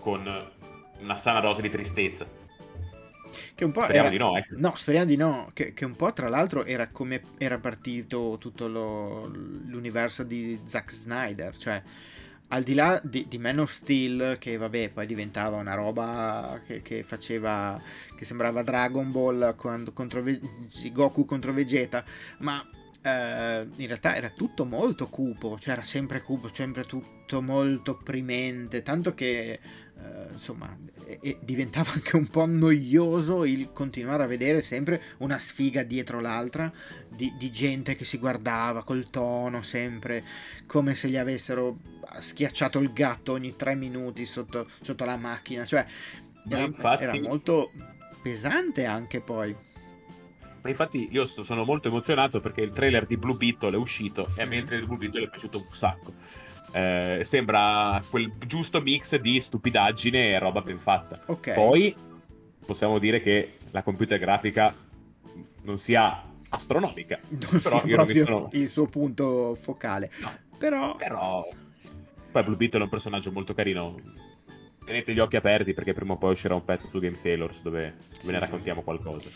con 0.00 0.22
una 1.00 1.16
sana 1.16 1.40
dose 1.40 1.60
di 1.60 1.68
tristezza. 1.68 2.26
Che 3.54 3.64
un 3.64 3.72
po' 3.72 3.82
speriamo 3.82 4.08
era... 4.08 4.16
di 4.16 4.22
no, 4.22 4.36
ecco. 4.36 4.54
No, 4.58 4.74
speriamo 4.76 5.06
di 5.06 5.16
no. 5.16 5.50
Che, 5.52 5.72
che, 5.74 5.84
un 5.84 5.96
po' 5.96 6.12
tra 6.12 6.28
l'altro 6.28 6.64
era 6.64 6.88
come 6.88 7.22
era 7.38 7.58
partito 7.58 8.36
tutto 8.38 8.68
lo, 8.68 9.26
l'universo 9.26 10.22
di 10.22 10.58
Zack 10.64 10.92
Snyder. 10.92 11.56
Cioè, 11.56 11.82
al 12.48 12.62
di 12.62 12.74
là 12.74 13.00
di, 13.02 13.26
di, 13.28 13.38
Man 13.38 13.58
of 13.58 13.70
Steel, 13.70 14.36
che 14.38 14.56
vabbè, 14.56 14.90
poi 14.90 15.06
diventava 15.06 15.56
una 15.56 15.74
roba 15.74 16.60
che, 16.66 16.82
che 16.82 17.02
faceva. 17.02 17.80
che 18.16 18.24
sembrava 18.24 18.62
Dragon 18.62 19.10
Ball 19.10 19.54
contro 19.56 20.22
Goku 20.92 21.24
contro 21.24 21.52
Vegeta, 21.52 22.04
ma 22.38 22.64
Uh, 23.00 23.62
in 23.76 23.86
realtà 23.86 24.16
era 24.16 24.28
tutto 24.28 24.64
molto 24.64 25.08
cupo, 25.08 25.56
cioè 25.60 25.74
era 25.74 25.84
sempre 25.84 26.20
cupo, 26.20 26.50
sempre 26.52 26.84
tutto 26.84 27.40
molto 27.40 27.92
opprimente, 27.92 28.82
tanto 28.82 29.14
che 29.14 29.60
uh, 29.94 30.32
insomma 30.32 30.76
e 31.20 31.38
diventava 31.40 31.92
anche 31.94 32.16
un 32.16 32.26
po' 32.26 32.44
noioso 32.44 33.44
il 33.44 33.70
continuare 33.72 34.24
a 34.24 34.26
vedere 34.26 34.60
sempre 34.60 35.02
una 35.18 35.38
sfiga 35.38 35.82
dietro 35.82 36.20
l'altra 36.20 36.70
di, 37.08 37.32
di, 37.38 37.50
gente 37.50 37.96
che 37.96 38.04
si 38.04 38.18
guardava 38.18 38.84
col 38.84 39.08
tono 39.08 39.62
sempre 39.62 40.22
come 40.66 40.94
se 40.94 41.08
gli 41.08 41.16
avessero 41.16 41.78
schiacciato 42.18 42.78
il 42.78 42.92
gatto 42.92 43.32
ogni 43.32 43.56
tre 43.56 43.74
minuti 43.74 44.24
sotto, 44.24 44.68
sotto 44.80 45.04
la 45.04 45.16
macchina. 45.16 45.64
Cioè 45.64 45.86
era, 46.48 46.62
infatti... 46.62 47.04
era 47.04 47.20
molto 47.20 47.70
pesante 48.22 48.84
anche 48.84 49.20
poi. 49.20 49.54
Ma 50.60 50.70
infatti 50.70 51.08
io 51.12 51.24
sono 51.24 51.64
molto 51.64 51.88
emozionato 51.88 52.40
perché 52.40 52.62
il 52.62 52.72
trailer 52.72 53.06
di 53.06 53.16
Blue 53.16 53.36
Beetle 53.36 53.70
è 53.70 53.76
uscito 53.76 54.28
e 54.36 54.42
a 54.42 54.46
me 54.46 54.56
il 54.56 54.64
trailer 54.64 54.86
di 54.86 54.86
Blue 54.86 54.98
Beetle 54.98 55.26
è 55.26 55.30
piaciuto 55.30 55.58
un 55.58 55.66
sacco 55.70 56.12
eh, 56.72 57.20
sembra 57.22 58.02
quel 58.08 58.32
giusto 58.46 58.80
mix 58.80 59.16
di 59.16 59.40
stupidaggine 59.40 60.30
e 60.30 60.38
roba 60.38 60.60
ben 60.60 60.78
fatta. 60.78 61.22
Okay. 61.26 61.54
Poi 61.54 61.94
possiamo 62.64 62.98
dire 62.98 63.20
che 63.20 63.58
la 63.70 63.82
computer 63.82 64.18
grafica 64.18 64.74
non 65.62 65.78
sia 65.78 66.22
astronomica. 66.50 67.18
Non 67.28 67.60
però 67.62 67.84
sia 67.84 67.94
proprio 67.94 68.24
sono... 68.24 68.48
il 68.52 68.68
suo 68.68 68.86
punto 68.86 69.54
focale. 69.54 70.10
No. 70.20 70.30
Però... 70.58 70.96
però... 70.96 71.48
Poi 72.30 72.42
Blue 72.42 72.56
Beetle 72.56 72.80
è 72.80 72.82
un 72.84 72.88
personaggio 72.90 73.32
molto 73.32 73.54
carino. 73.54 73.94
Tenete 74.84 75.12
gli 75.12 75.18
occhi 75.18 75.36
aperti 75.36 75.74
perché 75.74 75.92
prima 75.92 76.14
o 76.14 76.18
poi 76.18 76.32
uscirà 76.32 76.54
un 76.54 76.64
pezzo 76.64 76.88
su 76.88 76.98
Game 76.98 77.16
Sailors 77.16 77.62
dove 77.62 77.96
sì, 78.10 78.26
ve 78.26 78.32
ne 78.32 78.38
raccontiamo 78.38 78.80
sì. 78.80 78.84
qualcosa. 78.84 79.28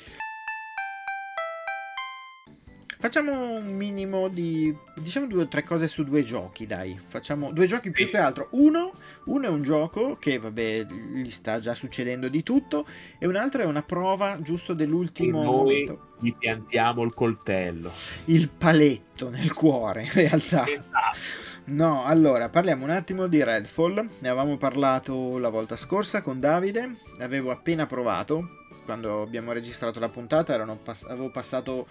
Facciamo 3.03 3.57
un 3.57 3.75
minimo 3.75 4.29
di. 4.29 4.73
diciamo 4.95 5.27
due 5.27 5.43
o 5.43 5.49
tre 5.49 5.65
cose 5.65 5.89
su 5.89 6.05
due 6.05 6.23
giochi, 6.23 6.69
dai. 6.69 6.97
Facciamo 7.05 7.51
due 7.51 7.67
giochi 7.67 7.91
più 7.91 8.09
che 8.09 8.17
altro. 8.17 8.47
Uno, 8.53 8.93
uno 9.25 9.45
è 9.45 9.49
un 9.49 9.63
gioco 9.63 10.17
che, 10.19 10.39
vabbè, 10.39 10.87
gli 11.15 11.29
sta 11.29 11.59
già 11.59 11.75
succedendo 11.75 12.29
di 12.29 12.45
tutto, 12.45 12.87
e 13.19 13.27
un 13.27 13.35
altro 13.35 13.63
è 13.63 13.65
una 13.65 13.83
prova 13.83 14.41
giusto 14.41 14.73
dell'ultimo. 14.73 15.41
E 15.41 15.45
noi 15.45 15.57
momento. 15.57 15.99
gli 16.21 16.33
piantiamo 16.33 17.03
il 17.03 17.13
coltello. 17.13 17.91
Il 18.27 18.49
paletto 18.49 19.31
nel 19.31 19.53
cuore, 19.53 20.05
in 20.05 20.13
realtà. 20.13 20.65
Esatto. 20.69 21.19
No, 21.65 22.05
allora 22.05 22.51
parliamo 22.51 22.85
un 22.85 22.91
attimo 22.91 23.27
di 23.27 23.43
Redfall. 23.43 23.97
Ne 24.21 24.29
avevamo 24.29 24.57
parlato 24.59 25.39
la 25.39 25.49
volta 25.49 25.75
scorsa 25.75 26.23
con 26.23 26.39
Davide. 26.39 26.99
L'avevo 27.17 27.51
appena 27.51 27.85
provato. 27.85 28.59
Quando 28.85 29.23
abbiamo 29.23 29.51
registrato 29.51 29.99
la 29.99 30.09
puntata 30.09 30.65
pass- 30.77 31.07
avevo 31.07 31.31
passato 31.31 31.89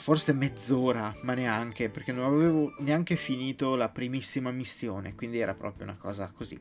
forse 0.00 0.32
mezz'ora, 0.32 1.14
ma 1.22 1.34
neanche, 1.34 1.90
perché 1.90 2.10
non 2.10 2.24
avevo 2.24 2.72
neanche 2.78 3.16
finito 3.16 3.76
la 3.76 3.90
primissima 3.90 4.50
missione, 4.50 5.14
quindi 5.14 5.38
era 5.38 5.52
proprio 5.52 5.84
una 5.84 5.96
cosa 5.96 6.32
così. 6.34 6.58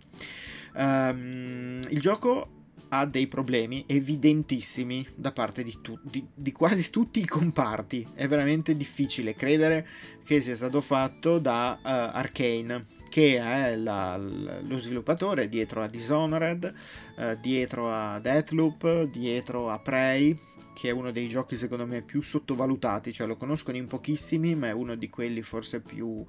Um, 0.73 1.81
il 1.87 1.99
gioco 2.01 2.57
ha 2.89 3.05
dei 3.05 3.27
problemi 3.27 3.85
evidentissimi 3.87 5.07
da 5.15 5.31
parte 5.31 5.63
di, 5.63 5.77
tu- 5.81 5.99
di, 6.03 6.25
di, 6.33 6.51
quasi 6.51 6.89
tutti 6.89 7.21
i 7.21 7.25
comparti. 7.25 8.05
È 8.13 8.27
veramente 8.27 8.75
difficile 8.75 9.35
credere 9.35 9.87
che 10.25 10.41
sia 10.41 10.55
stato 10.55 10.81
fatto 10.81 11.39
da 11.39 11.79
uh, 11.81 11.87
Arkane, 12.17 12.87
che 13.09 13.39
è 13.39 13.77
la, 13.77 14.17
lo 14.17 14.77
sviluppatore 14.77 15.47
dietro 15.47 15.81
a 15.81 15.87
Dishonored, 15.87 16.73
uh, 17.15 17.39
dietro 17.39 17.89
a 17.89 18.19
Deathloop, 18.19 19.03
dietro 19.03 19.69
a 19.69 19.79
Prey, 19.79 20.37
che 20.79 20.87
è 20.87 20.91
uno 20.91 21.11
dei 21.11 21.27
giochi 21.27 21.57
secondo 21.57 21.85
me 21.85 22.01
più 22.01 22.21
sottovalutati, 22.21 23.11
cioè 23.11 23.27
lo 23.27 23.35
conoscono 23.35 23.75
in 23.75 23.87
pochissimi, 23.87 24.55
ma 24.55 24.67
è 24.67 24.71
uno 24.71 24.95
di 24.95 25.09
quelli 25.09 25.41
forse 25.41 25.81
più 25.81 26.25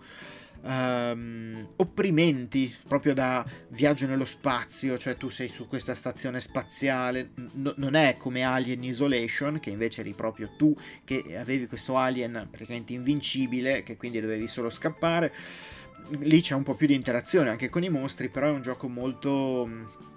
um, 0.62 1.68
opprimenti, 1.76 2.74
proprio 2.88 3.14
da 3.14 3.46
viaggio 3.68 4.08
nello 4.08 4.24
spazio, 4.24 4.98
cioè 4.98 5.16
tu 5.16 5.28
sei 5.28 5.50
su 5.50 5.68
questa 5.68 5.94
stazione 5.94 6.40
spaziale, 6.40 7.30
N- 7.36 7.74
non 7.76 7.94
è 7.94 8.16
come 8.16 8.42
Alien 8.42 8.82
Isolation, 8.82 9.60
che 9.60 9.70
invece 9.70 10.00
eri 10.00 10.14
proprio 10.14 10.50
tu 10.56 10.76
che 11.04 11.36
avevi 11.38 11.68
questo 11.68 11.96
alien 11.96 12.48
praticamente 12.50 12.92
invincibile, 12.92 13.84
che 13.84 13.96
quindi 13.96 14.20
dovevi 14.20 14.48
solo 14.48 14.68
scappare. 14.68 15.32
Lì 16.18 16.40
c'è 16.40 16.56
un 16.56 16.64
po' 16.64 16.74
più 16.74 16.88
di 16.88 16.94
interazione 16.94 17.50
anche 17.50 17.68
con 17.68 17.84
i 17.84 17.88
mostri, 17.88 18.30
però 18.30 18.48
è 18.48 18.50
un 18.50 18.62
gioco 18.62 18.88
molto 18.88 20.09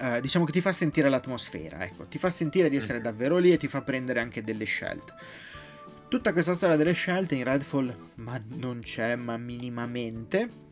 Uh, 0.00 0.20
diciamo 0.20 0.44
che 0.44 0.52
ti 0.52 0.60
fa 0.60 0.72
sentire 0.72 1.08
l'atmosfera, 1.08 1.82
ecco, 1.82 2.06
ti 2.06 2.18
fa 2.18 2.30
sentire 2.30 2.68
di 2.68 2.76
essere 2.76 3.00
davvero 3.00 3.38
lì 3.38 3.50
e 3.50 3.56
ti 3.56 3.66
fa 3.66 3.82
prendere 3.82 4.20
anche 4.20 4.44
delle 4.44 4.64
scelte. 4.64 5.12
Tutta 6.08 6.32
questa 6.32 6.54
storia 6.54 6.76
delle 6.76 6.92
scelte 6.92 7.34
in 7.34 7.42
Redfall 7.42 8.12
ma 8.16 8.40
non 8.54 8.78
c'è 8.80 9.16
ma 9.16 9.36
minimamente. 9.36 10.66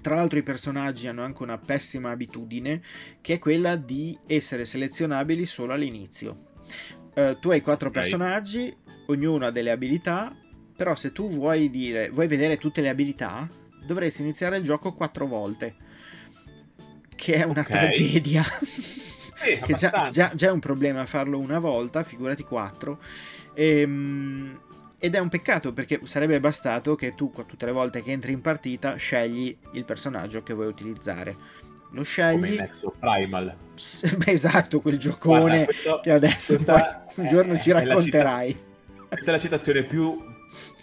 Tra 0.00 0.14
l'altro 0.14 0.38
i 0.38 0.42
personaggi 0.42 1.06
hanno 1.08 1.22
anche 1.22 1.42
una 1.42 1.58
pessima 1.58 2.10
abitudine 2.10 2.80
che 3.20 3.34
è 3.34 3.38
quella 3.38 3.76
di 3.76 4.18
essere 4.26 4.64
selezionabili 4.64 5.44
solo 5.44 5.74
all'inizio. 5.74 6.46
Uh, 7.14 7.38
tu 7.38 7.50
hai 7.50 7.60
quattro 7.60 7.88
okay. 7.88 8.00
personaggi, 8.00 8.74
ognuno 9.08 9.44
ha 9.44 9.50
delle 9.50 9.72
abilità, 9.72 10.34
però 10.74 10.94
se 10.94 11.12
tu 11.12 11.28
vuoi 11.28 11.68
dire, 11.68 12.08
vuoi 12.08 12.28
vedere 12.28 12.56
tutte 12.56 12.80
le 12.80 12.88
abilità, 12.88 13.46
dovresti 13.86 14.22
iniziare 14.22 14.56
il 14.56 14.62
gioco 14.62 14.94
quattro 14.94 15.26
volte 15.26 15.86
che 17.18 17.34
è 17.34 17.42
una 17.42 17.60
okay. 17.60 17.64
tragedia. 17.64 18.44
Sì, 18.44 19.58
che 19.66 19.74
già, 19.74 20.08
già, 20.10 20.30
già, 20.32 20.46
è 20.46 20.50
un 20.52 20.60
problema 20.60 21.04
farlo 21.04 21.38
una 21.40 21.58
volta, 21.58 22.04
figurati 22.04 22.44
quattro. 22.44 23.00
Ehm, 23.54 24.60
ed 25.00 25.14
è 25.14 25.18
un 25.18 25.28
peccato 25.28 25.72
perché 25.72 26.00
sarebbe 26.04 26.38
bastato 26.40 26.94
che 26.94 27.12
tu 27.14 27.32
tutte 27.46 27.66
le 27.66 27.72
volte 27.72 28.02
che 28.02 28.12
entri 28.12 28.32
in 28.32 28.40
partita 28.40 28.94
scegli 28.94 29.56
il 29.72 29.84
personaggio 29.84 30.42
che 30.44 30.54
vuoi 30.54 30.68
utilizzare. 30.68 31.36
Lo 31.90 32.04
scegli. 32.04 32.34
Come 32.34 32.50
Nexo 32.50 32.94
Primal. 32.98 33.56
esatto, 34.26 34.80
quel 34.80 34.98
giocone 34.98 35.40
Guarda, 35.40 35.64
questo, 35.64 36.00
che 36.00 36.10
adesso 36.12 36.56
un 37.16 37.26
giorno 37.26 37.58
ci 37.58 37.72
racconterai. 37.72 38.66
Questa 39.08 39.30
è 39.30 39.34
la 39.34 39.40
citazione 39.40 39.82
più 39.84 40.27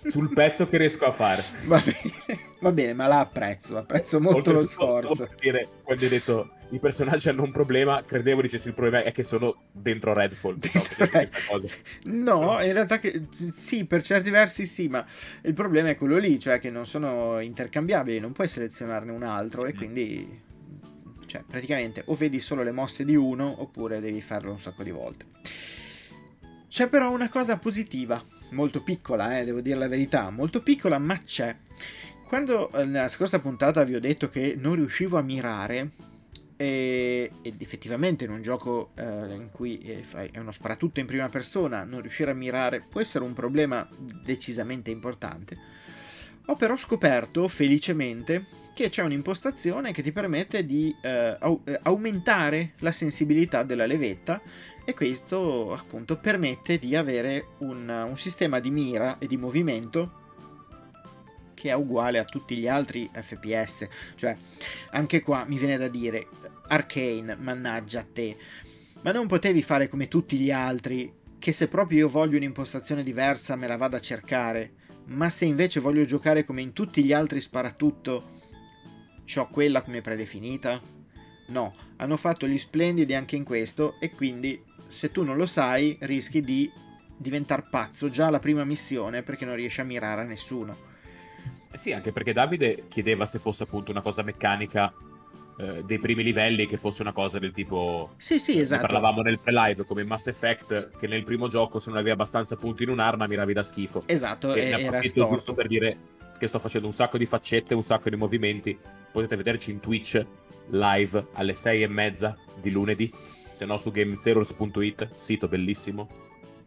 sul 0.08 0.34
pezzo 0.34 0.68
che 0.68 0.78
riesco 0.78 1.06
a 1.06 1.12
fare. 1.12 1.44
Va 1.66 1.82
bene, 1.84 2.40
va 2.60 2.72
bene 2.72 2.94
ma 2.94 3.08
la 3.08 3.20
apprezzo, 3.20 3.78
apprezzo 3.78 4.20
molto 4.20 4.52
lo 4.52 4.64
sforzo. 4.64 5.30
Dire, 5.40 5.68
quando 5.84 6.04
hai 6.04 6.10
detto 6.10 6.50
i 6.72 6.80
personaggi 6.80 7.30
hanno 7.30 7.44
un 7.44 7.52
problema, 7.52 8.04
credevo 8.04 8.42
dicessi 8.42 8.68
il 8.68 8.74
problema 8.74 9.04
è 9.04 9.12
che 9.12 9.24
sono 9.24 9.64
dentro 9.72 10.14
Redfall. 10.14 10.58
no, 12.06 12.62
in 12.62 12.74
realtà 12.74 13.00
che, 13.00 13.28
sì, 13.32 13.86
per 13.86 14.02
certi 14.02 14.30
versi 14.30 14.66
sì, 14.66 14.88
ma 14.88 15.06
il 15.44 15.54
problema 15.54 15.90
è 15.90 15.96
quello 15.96 16.18
lì, 16.18 16.40
cioè 16.40 16.60
che 16.60 16.70
non 16.70 16.86
sono 16.86 17.40
intercambiabili, 17.40 18.20
non 18.20 18.32
puoi 18.32 18.48
selezionarne 18.48 19.12
un 19.12 19.24
altro 19.24 19.66
e 19.66 19.74
mm. 19.74 19.78
quindi 19.78 20.44
cioè 21.26 21.44
praticamente 21.48 22.04
o 22.06 22.14
vedi 22.14 22.40
solo 22.40 22.64
le 22.64 22.72
mosse 22.72 23.04
di 23.04 23.16
uno 23.16 23.62
oppure 23.62 24.00
devi 24.00 24.22
farlo 24.22 24.52
un 24.52 24.60
sacco 24.60 24.84
di 24.84 24.92
volte. 24.92 25.26
C'è 26.68 26.90
però 26.90 27.12
una 27.12 27.30
cosa 27.30 27.58
positiva 27.58 28.24
molto 28.50 28.82
piccola, 28.82 29.40
eh, 29.40 29.46
devo 29.46 29.62
dire 29.62 29.78
la 29.78 29.88
verità, 29.88 30.30
molto 30.30 30.62
piccola, 30.62 30.98
ma 30.98 31.20
c'è. 31.20 31.56
Quando 32.28 32.72
eh, 32.72 32.86
nella 32.86 33.08
scorsa 33.08 33.40
puntata 33.40 33.84
vi 33.84 33.96
ho 33.96 34.00
detto 34.00 34.30
che 34.30 34.56
non 34.58 34.76
riuscivo 34.76 35.18
a 35.18 35.22
mirare, 35.22 35.92
e, 36.58 37.32
ed 37.42 37.62
effettivamente 37.62 38.24
in 38.24 38.32
un 38.32 38.42
gioco 38.42 38.92
eh, 38.96 39.04
in 39.04 39.50
cui 39.52 39.78
è 39.78 40.40
uno 40.40 40.52
sparatutto 40.52 41.00
in 41.00 41.06
prima 41.06 41.30
persona, 41.30 41.84
non 41.84 42.02
riuscire 42.02 42.32
a 42.32 42.36
mirare 42.36 42.82
può 42.82 43.02
essere 43.02 43.24
un 43.24 43.34
problema 43.34 43.88
decisamente 43.98 44.92
importante. 44.92 45.58
Ho 46.48 46.56
però 46.56 46.78
scoperto 46.78 47.48
felicemente 47.48 48.64
che 48.74 48.90
c'è 48.90 49.04
un'impostazione 49.04 49.92
che 49.92 50.04
ti 50.04 50.12
permette 50.12 50.66
di 50.66 50.96
eh, 51.02 51.38
au- 51.40 51.62
eh, 51.64 51.80
aumentare 51.84 52.74
la 52.80 52.92
sensibilità 52.92 53.64
della 53.64 53.86
levetta 53.86 54.42
e 54.86 54.94
questo 54.94 55.74
appunto 55.74 56.18
permette 56.18 56.78
di 56.78 56.96
avere 56.96 57.48
un, 57.60 57.90
un 57.90 58.18
sistema 58.18 58.60
di 58.60 58.70
mira 58.70 59.18
e 59.18 59.28
di 59.28 59.36
movimento 59.36 60.24
che 61.56 61.70
è 61.70 61.74
uguale 61.74 62.20
a 62.20 62.24
tutti 62.24 62.56
gli 62.56 62.68
altri 62.68 63.10
FPS. 63.12 63.88
Cioè, 64.14 64.38
anche 64.92 65.22
qua 65.22 65.46
mi 65.48 65.58
viene 65.58 65.78
da 65.78 65.88
dire, 65.88 66.28
Arcane, 66.68 67.36
mannaggia 67.36 68.02
a 68.02 68.06
te, 68.12 68.38
ma 69.02 69.12
non 69.12 69.26
potevi 69.26 69.64
fare 69.64 69.88
come 69.90 70.08
tutti 70.08 70.38
gli 70.38 70.52
altri, 70.52 71.12
che 71.40 71.52
se 71.52 71.68
proprio 71.68 72.00
io 72.00 72.10
voglio 72.10 72.38
un'impostazione 72.38 73.02
diversa 73.02 73.56
me 73.56 73.68
la 73.68 73.78
vado 73.78 73.96
a 73.96 74.02
cercare, 74.02 74.74
ma 75.06 75.30
se 75.30 75.46
invece 75.46 75.80
voglio 75.80 76.06
giocare 76.06 76.46
come 76.46 76.62
in 76.62 76.74
tutti 76.74 77.04
gli 77.04 77.14
altri 77.14 77.42
sparatutto, 77.42 78.34
ho 79.36 79.50
quella 79.50 79.82
come 79.82 80.02
predefinita? 80.02 80.82
No, 81.48 81.74
hanno 81.98 82.18
fatto 82.18 82.48
gli 82.48 82.58
splendidi 82.58 83.14
anche 83.14 83.36
in 83.36 83.44
questo 83.44 83.96
e 84.00 84.12
quindi 84.12 84.60
se 84.96 85.12
tu 85.12 85.24
non 85.24 85.36
lo 85.36 85.46
sai, 85.46 85.98
rischi 86.02 86.42
di 86.42 86.72
diventare 87.18 87.66
pazzo 87.70 88.10
già 88.10 88.28
alla 88.28 88.40
prima 88.40 88.64
missione 88.64 89.24
perché 89.24 89.44
non 89.44 89.56
riesci 89.56 89.82
a 89.82 89.84
mirare 89.84 90.22
a 90.22 90.24
nessuno. 90.24 90.94
Eh 91.70 91.78
sì, 91.78 91.92
anche 91.92 92.14
perché 92.14 92.32
Davide 92.32 92.86
chiedeva 92.88 93.26
se 93.26 93.38
fosse 93.38 93.64
appunto 93.64 93.92
una 93.92 94.02
cosa 94.02 94.24
meccanica 94.24 94.94
eh, 95.58 95.84
dei 95.84 96.00
primi 96.00 96.24
livelli, 96.24 96.66
che 96.66 96.78
fosse 96.78 97.02
una 97.02 97.12
cosa 97.12 97.40
del 97.40 97.52
tipo... 97.52 98.14
Sì, 98.16 98.40
sì, 98.40 98.58
esatto. 98.58 98.84
parlavamo 98.84 99.22
nel 99.22 99.38
pre-live 99.38 99.84
come 99.84 100.06
Mass 100.06 100.28
Effect, 100.28 100.92
che 100.98 101.08
nel 101.08 101.26
primo 101.26 101.50
gioco 101.50 101.78
se 101.78 101.90
non 101.90 101.98
avevi 101.98 102.14
abbastanza 102.14 102.56
punti 102.56 102.84
in 102.84 102.90
un'arma 102.90 103.28
miravi 103.28 103.52
da 103.52 103.64
schifo. 103.64 104.04
Esatto, 104.06 104.54
e, 104.54 104.62
e 104.62 104.76
ne 104.78 104.86
approfitto 104.86 105.26
giusto 105.26 105.54
per 105.54 105.68
dire 105.68 105.98
che 106.40 106.48
sto 106.48 106.60
facendo 106.60 106.88
un 106.88 106.94
sacco 106.94 107.18
di 107.18 107.26
faccette, 107.26 107.74
un 107.74 107.84
sacco 107.84 108.10
di 108.10 108.16
movimenti. 108.16 108.80
Potete 109.12 109.36
vederci 109.36 109.72
in 109.72 109.82
Twitch 109.82 110.26
live 110.70 111.28
alle 111.34 111.56
sei 111.56 111.84
e 111.84 111.88
mezza 111.88 112.38
di 112.62 112.72
lunedì 112.72 113.12
se 113.56 113.66
no 113.66 113.78
su 113.78 113.90
gameseros.it, 113.90 115.14
sito 115.14 115.48
bellissimo, 115.48 116.10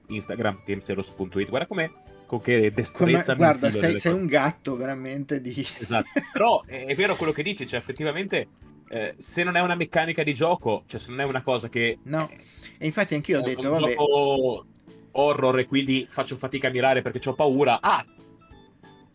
Instagram 0.07 0.63
gameseros.it, 0.65 1.49
guarda 1.51 1.67
com'è 1.67 1.91
con 2.25 2.41
che 2.41 2.73
destrezza 2.73 3.35
Come, 3.35 3.45
guarda 3.45 3.71
sei, 3.71 3.99
sei 3.99 4.13
un 4.13 4.27
gatto 4.27 4.75
veramente 4.75 5.41
di 5.41 5.55
esatto. 5.61 6.09
Però 6.33 6.63
è, 6.65 6.87
è, 6.87 6.95
vero 6.95 7.17
quello 7.17 7.33
che 7.33 7.43
dici 7.43 7.67
cioè 7.67 7.79
effettivamente 7.79 8.49
eh, 8.89 9.15
se 9.19 9.43
non 9.45 9.57
è 9.57 9.61
una 9.61 9.75
meccanica 9.75 10.23
di 10.23 10.33
gioco 10.33 10.85
cioè 10.87 10.99
se 10.99 11.11
non 11.11 11.21
è 11.21 11.25
una 11.25 11.43
cosa 11.43 11.69
che 11.69 11.99
no. 12.05 12.31
E 12.79 12.87
infatti 12.87 13.15
anch'io 13.15 13.41
ho 13.41 13.43
detto 13.43 13.71
un 13.71 13.79
vabbè. 13.79 13.95
gioco 13.95 14.67
horror 15.13 15.59
e 15.59 15.67
quindi 15.67 16.07
faccio 16.09 16.37
fatica 16.37 16.69
a 16.69 16.71
mirare 16.71 17.03
perché 17.03 17.27
ho 17.29 17.35
paura. 17.35 17.81
Ah 17.81 18.05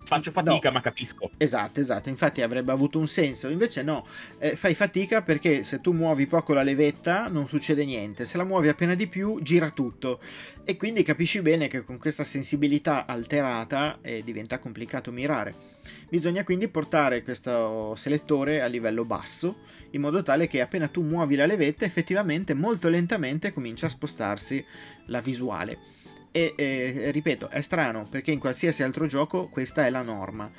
faccio 0.04 0.32
fatica, 0.32 0.70
no. 0.70 0.76
ma 0.76 0.82
capisco. 0.82 1.32
Esatto, 1.38 1.80
esatto. 1.80 2.10
Infatti 2.10 2.42
avrebbe 2.42 2.72
avuto 2.72 3.00
un 3.00 3.08
senso. 3.08 3.50
Invece 3.50 3.84
no, 3.84 4.06
eh, 4.38 4.56
fai 4.56 4.76
fatica 4.76 5.22
perché 5.22 5.64
se 5.64 5.82
tu 5.82 5.92
muovi 5.92 6.28
poco 6.28 6.54
la 6.54 6.64
levetta 6.64 7.28
non 7.28 7.48
succede 7.48 7.86
niente. 7.86 8.26
Se 8.26 8.38
la 8.38 8.44
muovi 8.44 8.68
appena 8.68 8.96
di 8.96 9.08
più, 9.08 9.40
gira 9.42 9.72
tutto. 9.72 10.20
E 10.64 10.78
quindi 10.78 11.04
capisci 11.04 11.42
bene 11.42 11.68
che 11.68 11.84
con 11.84 11.98
questa 11.98 12.24
sensibilità 12.24 13.06
alterata 13.06 14.00
eh, 14.02 14.24
diventa 14.24 14.60
complicato 14.60 15.12
mirare. 15.12 15.72
Bisogna 16.10 16.44
quindi 16.44 16.68
portare 16.68 17.24
questo 17.24 17.96
selettore 17.96 18.62
a 18.62 18.68
livello 18.68 19.04
basso, 19.04 19.58
in 19.92 20.02
modo 20.02 20.22
tale 20.22 20.48
che 20.48 20.62
appena 20.62 20.88
tu 20.88 21.02
muovi 21.02 21.36
la 21.36 21.46
levetta, 21.46 21.86
effettivamente 21.86 22.54
molto 22.54 22.88
lentamente 22.88 23.52
comincia 23.52 23.88
a 23.88 23.90
spostarsi 23.90 24.64
la 25.08 25.20
visuale 25.20 26.03
E 26.36 26.56
eh, 26.58 27.12
ripeto, 27.12 27.50
è 27.50 27.62
strano 27.62 28.08
perché 28.10 28.32
in 28.32 28.40
qualsiasi 28.40 28.82
altro 28.82 29.06
gioco 29.06 29.50
questa 29.50 29.86
è 29.86 29.92
la 29.92 30.02
norma. 30.02 30.50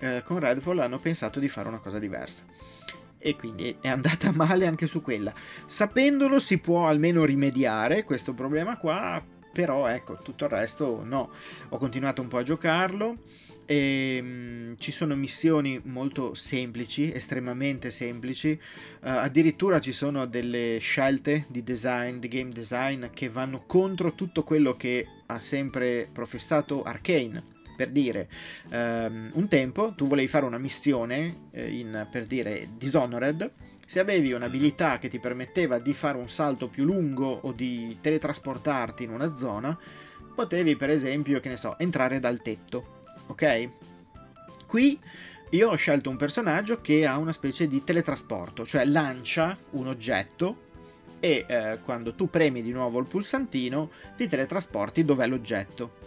Eh, 0.00 0.22
con 0.24 0.40
Redfall 0.40 0.80
hanno 0.80 0.98
pensato 0.98 1.38
di 1.38 1.48
fare 1.48 1.68
una 1.68 1.78
cosa 1.78 2.00
diversa. 2.00 2.46
E 3.16 3.36
quindi 3.36 3.76
è 3.80 3.86
andata 3.86 4.32
male 4.34 4.66
anche 4.66 4.88
su 4.88 5.02
quella. 5.02 5.32
Sapendolo 5.66 6.40
si 6.40 6.58
può 6.58 6.88
almeno 6.88 7.24
rimediare 7.24 8.02
questo 8.02 8.34
problema 8.34 8.76
qua, 8.76 9.22
però 9.52 9.86
ecco, 9.86 10.18
tutto 10.20 10.46
il 10.46 10.50
resto 10.50 11.04
no. 11.04 11.30
Ho 11.68 11.76
continuato 11.76 12.22
un 12.22 12.28
po' 12.28 12.38
a 12.38 12.42
giocarlo. 12.42 13.18
E, 13.70 14.18
um, 14.20 14.74
ci 14.78 14.90
sono 14.90 15.14
missioni 15.14 15.80
molto 15.84 16.34
semplici, 16.34 17.12
estremamente 17.12 17.92
semplici. 17.92 18.50
Uh, 18.50 19.22
addirittura 19.22 19.78
ci 19.78 19.92
sono 19.92 20.26
delle 20.26 20.78
scelte 20.80 21.46
di 21.48 21.62
design, 21.62 22.16
di 22.16 22.26
game 22.26 22.50
design, 22.50 23.06
che 23.14 23.28
vanno 23.28 23.62
contro 23.66 24.16
tutto 24.16 24.42
quello 24.42 24.74
che 24.74 25.06
ha 25.24 25.38
sempre 25.38 26.08
professato 26.12 26.82
Arkane. 26.82 27.58
Per 27.76 27.90
dire, 27.90 28.28
um, 28.72 29.30
un 29.34 29.46
tempo 29.46 29.94
tu 29.94 30.08
volevi 30.08 30.26
fare 30.26 30.46
una 30.46 30.58
missione 30.58 31.42
eh, 31.52 31.70
in, 31.70 32.08
per 32.10 32.26
dire, 32.26 32.70
Dishonored. 32.76 33.52
Se 33.86 34.00
avevi 34.00 34.32
un'abilità 34.32 34.98
che 34.98 35.08
ti 35.08 35.20
permetteva 35.20 35.78
di 35.78 35.94
fare 35.94 36.18
un 36.18 36.28
salto 36.28 36.68
più 36.68 36.84
lungo 36.84 37.28
o 37.28 37.52
di 37.52 37.96
teletrasportarti 38.00 39.04
in 39.04 39.10
una 39.10 39.36
zona, 39.36 39.78
potevi 40.34 40.74
per 40.74 40.90
esempio, 40.90 41.38
che 41.38 41.48
ne 41.48 41.56
so, 41.56 41.78
entrare 41.78 42.18
dal 42.18 42.42
tetto 42.42 42.98
ok? 43.30 43.68
Qui 44.66 44.98
io 45.50 45.70
ho 45.70 45.74
scelto 45.74 46.10
un 46.10 46.16
personaggio 46.16 46.80
che 46.80 47.06
ha 47.06 47.16
una 47.16 47.32
specie 47.32 47.66
di 47.66 47.82
teletrasporto, 47.82 48.64
cioè 48.64 48.84
lancia 48.84 49.58
un 49.70 49.88
oggetto 49.88 50.68
e 51.18 51.44
eh, 51.46 51.78
quando 51.84 52.14
tu 52.14 52.30
premi 52.30 52.62
di 52.62 52.70
nuovo 52.70 52.98
il 52.98 53.06
pulsantino 53.06 53.90
ti 54.16 54.28
teletrasporti 54.28 55.04
dov'è 55.04 55.26
l'oggetto. 55.26 55.98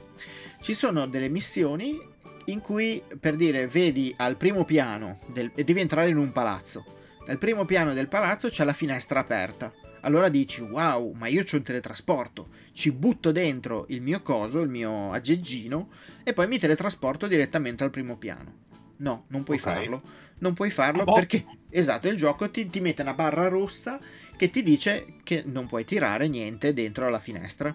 Ci 0.61 0.73
sono 0.73 1.07
delle 1.07 1.27
missioni 1.27 1.99
in 2.45 2.61
cui, 2.61 3.01
per 3.19 3.35
dire, 3.35 3.67
vedi 3.67 4.13
al 4.17 4.37
primo 4.37 4.65
piano 4.65 5.19
del, 5.27 5.51
e 5.55 5.63
devi 5.63 5.81
entrare 5.81 6.09
in 6.09 6.17
un 6.17 6.31
palazzo. 6.31 6.85
Al 7.27 7.37
primo 7.37 7.65
piano 7.65 7.93
del 7.93 8.07
palazzo 8.07 8.49
c'è 8.49 8.63
la 8.63 8.73
finestra 8.73 9.19
aperta. 9.19 9.73
Allora 10.01 10.29
dici, 10.29 10.61
wow, 10.61 11.13
ma 11.13 11.27
io 11.27 11.41
ho 11.41 11.55
il 11.55 11.61
teletrasporto. 11.61 12.47
Ci 12.73 12.91
butto 12.91 13.31
dentro 13.31 13.85
il 13.89 14.01
mio 14.01 14.21
coso, 14.21 14.59
il 14.61 14.69
mio 14.69 15.11
aggeggino, 15.11 15.89
e 16.23 16.33
poi 16.33 16.47
mi 16.47 16.57
teletrasporto 16.57 17.27
direttamente 17.27 17.83
al 17.83 17.91
primo 17.91 18.17
piano. 18.17 18.61
No, 18.97 19.25
non 19.27 19.43
puoi 19.43 19.57
okay. 19.57 19.73
farlo. 19.73 20.01
Non 20.39 20.53
puoi 20.53 20.71
farlo 20.71 21.03
oh. 21.03 21.13
perché, 21.13 21.45
esatto, 21.69 22.07
il 22.07 22.17
gioco 22.17 22.49
ti, 22.49 22.69
ti 22.69 22.81
mette 22.81 23.01
una 23.01 23.13
barra 23.13 23.47
rossa 23.47 23.99
che 24.35 24.49
ti 24.49 24.63
dice 24.63 25.15
che 25.23 25.43
non 25.45 25.67
puoi 25.67 25.85
tirare 25.85 26.27
niente 26.27 26.73
dentro 26.73 27.07
la 27.09 27.19
finestra 27.19 27.73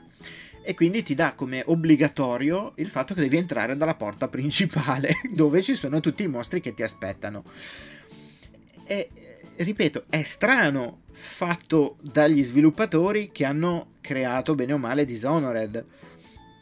e 0.68 0.74
quindi 0.74 1.02
ti 1.02 1.14
dà 1.14 1.32
come 1.32 1.62
obbligatorio 1.64 2.72
il 2.76 2.88
fatto 2.88 3.14
che 3.14 3.22
devi 3.22 3.38
entrare 3.38 3.74
dalla 3.74 3.94
porta 3.94 4.28
principale 4.28 5.14
dove 5.34 5.62
ci 5.62 5.74
sono 5.74 6.00
tutti 6.00 6.24
i 6.24 6.28
mostri 6.28 6.60
che 6.60 6.74
ti 6.74 6.82
aspettano. 6.82 7.44
E 8.84 9.08
ripeto, 9.58 10.04
è 10.08 10.22
strano 10.22 11.02
fatto 11.10 11.96
dagli 12.00 12.42
sviluppatori 12.42 13.30
che 13.32 13.44
hanno 13.44 13.94
creato 14.00 14.54
bene 14.54 14.72
o 14.72 14.78
male 14.78 15.04
Dishonored, 15.04 15.84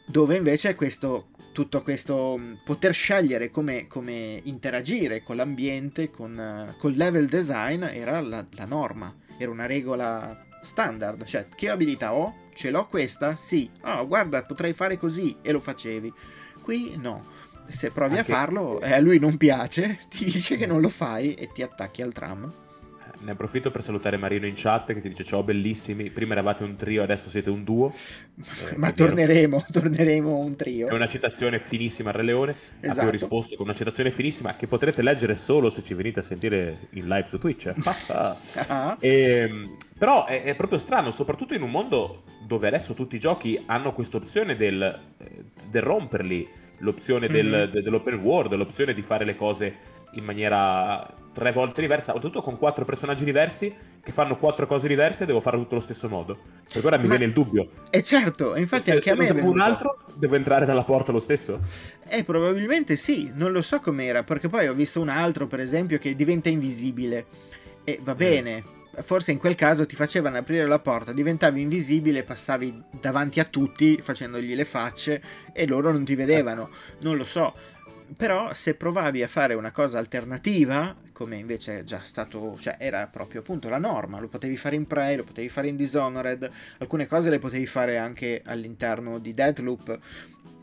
dove 0.05 0.35
invece 0.35 0.75
questo 0.75 1.29
tutto 1.57 1.81
questo 1.81 2.37
mm, 2.37 2.53
poter 2.63 2.93
scegliere 2.93 3.49
come, 3.49 3.87
come 3.87 4.39
interagire 4.43 5.23
con 5.23 5.37
l'ambiente, 5.37 6.11
con, 6.11 6.37
uh, 6.37 6.77
col 6.77 6.93
level 6.93 7.25
design 7.25 7.83
era 7.83 8.21
la, 8.21 8.45
la, 8.51 8.65
norma, 8.65 9.11
era 9.39 9.49
una 9.49 9.65
regola 9.65 10.45
standard, 10.61 11.23
cioè 11.25 11.47
che 11.47 11.69
abilità 11.69 12.13
ho? 12.13 12.45
Ce 12.53 12.69
l'ho 12.69 12.85
questa? 12.85 13.35
Sì. 13.35 13.71
Oh, 13.85 14.05
guarda, 14.05 14.43
potrei 14.43 14.73
fare 14.73 14.97
così 14.97 15.35
e 15.41 15.51
lo 15.51 15.59
facevi. 15.59 16.13
Qui 16.61 16.95
no. 16.97 17.25
Se 17.67 17.89
provi 17.89 18.17
Anche... 18.17 18.31
a 18.31 18.35
farlo 18.35 18.79
e 18.79 18.93
a 18.93 18.99
lui 18.99 19.17
non 19.17 19.35
piace, 19.35 19.97
ti 20.09 20.25
dice 20.25 20.57
che 20.57 20.67
non 20.67 20.79
lo 20.79 20.89
fai 20.89 21.33
e 21.33 21.51
ti 21.51 21.63
attacchi 21.63 22.03
al 22.03 22.13
tram 22.13 22.65
ne 23.19 23.31
approfitto 23.31 23.71
per 23.71 23.83
salutare 23.83 24.17
Marino 24.17 24.45
in 24.45 24.53
chat 24.55 24.93
che 24.93 25.01
ti 25.01 25.09
dice 25.09 25.23
ciao 25.23 25.43
bellissimi, 25.43 26.09
prima 26.09 26.33
eravate 26.33 26.63
un 26.63 26.75
trio, 26.75 27.03
adesso 27.03 27.29
siete 27.29 27.49
un 27.49 27.63
duo. 27.63 27.93
Eh, 28.69 28.77
Ma 28.77 28.91
torneremo, 28.91 29.65
torneremo 29.71 30.35
un 30.37 30.55
trio. 30.55 30.87
È 30.87 30.93
una 30.93 31.07
citazione 31.07 31.59
finissima 31.59 32.09
al 32.09 32.15
Re 32.17 32.23
Leone, 32.23 32.51
esatto. 32.51 32.89
abbiamo 32.89 33.09
risposto 33.09 33.55
con 33.55 33.65
una 33.65 33.75
citazione 33.75 34.11
finissima 34.11 34.55
che 34.55 34.67
potrete 34.67 35.01
leggere 35.01 35.35
solo 35.35 35.69
se 35.69 35.83
ci 35.83 35.93
venite 35.93 36.19
a 36.19 36.23
sentire 36.23 36.87
in 36.91 37.07
live 37.07 37.25
su 37.25 37.39
Twitch. 37.39 37.73
ah. 38.09 38.95
e, 38.99 39.09
ehm, 39.09 39.77
però 39.97 40.25
è, 40.25 40.43
è, 40.43 40.55
proprio 40.55 40.77
strano, 40.77 41.11
soprattutto 41.11 41.55
in 41.55 41.63
un 41.63 41.71
mondo 41.71 42.23
dove 42.45 42.67
adesso 42.67 42.93
tutti 42.93 43.15
i 43.15 43.19
giochi 43.19 43.61
hanno 43.65 43.93
questa 43.93 44.17
opzione 44.17 44.55
del, 44.55 44.81
eh, 45.17 45.43
del 45.69 45.81
romperli, 45.81 46.47
l'opzione 46.79 47.27
del, 47.27 47.47
mm-hmm. 47.47 47.83
dell'open 47.83 48.15
world, 48.15 48.53
l'opzione 48.53 48.93
di 48.93 49.01
fare 49.01 49.25
le 49.25 49.35
cose 49.35 49.75
in 50.11 50.23
maniera 50.23 51.05
tre 51.37 51.51
volte 51.51 51.81
diversa, 51.81 52.13
oltretutto 52.13 52.41
con 52.41 52.57
quattro 52.57 52.83
personaggi 52.83 53.23
diversi 53.23 53.71
che 54.01 54.11
fanno 54.11 54.37
quattro 54.37 54.65
cose 54.65 54.87
diverse 54.87 55.23
e 55.23 55.25
devo 55.27 55.39
fare 55.39 55.57
tutto 55.57 55.75
allo 55.75 55.83
stesso 55.83 56.09
modo. 56.09 56.35
Perché 56.63 56.87
ora 56.87 56.97
mi 56.97 57.03
Ma... 57.03 57.09
viene 57.09 57.25
il 57.25 57.33
dubbio. 57.33 57.69
E 57.91 57.99
eh 57.99 58.01
certo, 58.01 58.55
infatti 58.55 58.83
se, 58.83 58.91
anche 58.93 59.03
se 59.03 59.11
a 59.11 59.15
me... 59.15 59.27
Se 59.27 59.33
un 59.33 59.59
altro, 59.59 59.99
devo 60.15 60.35
entrare 60.35 60.65
dalla 60.65 60.83
porta 60.83 61.11
lo 61.11 61.19
stesso? 61.19 61.59
Eh, 62.07 62.23
probabilmente 62.23 62.95
sì, 62.95 63.31
non 63.35 63.51
lo 63.51 63.61
so 63.61 63.79
com'era, 63.79 64.23
perché 64.23 64.47
poi 64.47 64.67
ho 64.67 64.73
visto 64.73 64.99
un 64.99 65.09
altro, 65.09 65.45
per 65.45 65.59
esempio, 65.59 65.99
che 65.99 66.15
diventa 66.15 66.49
invisibile. 66.49 67.25
E 67.83 67.99
va 68.01 68.13
mm. 68.13 68.17
bene, 68.17 68.63
forse 69.01 69.31
in 69.31 69.37
quel 69.37 69.55
caso 69.55 69.85
ti 69.85 69.95
facevano 69.95 70.37
aprire 70.37 70.65
la 70.65 70.79
porta, 70.79 71.11
diventavi 71.11 71.61
invisibile, 71.61 72.23
passavi 72.23 72.83
davanti 72.99 73.39
a 73.39 73.43
tutti 73.43 73.99
facendogli 74.01 74.55
le 74.55 74.65
facce 74.65 75.21
e 75.53 75.67
loro 75.67 75.91
non 75.91 76.03
ti 76.03 76.15
vedevano. 76.15 76.69
Non 77.01 77.15
lo 77.15 77.25
so 77.25 77.53
però 78.15 78.53
se 78.53 78.75
provavi 78.75 79.23
a 79.23 79.27
fare 79.27 79.53
una 79.53 79.71
cosa 79.71 79.97
alternativa, 79.97 80.95
come 81.11 81.37
invece 81.37 81.79
è 81.79 81.83
già 81.83 81.99
stato, 81.99 82.57
cioè 82.59 82.77
era 82.79 83.07
proprio 83.07 83.41
appunto 83.41 83.69
la 83.69 83.77
norma, 83.77 84.19
lo 84.19 84.27
potevi 84.27 84.55
fare 84.55 84.75
in 84.75 84.85
Prey, 84.85 85.15
lo 85.15 85.23
potevi 85.23 85.49
fare 85.49 85.67
in 85.67 85.75
Dishonored, 85.75 86.49
alcune 86.79 87.07
cose 87.07 87.29
le 87.29 87.39
potevi 87.39 87.65
fare 87.65 87.97
anche 87.97 88.41
all'interno 88.45 89.19
di 89.19 89.33
Deadloop. 89.33 89.99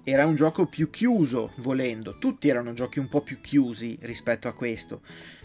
Era 0.04 0.26
un 0.26 0.34
gioco 0.34 0.66
più 0.66 0.90
chiuso, 0.90 1.52
volendo, 1.56 2.18
tutti 2.18 2.48
erano 2.48 2.72
giochi 2.72 2.98
un 2.98 3.08
po' 3.08 3.22
più 3.22 3.40
chiusi 3.40 3.96
rispetto 4.02 4.48
a 4.48 4.54
questo, 4.54 5.00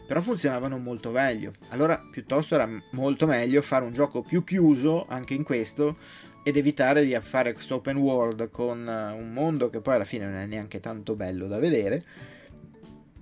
però 0.05 0.21
funzionavano 0.21 0.77
molto 0.77 1.11
meglio. 1.11 1.53
Allora, 1.69 1.97
piuttosto 1.97 2.55
era 2.55 2.69
molto 2.91 3.25
meglio 3.25 3.61
fare 3.61 3.85
un 3.85 3.93
gioco 3.93 4.21
più 4.21 4.43
chiuso 4.43 5.05
anche 5.07 5.33
in 5.33 5.43
questo 5.43 5.97
ed 6.43 6.57
evitare 6.57 7.03
di 7.05 7.17
fare 7.21 7.53
questo 7.53 7.75
open 7.75 7.97
world 7.97 8.49
con 8.49 8.87
eh, 8.87 9.11
un 9.11 9.31
mondo 9.31 9.69
che 9.69 9.81
poi 9.81 9.95
alla 9.95 10.05
fine 10.05 10.25
non 10.25 10.35
è 10.35 10.45
neanche 10.45 10.79
tanto 10.79 11.15
bello 11.15 11.47
da 11.47 11.59
vedere, 11.59 12.03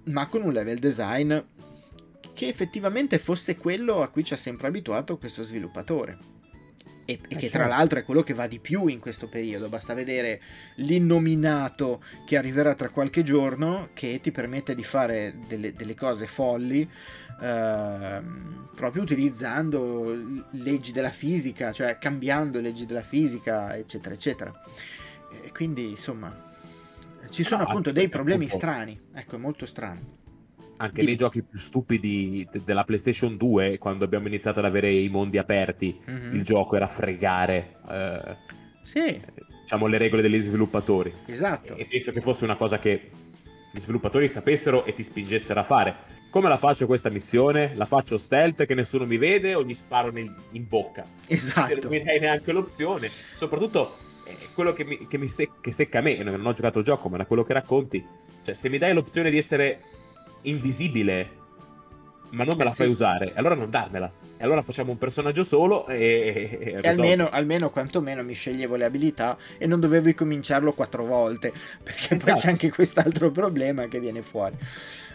ma 0.05 0.27
con 0.27 0.43
un 0.43 0.53
level 0.53 0.77
design 0.77 1.35
che 2.33 2.47
effettivamente 2.47 3.17
fosse 3.17 3.57
quello 3.57 4.01
a 4.01 4.09
cui 4.09 4.23
ci 4.23 4.33
ha 4.33 4.37
sempre 4.37 4.67
abituato 4.67 5.17
questo 5.17 5.43
sviluppatore. 5.43 6.35
E, 7.09 7.13
e 7.13 7.35
che 7.37 7.49
tra 7.49 7.63
certo. 7.63 7.67
l'altro 7.69 7.99
è 7.99 8.03
quello 8.03 8.21
che 8.21 8.33
va 8.33 8.47
di 8.47 8.59
più 8.59 8.87
in 8.87 8.99
questo 8.99 9.29
periodo. 9.29 9.69
Basta 9.69 9.93
vedere 9.93 10.41
l'innominato 10.75 12.03
che 12.25 12.35
arriverà 12.35 12.75
tra 12.75 12.89
qualche 12.89 13.23
giorno, 13.23 13.89
che 13.93 14.19
ti 14.21 14.29
permette 14.29 14.75
di 14.75 14.83
fare 14.83 15.35
delle, 15.47 15.71
delle 15.71 15.95
cose 15.95 16.27
folli 16.27 16.87
Ehm, 17.41 18.57
proprio 18.77 19.01
utilizzando 19.01 20.15
leggi 20.51 20.91
della 20.91 21.09
fisica, 21.09 21.71
cioè 21.71 21.97
cambiando 21.97 22.61
leggi 22.61 22.85
della 22.85 23.01
fisica, 23.01 23.75
eccetera, 23.75 24.13
eccetera. 24.13 24.53
E 25.43 25.51
quindi, 25.51 25.89
insomma, 25.89 26.31
ci 27.31 27.41
sono 27.43 27.63
no, 27.63 27.69
appunto 27.69 27.91
dei 27.91 28.07
problemi 28.07 28.47
strani, 28.47 28.95
ecco, 29.13 29.39
molto 29.39 29.65
strani. 29.65 30.15
Anche 30.79 30.93
Dimmi. 30.93 31.07
nei 31.07 31.15
giochi 31.15 31.41
più 31.41 31.57
stupidi 31.57 32.47
della 32.63 32.83
PlayStation 32.83 33.35
2, 33.35 33.79
quando 33.79 34.05
abbiamo 34.05 34.27
iniziato 34.27 34.59
ad 34.59 34.65
avere 34.65 34.91
i 34.91 35.09
mondi 35.09 35.39
aperti, 35.39 35.99
mm-hmm. 36.07 36.35
il 36.35 36.43
gioco 36.43 36.75
era 36.75 36.85
fregare. 36.85 37.77
Eh, 37.89 38.37
sì. 38.83 39.19
Diciamo 39.61 39.87
le 39.87 39.97
regole 39.97 40.21
degli 40.21 40.39
sviluppatori. 40.39 41.11
Esatto. 41.25 41.75
E 41.75 41.87
penso 41.87 42.11
che 42.11 42.21
fosse 42.21 42.43
una 42.43 42.55
cosa 42.55 42.77
che 42.77 43.09
gli 43.71 43.79
sviluppatori 43.79 44.27
sapessero 44.27 44.85
e 44.85 44.93
ti 44.93 45.01
spingessero 45.01 45.59
a 45.59 45.63
fare 45.63 46.15
come 46.37 46.49
la 46.49 46.57
faccio 46.57 46.85
questa 46.85 47.09
missione? 47.09 47.71
La 47.73 47.85
faccio 47.85 48.15
stealth 48.15 48.67
che 48.67 48.75
nessuno 48.75 49.07
mi 49.07 49.17
vede 49.17 49.55
o 49.55 49.63
gli 49.63 49.73
sparo 49.73 50.11
nel, 50.11 50.31
in 50.51 50.67
bocca? 50.67 51.03
Esatto. 51.25 51.65
Se 51.65 51.79
non 51.81 51.89
mi 51.89 52.03
dai 52.03 52.19
neanche 52.19 52.51
l'opzione. 52.51 53.09
Soprattutto 53.33 53.97
è 54.23 54.35
quello 54.53 54.71
che, 54.71 54.85
mi, 54.85 55.07
che, 55.07 55.17
mi 55.17 55.29
sec- 55.29 55.59
che 55.59 55.71
secca 55.71 55.97
a 55.97 56.01
me, 56.03 56.21
non 56.21 56.45
ho 56.45 56.51
giocato 56.51 56.77
il 56.77 56.85
gioco, 56.85 57.09
ma 57.09 57.17
da 57.17 57.25
quello 57.25 57.43
che 57.43 57.53
racconti. 57.53 58.05
Cioè, 58.43 58.53
se 58.53 58.69
mi 58.69 58.77
dai 58.77 58.93
l'opzione 58.93 59.31
di 59.31 59.37
essere 59.39 59.81
invisibile, 60.43 61.27
ma 62.29 62.43
non 62.43 62.55
me 62.55 62.65
la 62.65 62.69
eh, 62.69 62.73
fai 62.73 62.85
sì. 62.85 62.91
usare, 62.91 63.33
allora 63.33 63.55
non 63.55 63.71
darmela. 63.71 64.11
E 64.37 64.43
allora 64.43 64.61
facciamo 64.61 64.91
un 64.91 64.99
personaggio 64.99 65.43
solo 65.43 65.87
e... 65.87 66.59
E, 66.61 66.75
e 66.83 66.87
almeno, 66.87 67.29
almeno, 67.31 67.71
quantomeno 67.71 68.21
mi 68.21 68.33
sceglievo 68.33 68.75
le 68.75 68.85
abilità 68.85 69.35
e 69.57 69.65
non 69.65 69.79
dovevo 69.79 70.05
ricominciarlo 70.05 70.73
quattro 70.73 71.03
volte, 71.03 71.51
perché 71.81 72.13
esatto. 72.13 72.31
poi 72.31 72.41
c'è 72.41 72.49
anche 72.49 72.69
quest'altro 72.69 73.31
problema 73.31 73.87
che 73.87 73.99
viene 73.99 74.21
fuori. 74.21 74.55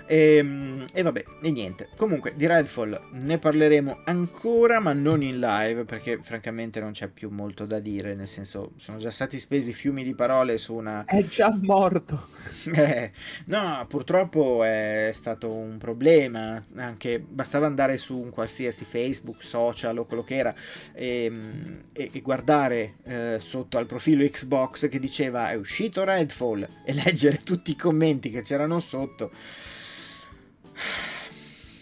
E, 0.06 0.36
ehm, 0.36 0.84
e, 0.92 1.02
vabbè, 1.02 1.24
e 1.42 1.50
niente. 1.50 1.88
Comunque, 1.96 2.34
di 2.36 2.46
Redfall 2.46 3.00
ne 3.12 3.38
parleremo 3.38 4.02
ancora, 4.04 4.80
ma 4.80 4.92
non 4.92 5.22
in 5.22 5.38
live, 5.38 5.84
perché 5.84 6.18
francamente 6.22 6.80
non 6.80 6.92
c'è 6.92 7.08
più 7.08 7.30
molto 7.30 7.66
da 7.66 7.78
dire. 7.78 8.14
Nel 8.14 8.28
senso, 8.28 8.72
sono 8.76 8.98
già 8.98 9.10
stati 9.10 9.38
spesi 9.38 9.72
fiumi 9.72 10.04
di 10.04 10.14
parole 10.14 10.58
su 10.58 10.74
una. 10.74 11.04
È 11.04 11.24
già 11.24 11.56
morto. 11.60 12.28
eh, 12.74 13.10
no, 13.46 13.84
purtroppo 13.88 14.64
è 14.64 15.10
stato 15.12 15.50
un 15.50 15.78
problema. 15.78 16.62
Anche 16.76 17.20
bastava 17.20 17.66
andare 17.66 17.98
su 17.98 18.18
un 18.18 18.30
qualsiasi 18.30 18.84
Facebook, 18.84 19.42
social 19.42 19.98
o 19.98 20.04
quello 20.04 20.24
che 20.24 20.36
era 20.36 20.54
ehm, 20.92 21.82
e, 21.92 22.10
e 22.12 22.20
guardare 22.20 22.94
eh, 23.04 23.38
sotto 23.40 23.78
al 23.78 23.86
profilo 23.86 24.24
Xbox 24.24 24.88
che 24.88 24.98
diceva 24.98 25.50
è 25.50 25.54
uscito 25.54 26.04
Redfall 26.04 26.68
e 26.84 26.92
leggere 26.94 27.38
tutti 27.42 27.72
i 27.72 27.76
commenti 27.76 28.30
che 28.30 28.42
c'erano 28.42 28.78
sotto 28.78 29.30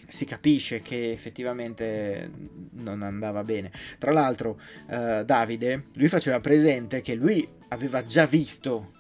si 0.09 0.25
capisce 0.25 0.83
che 0.83 1.13
effettivamente 1.13 2.31
non 2.73 3.03
andava 3.03 3.45
bene. 3.45 3.71
Tra 3.99 4.13
l'altro, 4.13 4.61
eh, 4.89 5.23
Davide, 5.25 5.87
lui 5.95 6.09
faceva 6.09 6.41
presente 6.41 7.01
che 7.01 7.15
lui 7.15 7.49
aveva 7.69 8.03
già 8.03 8.27
visto 8.27 8.93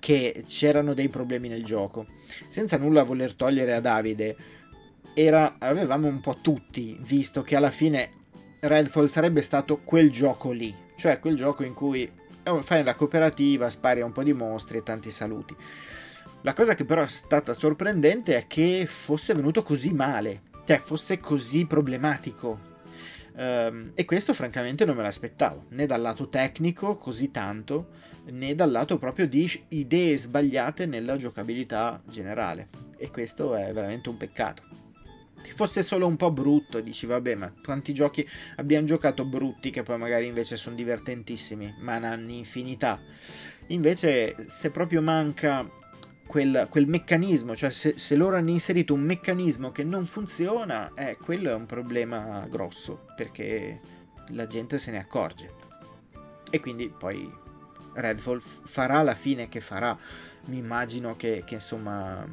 che 0.00 0.44
c'erano 0.46 0.94
dei 0.94 1.08
problemi 1.08 1.48
nel 1.48 1.64
gioco. 1.64 2.06
Senza 2.48 2.76
nulla 2.78 3.04
voler 3.04 3.34
togliere 3.34 3.74
a 3.74 3.80
Davide, 3.80 4.36
era, 5.14 5.56
avevamo 5.58 6.08
un 6.08 6.20
po' 6.20 6.38
tutti 6.40 6.98
visto 7.00 7.42
che 7.42 7.56
alla 7.56 7.70
fine 7.70 8.10
Redfall 8.60 9.06
sarebbe 9.06 9.42
stato 9.42 9.80
quel 9.82 10.10
gioco 10.10 10.50
lì, 10.50 10.74
cioè 10.96 11.18
quel 11.18 11.36
gioco 11.36 11.64
in 11.64 11.74
cui 11.74 12.10
oh, 12.44 12.62
fai 12.62 12.82
la 12.82 12.94
cooperativa, 12.94 13.70
spari 13.70 14.00
a 14.00 14.04
un 14.04 14.12
po' 14.12 14.22
di 14.22 14.32
mostri 14.32 14.78
e 14.78 14.82
tanti 14.82 15.10
saluti. 15.10 15.54
La 16.42 16.54
cosa 16.54 16.74
che 16.74 16.86
però 16.86 17.02
è 17.02 17.08
stata 17.08 17.52
sorprendente 17.52 18.34
è 18.34 18.46
che 18.46 18.86
fosse 18.86 19.34
venuto 19.34 19.62
così 19.62 19.92
male, 19.92 20.42
cioè 20.64 20.78
fosse 20.78 21.20
così 21.20 21.66
problematico. 21.66 22.68
Um, 23.36 23.92
e 23.94 24.06
questo 24.06 24.32
francamente 24.32 24.86
non 24.86 24.96
me 24.96 25.02
l'aspettavo, 25.02 25.66
né 25.70 25.84
dal 25.84 26.00
lato 26.00 26.30
tecnico 26.30 26.96
così 26.96 27.30
tanto, 27.30 27.88
né 28.30 28.54
dal 28.54 28.70
lato 28.70 28.98
proprio 28.98 29.28
di 29.28 29.50
idee 29.68 30.16
sbagliate 30.16 30.86
nella 30.86 31.16
giocabilità 31.16 32.02
generale. 32.06 32.68
E 32.96 33.10
questo 33.10 33.54
è 33.54 33.70
veramente 33.74 34.08
un 34.08 34.16
peccato. 34.16 34.62
Se 35.42 35.52
fosse 35.52 35.82
solo 35.82 36.06
un 36.06 36.16
po' 36.16 36.30
brutto, 36.30 36.80
dici 36.80 37.04
vabbè, 37.04 37.34
ma 37.34 37.52
quanti 37.62 37.92
giochi 37.92 38.26
abbiamo 38.56 38.86
giocato 38.86 39.26
brutti 39.26 39.70
che 39.70 39.82
poi 39.82 39.98
magari 39.98 40.26
invece 40.26 40.56
sono 40.56 40.74
divertentissimi, 40.74 41.76
ma 41.80 41.98
ne 41.98 42.06
hanno 42.06 42.30
infinità. 42.30 42.98
Invece, 43.68 44.36
se 44.48 44.70
proprio 44.70 45.02
manca 45.02 45.78
quel, 46.30 46.68
quel 46.70 46.86
meccanismo, 46.86 47.56
cioè 47.56 47.72
se, 47.72 47.94
se, 47.98 48.14
loro 48.14 48.36
hanno 48.36 48.50
inserito 48.50 48.94
un 48.94 49.00
meccanismo 49.00 49.72
che 49.72 49.82
non 49.82 50.04
funziona, 50.04 50.92
eh, 50.94 51.16
quello 51.20 51.50
è 51.50 51.54
un 51.54 51.66
problema 51.66 52.46
grosso, 52.48 53.04
perché 53.16 53.80
la 54.28 54.46
gente 54.46 54.78
se 54.78 54.92
ne 54.92 54.98
accorge. 55.00 55.52
E 56.48 56.60
quindi 56.60 56.88
poi 56.88 57.28
Redfall 57.94 58.40
farà 58.40 59.02
la 59.02 59.16
fine 59.16 59.48
che 59.48 59.60
farà. 59.60 59.98
Mi 60.44 60.58
immagino 60.58 61.16
che, 61.16 61.42
che 61.44 61.54
insomma... 61.54 62.24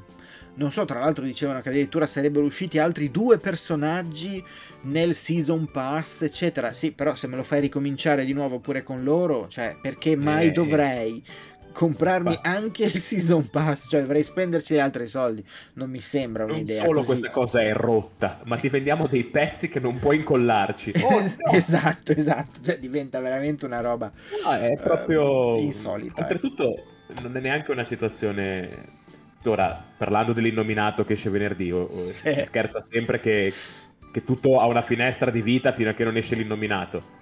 Non 0.54 0.72
so, 0.72 0.86
tra 0.86 1.00
l'altro 1.00 1.24
dicevano 1.24 1.62
che 1.62 1.70
addirittura 1.70 2.06
sarebbero 2.06 2.46
usciti 2.46 2.78
altri 2.78 3.10
due 3.10 3.40
personaggi 3.40 4.44
nel 4.82 5.16
season 5.16 5.72
pass, 5.72 6.22
eccetera. 6.22 6.72
Sì, 6.74 6.94
però 6.94 7.16
se 7.16 7.26
me 7.26 7.36
lo 7.36 7.44
fai 7.44 7.62
ricominciare 7.62 8.26
di 8.26 8.34
nuovo 8.34 8.60
pure 8.60 8.84
con 8.84 9.04
loro, 9.04 9.48
cioè 9.48 9.78
perché 9.82 10.16
mai 10.16 10.48
eh. 10.48 10.52
dovrei? 10.52 11.24
Comprarmi 11.78 12.34
Fa. 12.34 12.42
anche 12.42 12.86
il 12.86 12.98
season 12.98 13.52
pass, 13.52 13.88
cioè 13.88 14.02
dovrei 14.02 14.24
spenderci 14.24 14.80
altri 14.80 15.08
soldi. 15.08 15.46
Non 15.74 15.92
mi 15.92 16.02
sembra 16.02 16.44
un'idea. 16.46 16.78
Non 16.78 16.86
solo 16.88 17.00
così. 17.02 17.10
questa 17.10 17.30
cosa 17.30 17.62
è 17.62 17.72
rotta, 17.72 18.40
ma 18.46 18.58
ti 18.58 18.68
vendiamo 18.68 19.06
dei 19.06 19.26
pezzi 19.26 19.70
che 19.70 19.80
non 19.80 20.00
puoi 20.00 20.18
incollarci. 20.18 20.94
Oh, 21.04 21.22
no. 21.22 21.52
esatto, 21.52 22.14
esatto, 22.14 22.62
cioè 22.64 22.80
diventa 22.80 23.20
veramente 23.20 23.66
una 23.66 23.80
roba 23.82 24.12
no, 24.44 24.52
è 24.54 24.76
proprio 24.80 25.54
uh, 25.54 25.60
insolita. 25.60 26.22
Oltretutto 26.22 26.78
eh. 27.10 27.22
non 27.22 27.38
è 27.38 27.40
neanche 27.40 27.70
una 27.72 27.84
situazione 27.84 28.96
ora 29.46 29.82
parlando 29.96 30.34
dell'innominato 30.34 31.04
che 31.04 31.14
esce 31.14 31.30
venerdì, 31.30 31.72
o, 31.72 32.06
sì. 32.06 32.32
si 32.32 32.42
scherza 32.42 32.82
sempre 32.82 33.20
che, 33.20 33.54
che 34.12 34.24
tutto 34.24 34.60
ha 34.60 34.66
una 34.66 34.82
finestra 34.82 35.30
di 35.30 35.44
vita 35.44 35.72
fino 35.72 35.92
a 35.92 35.94
che 35.94 36.04
non 36.04 36.18
esce 36.18 36.34
l'innominato. 36.34 37.16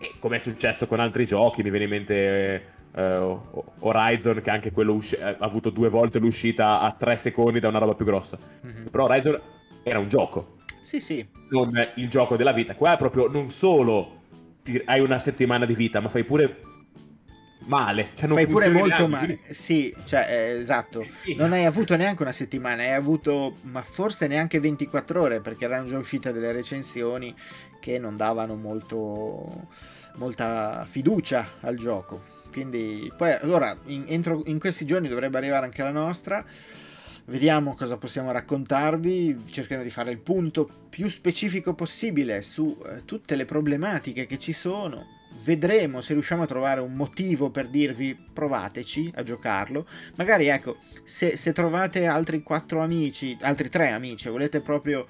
E 0.00 0.14
come 0.18 0.36
è 0.36 0.38
successo 0.38 0.86
con 0.86 0.98
altri 0.98 1.26
giochi, 1.26 1.62
mi 1.62 1.68
viene 1.70 1.84
in 1.84 1.90
mente 1.90 2.77
uh, 2.92 3.64
Horizon, 3.80 4.40
che 4.40 4.50
anche 4.50 4.72
quello 4.72 4.94
usci- 4.94 5.16
ha 5.16 5.36
avuto 5.40 5.70
due 5.70 5.88
volte 5.88 6.18
l'uscita 6.18 6.80
a 6.80 6.92
tre 6.92 7.16
secondi 7.16 7.60
da 7.60 7.68
una 7.68 7.78
roba 7.78 7.94
più 7.94 8.04
grossa. 8.04 8.38
Mm-hmm. 8.66 8.86
Però 8.86 9.04
Horizon 9.04 9.40
era 9.82 9.98
un 9.98 10.08
gioco. 10.08 10.56
Sì, 10.82 11.00
sì. 11.00 11.26
Non 11.50 11.72
il 11.96 12.08
gioco 12.08 12.36
della 12.36 12.52
vita. 12.52 12.74
Qua 12.74 12.94
è 12.94 12.96
proprio 12.96 13.28
non 13.28 13.50
solo 13.50 14.16
ti, 14.62 14.80
hai 14.84 15.00
una 15.00 15.18
settimana 15.18 15.64
di 15.64 15.74
vita, 15.74 16.00
ma 16.00 16.08
fai 16.08 16.24
pure 16.24 16.62
male. 17.68 18.10
Cioè 18.14 18.28
Fai 18.28 18.46
pure 18.46 18.68
molto 18.68 19.06
neanche. 19.06 19.36
male. 19.36 19.38
Sì, 19.54 19.94
cioè, 20.04 20.26
eh, 20.28 20.58
esatto. 20.60 21.04
Sì. 21.04 21.34
Non 21.34 21.52
hai 21.52 21.64
avuto 21.64 21.96
neanche 21.96 22.22
una 22.22 22.32
settimana, 22.32 22.82
hai 22.82 22.92
avuto, 22.94 23.56
ma 23.62 23.82
forse 23.82 24.26
neanche 24.26 24.60
24 24.60 25.20
ore, 25.20 25.40
perché 25.40 25.64
erano 25.64 25.86
già 25.86 25.98
uscite 25.98 26.32
delle 26.32 26.52
recensioni 26.52 27.34
che 27.80 27.98
non 27.98 28.16
davano 28.16 28.56
molto, 28.56 29.68
molta 30.16 30.84
fiducia 30.86 31.56
al 31.60 31.76
gioco. 31.76 32.36
Quindi, 32.50 33.12
poi, 33.16 33.32
allora, 33.32 33.76
in, 33.86 34.04
entro, 34.08 34.42
in 34.46 34.58
questi 34.58 34.84
giorni 34.84 35.08
dovrebbe 35.08 35.38
arrivare 35.38 35.66
anche 35.66 35.82
la 35.82 35.90
nostra. 35.90 36.44
Vediamo 37.26 37.74
cosa 37.74 37.98
possiamo 37.98 38.32
raccontarvi, 38.32 39.42
cercheremo 39.44 39.84
di 39.84 39.90
fare 39.90 40.10
il 40.10 40.18
punto 40.18 40.86
più 40.88 41.08
specifico 41.10 41.74
possibile 41.74 42.40
su 42.40 42.74
eh, 42.86 43.04
tutte 43.04 43.36
le 43.36 43.44
problematiche 43.44 44.24
che 44.24 44.38
ci 44.38 44.54
sono. 44.54 45.16
Vedremo 45.44 46.00
se 46.00 46.14
riusciamo 46.14 46.44
a 46.44 46.46
trovare 46.46 46.80
un 46.80 46.94
motivo 46.94 47.50
per 47.50 47.68
dirvi 47.68 48.16
provateci 48.32 49.12
a 49.16 49.22
giocarlo. 49.22 49.86
Magari 50.14 50.46
ecco, 50.46 50.78
se, 51.04 51.36
se 51.36 51.52
trovate 51.52 52.06
altri 52.06 52.42
quattro 52.42 52.80
amici, 52.80 53.36
altri 53.42 53.68
tre 53.68 53.90
amici, 53.90 54.30
volete 54.30 54.60
proprio 54.60 55.06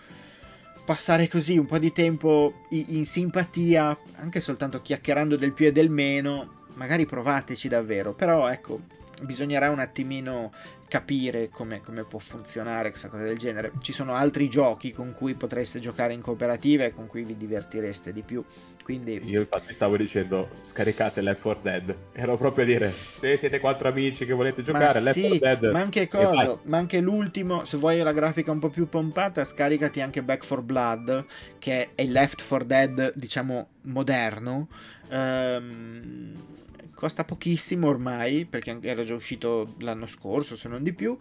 passare 0.85 1.29
così 1.29 1.57
un 1.57 1.67
po' 1.67 1.79
di 1.79 1.93
tempo 1.93 2.65
in, 2.71 3.05
simpatia, 3.05 3.97
anche 4.17 4.41
soltanto 4.41 4.83
chiacchierando 4.83 5.37
del 5.37 5.53
più 5.53 5.67
e 5.67 5.73
del 5.73 5.91
meno, 5.91 6.58
magari 6.79 7.05
provateci 7.05 7.69
davvero, 7.69 8.15
però 8.15 8.49
ecco, 8.49 8.81
bisognerà 9.23 9.71
un 9.71 9.81
attimino 9.81 10.53
capire 10.87 11.51
come, 11.51 11.83
come, 11.83 12.05
può 12.05 12.19
funzionare 12.19 12.89
questa 12.91 13.09
cosa 13.09 13.25
del 13.25 13.37
genere. 13.37 13.73
Ci 13.81 13.93
sono 13.93 14.15
altri 14.15 14.49
giochi 14.49 14.93
con 14.93 15.13
cui 15.13 15.35
potreste 15.35 15.81
giocare 15.81 16.15
in 16.15 16.23
cooperativa 16.23 16.85
e 16.85 16.95
con 16.95 17.07
cui 17.07 17.25
vi 17.25 17.37
divertireste 17.37 18.13
di 18.13 18.23
più. 18.23 18.43
Quindi... 18.83 19.21
Io 19.25 19.41
infatti 19.41 19.75
stavo 19.75 19.97
dicendo 19.99 20.49
scaricate 20.63 21.21
Left 21.21 21.43
4 21.43 21.63
Dead. 21.63 21.97
Ero 22.13 22.39
proprio 22.39 22.65
a 22.65 22.67
dire 22.67 22.91
se 22.91 23.37
siete 23.37 23.61
quattro 23.61 23.89
amici 23.89 24.25
che 24.25 24.33
volete 24.33 24.63
giocare 24.63 24.95
ma 24.95 25.01
Left 25.01 25.19
sì, 25.19 25.39
4 25.39 25.39
Dead. 25.39 25.73
Ma 25.73 25.81
anche 25.81 26.09
cosa, 26.09 26.59
ma 26.63 26.79
anche 26.79 27.01
l'ultimo, 27.01 27.65
se 27.65 27.77
vuoi 27.77 27.99
la 27.99 28.13
grafica 28.13 28.51
un 28.51 28.61
po' 28.61 28.71
più 28.71 28.89
pompata, 28.89 29.45
scaricati 29.45 30.01
anche 30.01 30.23
Back 30.23 30.47
4 30.47 30.63
Blood, 30.63 31.27
che 31.59 31.91
è 31.95 32.03
il 32.03 32.13
Left 32.13 32.47
4 32.47 32.65
Dead, 32.65 33.13
diciamo, 33.15 33.69
moderno. 33.83 34.69
Ehm 35.11 36.57
costa 36.99 37.23
pochissimo 37.23 37.87
ormai, 37.87 38.45
perché 38.45 38.77
era 38.81 39.05
già 39.05 39.15
uscito 39.15 39.77
l'anno 39.79 40.07
scorso, 40.07 40.57
se 40.57 40.69
non 40.69 40.83
di 40.83 40.93
più. 40.93 41.17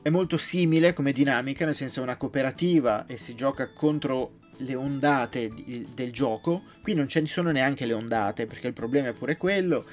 È 0.00 0.08
molto 0.08 0.36
simile 0.36 0.92
come 0.92 1.10
dinamica, 1.10 1.64
nel 1.64 1.74
senso 1.74 1.98
è 1.98 2.04
una 2.04 2.16
cooperativa 2.16 3.06
e 3.06 3.16
si 3.16 3.34
gioca 3.34 3.72
contro 3.72 4.38
le 4.58 4.76
ondate 4.76 5.52
di, 5.52 5.84
del 5.92 6.12
gioco. 6.12 6.62
Qui 6.80 6.94
non 6.94 7.08
ce 7.08 7.20
ne 7.20 7.26
sono 7.26 7.50
neanche 7.50 7.86
le 7.86 7.94
ondate, 7.94 8.46
perché 8.46 8.68
il 8.68 8.72
problema 8.72 9.08
è 9.08 9.14
pure 9.14 9.36
quello. 9.36 9.84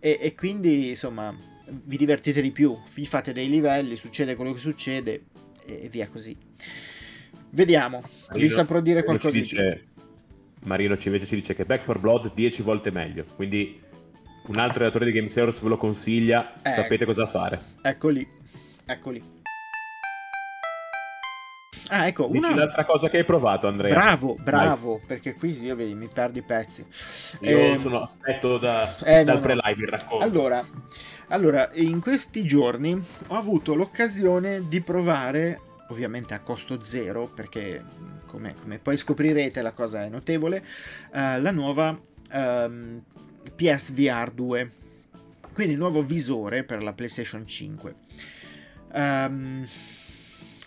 E, 0.00 0.16
e 0.18 0.34
quindi, 0.34 0.88
insomma, 0.88 1.36
vi 1.66 1.98
divertite 1.98 2.40
di 2.40 2.50
più, 2.50 2.74
vi 2.94 3.04
fate 3.04 3.34
dei 3.34 3.50
livelli, 3.50 3.94
succede 3.94 4.36
quello 4.36 4.54
che 4.54 4.58
succede 4.58 5.24
e, 5.66 5.90
via 5.90 6.08
così. 6.08 6.34
Vediamo, 7.50 8.02
vi 8.32 8.48
saprò 8.48 8.80
dire 8.80 9.04
qualcosa. 9.04 9.38
Marino 10.60 10.96
ci 10.96 11.08
invece 11.08 11.26
ci 11.26 11.34
dice 11.34 11.54
che 11.54 11.66
Back 11.66 11.84
4 11.84 12.00
Blood 12.00 12.32
10 12.32 12.62
volte 12.62 12.90
meglio, 12.90 13.24
quindi 13.36 13.86
un 14.48 14.58
altro 14.58 14.80
redattore 14.80 15.04
di 15.06 15.12
Games 15.12 15.36
Heroes 15.36 15.60
ve 15.60 15.68
lo 15.68 15.76
consiglia, 15.76 16.60
eh, 16.62 16.70
sapete 16.70 17.04
cosa 17.04 17.26
fare. 17.26 17.60
Eccoli, 17.82 18.26
eccoli. 18.84 19.36
Ah, 21.90 22.06
ecco, 22.06 22.28
Dici 22.30 22.50
una... 22.50 22.64
l'altra 22.64 22.84
cosa 22.84 23.08
che 23.08 23.18
hai 23.18 23.24
provato, 23.24 23.66
Andrea. 23.66 23.94
Bravo, 23.94 24.36
bravo, 24.38 24.96
Vai. 24.96 25.06
perché 25.06 25.34
qui 25.34 25.58
io 25.62 25.74
vedi, 25.74 25.94
mi 25.94 26.08
perdi 26.12 26.40
i 26.40 26.42
pezzi. 26.42 26.86
Io 27.40 27.72
eh, 27.72 27.78
sono, 27.78 28.02
aspetto 28.02 28.58
da, 28.58 28.94
eh, 29.04 29.24
dal 29.24 29.36
no, 29.36 29.40
pre-live 29.40 29.82
il 29.82 29.88
racconto. 29.88 30.24
Allora, 30.24 30.64
allora, 31.28 31.70
in 31.74 32.00
questi 32.00 32.44
giorni 32.44 32.92
ho 32.92 33.34
avuto 33.34 33.74
l'occasione 33.74 34.68
di 34.68 34.82
provare, 34.82 35.60
ovviamente 35.88 36.34
a 36.34 36.40
costo 36.40 36.82
zero, 36.84 37.26
perché 37.26 37.82
come, 38.26 38.54
come 38.60 38.78
poi 38.78 38.96
scoprirete 38.98 39.62
la 39.62 39.72
cosa 39.72 40.04
è 40.04 40.08
notevole, 40.08 40.62
uh, 41.12 41.40
la 41.40 41.50
nuova 41.50 41.98
um, 42.32 43.02
PSVR 43.58 44.30
2, 44.30 44.70
quindi 45.52 45.72
il 45.72 45.78
nuovo 45.80 46.00
visore 46.00 46.62
per 46.62 46.80
la 46.80 46.92
PlayStation 46.92 47.44
5. 47.44 47.94
Um, 48.92 49.00
ehm, 49.00 49.68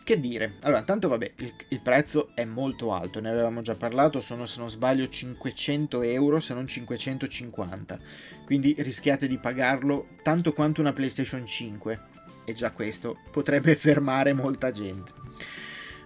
che 0.04 0.20
dire? 0.20 0.56
Allora, 0.64 0.84
tanto 0.84 1.08
vabbè, 1.08 1.32
il, 1.38 1.54
il, 1.70 1.80
prezzo 1.80 2.32
è 2.36 2.44
molto 2.44 2.94
alto, 2.94 3.22
ne 3.22 3.30
avevamo 3.30 3.62
già 3.62 3.76
parlato, 3.76 4.20
sono 4.20 4.46
se 4.46 4.60
non 4.60 4.70
sbaglio 4.70 5.08
500 5.08 6.02
euro, 6.02 6.42
se 6.42 6.54
non 6.54 6.68
550, 6.68 8.00
quindi 8.44 8.76
rischiate 8.80 9.26
di 9.30 9.38
pagarlo 9.38 10.10
tanto 10.22 10.52
quanto 10.52 10.82
una 10.82 10.92
PlayStation 10.92 11.46
5 11.46 12.00
e 12.44 12.52
già 12.52 12.72
questo 12.72 13.20
potrebbe 13.32 13.74
fermare 13.78 14.34
molta 14.34 14.72
gente. 14.72 15.14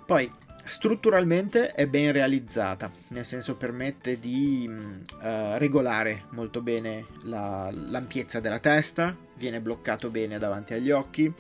Poi, 0.06 0.32
strutturalmente 0.66 1.72
è 1.72 1.88
ben 1.88 2.12
realizzata, 2.12 2.92
nel 3.10 3.26
senso 3.26 3.56
permette 3.56 4.20
di 4.20 4.68
uh, 4.68 5.58
regolare 5.58 6.26
molto 6.32 6.62
bene 6.62 7.06
la, 7.24 7.72
l'ampiezza 7.72 8.40
della 8.40 8.60
testa, 8.60 9.16
viene 9.38 9.62
bloccato 9.62 10.10
bene 10.10 10.38
davanti 10.38 10.74
agli 10.74 10.92
occhi 10.92 11.34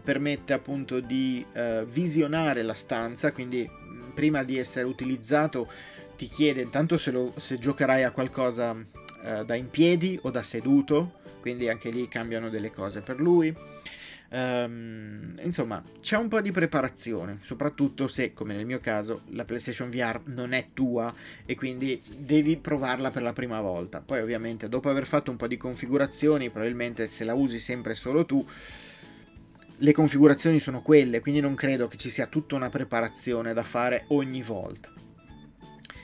permette 0.00 0.52
appunto 0.52 1.00
di 1.00 1.44
uh, 1.54 1.84
visionare 1.84 2.62
la 2.62 2.74
stanza, 2.74 3.32
quindi 3.32 3.68
prima 4.14 4.42
di 4.42 4.58
essere 4.58 4.86
utilizzato 4.86 5.70
ti 6.16 6.28
chiede 6.28 6.62
intanto 6.62 6.96
se, 6.96 7.10
lo, 7.10 7.34
se 7.36 7.58
giocherai 7.58 8.02
a 8.02 8.10
qualcosa 8.10 8.70
uh, 8.72 9.44
da 9.44 9.54
in 9.54 9.70
piedi 9.70 10.18
o 10.22 10.30
da 10.30 10.42
seduto, 10.42 11.20
quindi 11.40 11.68
anche 11.68 11.90
lì 11.90 12.08
cambiano 12.08 12.48
delle 12.48 12.70
cose 12.70 13.02
per 13.02 13.20
lui. 13.20 13.54
Um, 14.28 15.34
insomma, 15.42 15.82
c'è 16.00 16.16
un 16.16 16.28
po' 16.28 16.40
di 16.40 16.50
preparazione, 16.50 17.38
soprattutto 17.42 18.08
se, 18.08 18.32
come 18.32 18.54
nel 18.54 18.66
mio 18.66 18.80
caso, 18.80 19.22
la 19.30 19.44
PlayStation 19.44 19.88
VR 19.88 20.20
non 20.26 20.52
è 20.52 20.68
tua 20.74 21.14
e 21.44 21.54
quindi 21.54 22.02
devi 22.18 22.56
provarla 22.56 23.10
per 23.10 23.22
la 23.22 23.32
prima 23.32 23.60
volta. 23.60 24.00
Poi, 24.00 24.20
ovviamente, 24.20 24.68
dopo 24.68 24.88
aver 24.88 25.06
fatto 25.06 25.30
un 25.30 25.36
po' 25.36 25.46
di 25.46 25.56
configurazioni, 25.56 26.50
probabilmente 26.50 27.06
se 27.06 27.24
la 27.24 27.34
usi 27.34 27.58
sempre 27.58 27.94
solo 27.94 28.24
tu, 28.24 28.44
le 29.78 29.92
configurazioni 29.92 30.58
sono 30.58 30.82
quelle, 30.82 31.20
quindi 31.20 31.40
non 31.40 31.54
credo 31.54 31.86
che 31.86 31.96
ci 31.98 32.08
sia 32.08 32.26
tutta 32.26 32.54
una 32.54 32.70
preparazione 32.70 33.52
da 33.52 33.62
fare 33.62 34.04
ogni 34.08 34.42
volta. 34.42 34.90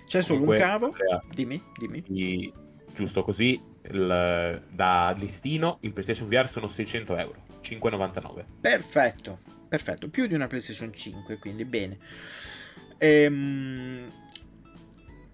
C'è 0.06 0.20
solo 0.20 0.40
Comunque, 0.40 0.62
un 0.62 0.70
cavo. 0.70 0.86
Andrea, 0.86 1.22
dimmi, 1.32 1.62
dimmi. 1.78 2.52
Giusto 2.92 3.22
così, 3.22 3.58
il, 3.90 4.62
da 4.70 5.14
listino 5.16 5.78
il 5.80 5.92
PlayStation 5.92 6.28
VR 6.28 6.46
sono 6.46 6.68
600 6.68 7.16
euro, 7.16 7.42
5,99. 7.62 8.44
Perfetto, 8.60 9.38
perfetto, 9.68 10.08
più 10.08 10.26
di 10.26 10.34
una 10.34 10.46
PlayStation 10.46 10.92
5, 10.92 11.38
quindi 11.38 11.64
bene. 11.64 11.98
Ehm, 12.98 14.10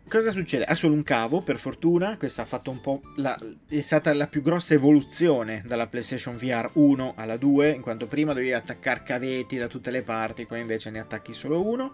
Cosa 0.08 0.30
succede? 0.30 0.64
Ha 0.64 0.74
solo 0.74 0.94
un 0.94 1.02
cavo, 1.02 1.42
per 1.42 1.58
fortuna. 1.58 2.16
Questa 2.16 2.40
ha 2.40 2.46
fatto 2.46 2.70
un 2.70 2.80
po'. 2.80 3.02
La, 3.16 3.38
è 3.68 3.82
stata 3.82 4.14
la 4.14 4.26
più 4.26 4.40
grossa 4.40 4.72
evoluzione 4.72 5.62
dalla 5.66 5.86
PlayStation 5.86 6.34
VR 6.34 6.70
1 6.72 7.12
alla 7.14 7.36
2, 7.36 7.72
in 7.72 7.82
quanto 7.82 8.06
prima 8.06 8.32
dovevi 8.32 8.54
attaccare 8.54 9.02
cavetti 9.02 9.58
da 9.58 9.66
tutte 9.66 9.90
le 9.90 10.02
parti, 10.02 10.46
qua 10.46 10.56
invece 10.56 10.88
ne 10.88 11.00
attacchi 11.00 11.34
solo 11.34 11.62
uno. 11.62 11.92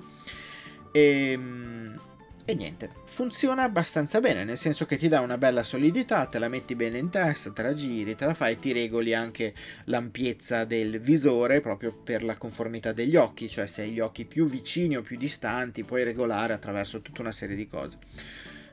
Ehm, 0.93 2.01
e 2.47 2.55
niente, 2.55 2.91
funziona 3.07 3.63
abbastanza 3.63 4.21
bene, 4.21 4.45
nel 4.45 4.59
senso 4.59 4.85
che 4.85 4.99
ti 4.99 5.09
dà 5.09 5.21
una 5.21 5.39
bella 5.39 5.65
solidità, 5.65 6.27
te 6.27 6.39
la 6.39 6.49
metti 6.49 6.75
bene 6.75 6.99
in 6.99 7.09
testa, 7.09 7.51
te 7.53 7.63
la 7.63 7.73
giri, 7.73 8.15
te 8.15 8.27
la 8.27 8.35
fai, 8.35 8.59
ti 8.59 8.73
regoli 8.73 9.15
anche 9.15 9.55
l'ampiezza 9.85 10.65
del 10.65 11.01
visore 11.01 11.63
proprio 11.63 11.93
per 11.95 12.23
la 12.23 12.37
conformità 12.37 12.93
degli 12.93 13.17
occhi, 13.17 13.49
cioè 13.49 13.67
se 13.67 13.83
hai 13.83 13.93
gli 13.93 14.01
occhi 14.01 14.27
più 14.27 14.45
vicini 14.45 14.97
o 14.97 15.03
più 15.03 15.17
distanti 15.17 15.85
puoi 15.85 16.05
regolare 16.05 16.53
attraverso 16.53 17.01
tutta 17.01 17.23
una 17.23 17.33
serie 17.33 17.57
di 17.57 17.67
cose. 17.67 17.97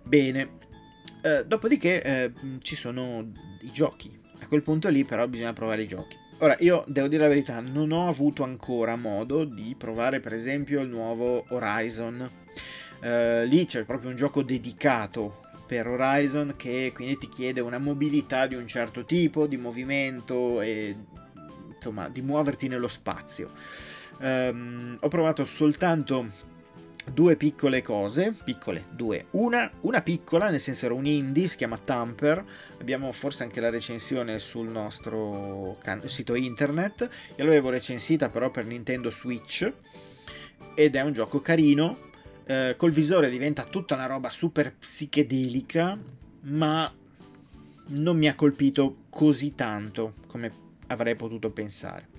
Bene, 0.03 0.49
eh, 1.21 1.45
dopodiché 1.45 2.03
eh, 2.03 2.31
ci 2.59 2.75
sono 2.75 3.31
i 3.61 3.71
giochi, 3.71 4.19
a 4.39 4.47
quel 4.47 4.63
punto 4.63 4.89
lì 4.89 5.05
però 5.05 5.25
bisogna 5.29 5.53
provare 5.53 5.83
i 5.83 5.87
giochi. 5.87 6.17
Ora, 6.39 6.57
io 6.59 6.83
devo 6.87 7.07
dire 7.07 7.21
la 7.21 7.29
verità, 7.29 7.59
non 7.61 7.91
ho 7.91 8.09
avuto 8.09 8.43
ancora 8.43 8.95
modo 8.95 9.45
di 9.45 9.75
provare 9.77 10.19
per 10.19 10.33
esempio 10.33 10.81
il 10.81 10.89
nuovo 10.89 11.45
Horizon 11.49 12.40
Uh, 13.01 13.45
lì 13.47 13.65
c'è 13.65 13.83
proprio 13.83 14.09
un 14.11 14.15
gioco 14.15 14.43
dedicato 14.43 15.41
per 15.65 15.87
Horizon 15.87 16.53
che 16.55 16.91
quindi 16.93 17.17
ti 17.17 17.29
chiede 17.29 17.61
una 17.61 17.79
mobilità 17.79 18.45
di 18.45 18.55
un 18.55 18.67
certo 18.67 19.05
tipo, 19.05 19.47
di 19.47 19.57
movimento 19.57 20.61
e 20.61 20.95
insomma 21.73 22.09
di 22.09 22.21
muoverti 22.21 22.67
nello 22.67 22.87
spazio. 22.87 23.51
Um, 24.19 24.97
ho 24.99 25.07
provato 25.07 25.45
soltanto 25.45 26.27
due 27.13 27.35
piccole 27.35 27.81
cose, 27.81 28.35
piccole, 28.43 28.85
due. 28.91 29.25
Una, 29.31 29.69
una 29.81 30.01
piccola, 30.01 30.49
nel 30.49 30.59
senso 30.59 30.85
era 30.85 30.93
un 30.93 31.05
indie, 31.05 31.47
si 31.47 31.57
chiama 31.57 31.77
Tamper, 31.77 32.43
abbiamo 32.79 33.11
forse 33.11 33.43
anche 33.43 33.59
la 33.59 33.69
recensione 33.69 34.37
sul 34.39 34.67
nostro 34.67 35.77
can- 35.81 36.07
sito 36.07 36.35
internet, 36.35 37.09
io 37.35 37.45
l'avevo 37.45 37.69
recensita 37.69 38.29
però 38.29 38.51
per 38.51 38.65
Nintendo 38.65 39.09
Switch 39.09 39.71
ed 40.75 40.95
è 40.95 41.01
un 41.01 41.13
gioco 41.13 41.41
carino, 41.41 42.09
eh, 42.51 42.75
col 42.75 42.91
visore 42.91 43.29
diventa 43.29 43.63
tutta 43.63 43.95
una 43.95 44.07
roba 44.07 44.29
super 44.29 44.75
psichedelica, 44.75 45.97
ma 46.41 46.93
non 47.87 48.17
mi 48.17 48.27
ha 48.27 48.35
colpito 48.35 49.03
così 49.09 49.55
tanto 49.55 50.15
come 50.27 50.51
avrei 50.87 51.15
potuto 51.15 51.49
pensare. 51.51 52.09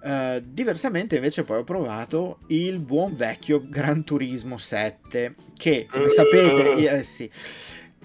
Uh, 0.00 0.40
diversamente 0.44 1.16
invece 1.16 1.42
poi 1.42 1.58
ho 1.58 1.64
provato 1.64 2.38
il 2.48 2.78
buon 2.78 3.16
vecchio 3.16 3.60
Gran 3.68 4.04
Turismo 4.04 4.56
7 4.56 5.34
che 5.56 5.88
come 5.90 6.10
sapete 6.10 6.98
eh, 6.98 7.02
sì, 7.02 7.28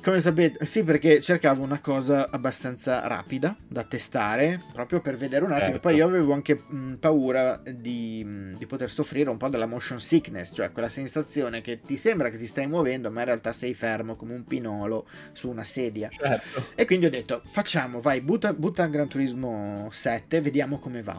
come 0.04 0.20
sapete, 0.20 0.66
sì, 0.66 0.84
perché 0.84 1.22
cercavo 1.22 1.64
una 1.64 1.80
cosa 1.80 2.30
abbastanza 2.30 3.08
rapida 3.08 3.56
da 3.66 3.84
testare, 3.84 4.62
proprio 4.74 5.00
per 5.00 5.16
vedere 5.16 5.46
un 5.46 5.52
attimo. 5.52 5.68
Certo. 5.68 5.80
Poi 5.80 5.96
io 5.96 6.06
avevo 6.06 6.34
anche 6.34 6.56
mh, 6.56 6.96
paura 6.96 7.62
di, 7.66 8.22
mh, 8.24 8.58
di, 8.58 8.66
poter 8.66 8.92
soffrire 8.92 9.30
un 9.30 9.38
po' 9.38 9.48
della 9.48 9.66
motion 9.66 10.02
sickness, 10.02 10.54
cioè 10.54 10.74
quella 10.74 10.90
sensazione 10.90 11.62
che 11.62 11.80
ti 11.80 11.96
sembra 11.96 12.30
che 12.30 12.38
ti 12.38 12.46
stai 12.46 12.68
muovendo, 12.68 13.10
ma 13.12 13.22
in 13.22 13.28
realtà 13.28 13.54
sei 13.54 13.74
fermo 13.74 14.18
come 14.18 14.34
un 14.34 14.44
pinolo 14.44 15.08
su 15.32 15.50
una 15.50 15.64
sedia. 15.64 16.10
Certo. 16.10 16.72
E 16.76 16.86
quindi 16.86 17.06
ho 17.06 17.10
detto, 17.10 17.42
facciamo, 17.46 18.02
vai, 18.02 18.20
butta, 18.20 18.54
butta 18.54 18.86
Gran 18.88 19.08
Turismo 19.08 19.88
7, 19.90 20.42
vediamo 20.42 20.80
come 20.80 21.02
va. 21.02 21.18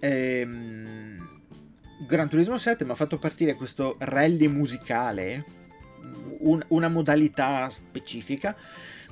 Ehm, 0.00 1.42
Gran 2.06 2.30
Turismo 2.30 2.56
7 2.56 2.86
mi 2.86 2.92
ha 2.92 2.94
fatto 2.94 3.18
partire 3.18 3.54
questo 3.54 3.96
rally 3.98 4.46
musicale 4.46 5.63
un, 6.44 6.62
una 6.68 6.88
modalità 6.88 7.68
specifica. 7.70 8.56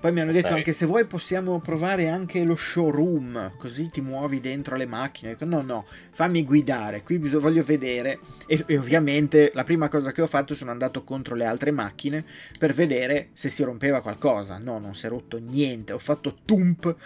Poi 0.03 0.11
mi 0.11 0.19
hanno 0.19 0.33
detto 0.33 0.47
okay. 0.47 0.59
anche 0.59 0.73
se 0.73 0.85
vuoi 0.85 1.05
possiamo 1.05 1.61
provare 1.61 2.09
anche 2.09 2.43
lo 2.43 2.57
showroom, 2.57 3.53
così 3.57 3.87
ti 3.87 4.01
muovi 4.01 4.41
dentro 4.41 4.75
le 4.75 4.85
macchine. 4.85 5.37
No, 5.43 5.63
no, 5.63 5.87
fammi 6.11 6.45
guidare, 6.45 7.05
qui 7.05 7.21
bisog- 7.21 7.41
voglio 7.41 7.63
vedere. 7.63 8.19
E, 8.49 8.65
e, 8.67 8.77
ovviamente 8.77 9.53
la 9.55 9.63
prima 9.63 9.89
cosa 9.89 10.11
che 10.11 10.21
ho 10.21 10.27
fatto 10.27 10.57
sono 10.57 10.73
andato 10.73 11.05
contro 11.05 11.37
le 11.37 11.45
altre 11.45 11.71
macchine 11.71 12.25
per 12.59 12.73
vedere 12.75 13.29
se 13.33 13.49
si 13.49 13.63
rompeva 13.63 14.01
qualcosa. 14.01 14.59
No, 14.59 14.81
non 14.81 14.97
si 14.97 15.07
è 15.07 15.09
rotto 15.09 15.39
niente, 15.39 15.93
ho 15.93 16.01
fatto 16.01 16.37
tump 16.45 16.97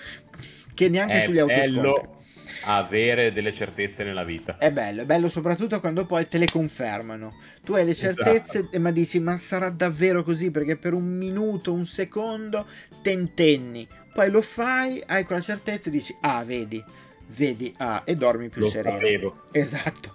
che 0.73 0.89
neanche 0.89 1.19
è 1.19 1.21
sugli 1.21 1.39
autoscontri 1.39 2.16
avere 2.65 3.33
delle 3.33 3.53
certezze 3.53 4.05
nella 4.05 4.25
vita. 4.25 4.59
È 4.59 4.71
bello, 4.71 5.03
è 5.03 5.05
bello 5.05 5.29
soprattutto 5.29 5.81
quando 5.81 6.07
poi 6.07 6.29
te 6.29 6.39
le 6.39 6.47
confermano. 6.47 7.35
Tu 7.63 7.75
hai 7.75 7.85
le 7.85 7.93
esatto. 7.93 8.23
certezze, 8.23 8.59
esatto. 8.59 8.81
ma 8.81 8.91
dici, 8.91 9.19
ma 9.21 9.39
sarà 9.39 9.71
davvero 9.71 10.23
così? 10.23 10.51
Perché 10.51 10.77
per 10.77 10.93
un 10.93 11.17
minuto, 11.17 11.73
un 11.73 11.85
secondo, 11.85 12.67
tentenni. 13.03 13.87
Poi 14.13 14.31
lo 14.31 14.41
fai, 14.41 15.03
hai 15.07 15.25
quella 15.25 15.43
certezza 15.43 15.89
e 15.89 15.93
dici, 15.93 16.17
ah, 16.21 16.43
vedi, 16.43 16.83
vedi, 17.29 17.73
ah, 17.79 18.03
e 18.05 18.17
dormi 18.17 18.49
più 18.49 18.63
lo 18.63 18.71
sereno. 18.71 18.97
Sapevo. 18.97 19.43
Esatto. 19.53 20.15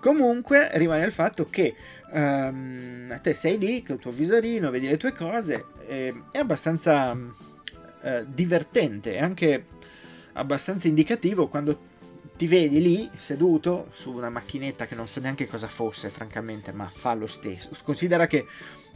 Comunque 0.00 0.70
rimane 0.74 1.04
il 1.04 1.12
fatto 1.12 1.48
che 1.48 1.74
um, 2.12 3.18
te 3.20 3.32
sei 3.34 3.58
lì 3.58 3.82
con 3.82 3.96
il 3.96 4.00
tuo 4.00 4.10
visorino, 4.10 4.70
vedi 4.70 4.88
le 4.88 4.96
tue 4.96 5.12
cose, 5.12 5.66
eh, 5.86 6.14
è 6.30 6.38
abbastanza 6.38 7.12
uh, 7.12 8.24
divertente, 8.26 9.14
è 9.14 9.22
anche 9.22 9.64
abbastanza 10.38 10.88
indicativo 10.88 11.48
quando 11.48 11.96
ti 12.36 12.46
vedi 12.46 12.80
lì 12.80 13.10
seduto 13.16 13.88
su 13.90 14.12
una 14.12 14.30
macchinetta 14.30 14.86
che 14.86 14.94
non 14.94 15.08
so 15.08 15.20
neanche 15.20 15.48
cosa 15.48 15.66
fosse, 15.66 16.08
francamente, 16.08 16.72
ma 16.72 16.86
fa 16.86 17.14
lo 17.14 17.26
stesso. 17.26 17.70
Considera 17.82 18.28
che 18.28 18.46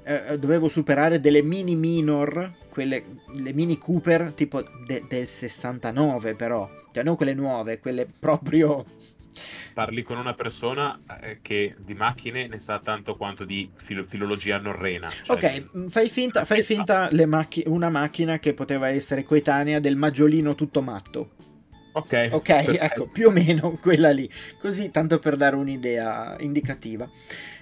eh, 0.05 0.39
dovevo 0.39 0.69
superare 0.69 1.21
delle 1.21 1.43
mini 1.43 1.75
minor, 1.75 2.55
quelle 2.69 3.05
le 3.35 3.53
mini 3.53 3.79
Cooper 3.79 4.33
tipo 4.33 4.63
de, 4.87 5.05
del 5.09 5.27
69, 5.27 6.37
però, 6.37 6.71
cioè 6.93 7.03
non 7.03 7.17
quelle 7.17 7.35
nuove, 7.35 7.81
quelle 7.81 8.07
proprio. 8.07 8.85
Parli 9.73 10.03
con 10.03 10.19
una 10.19 10.35
persona 10.35 11.01
eh, 11.21 11.39
che 11.43 11.75
di 11.79 11.95
macchine 11.95 12.47
ne 12.47 12.59
sa 12.59 12.79
tanto 12.81 13.17
quanto 13.17 13.45
di 13.45 13.71
filo- 13.77 14.05
filologia 14.05 14.59
norrena. 14.59 15.09
Cioè 15.09 15.37
ok, 15.37 15.71
di... 15.73 15.89
fai 15.89 16.09
finta, 16.09 16.45
fai 16.45 16.63
finta 16.63 17.09
macch- 17.27 17.65
una 17.67 17.89
macchina 17.89 18.39
che 18.39 18.55
poteva 18.55 18.89
essere 18.89 19.25
coetanea 19.25 19.81
del 19.81 19.97
maggiolino 19.97 20.55
tutto 20.55 20.83
matto. 20.83 21.31
Ok, 21.93 22.29
ok, 22.33 22.49
ecco, 22.49 23.07
più 23.07 23.29
o 23.29 23.31
meno 23.31 23.73
quella 23.81 24.11
lì, 24.11 24.29
così 24.59 24.91
tanto 24.91 25.19
per 25.19 25.37
dare 25.37 25.57
un'idea 25.57 26.37
indicativa. 26.41 27.09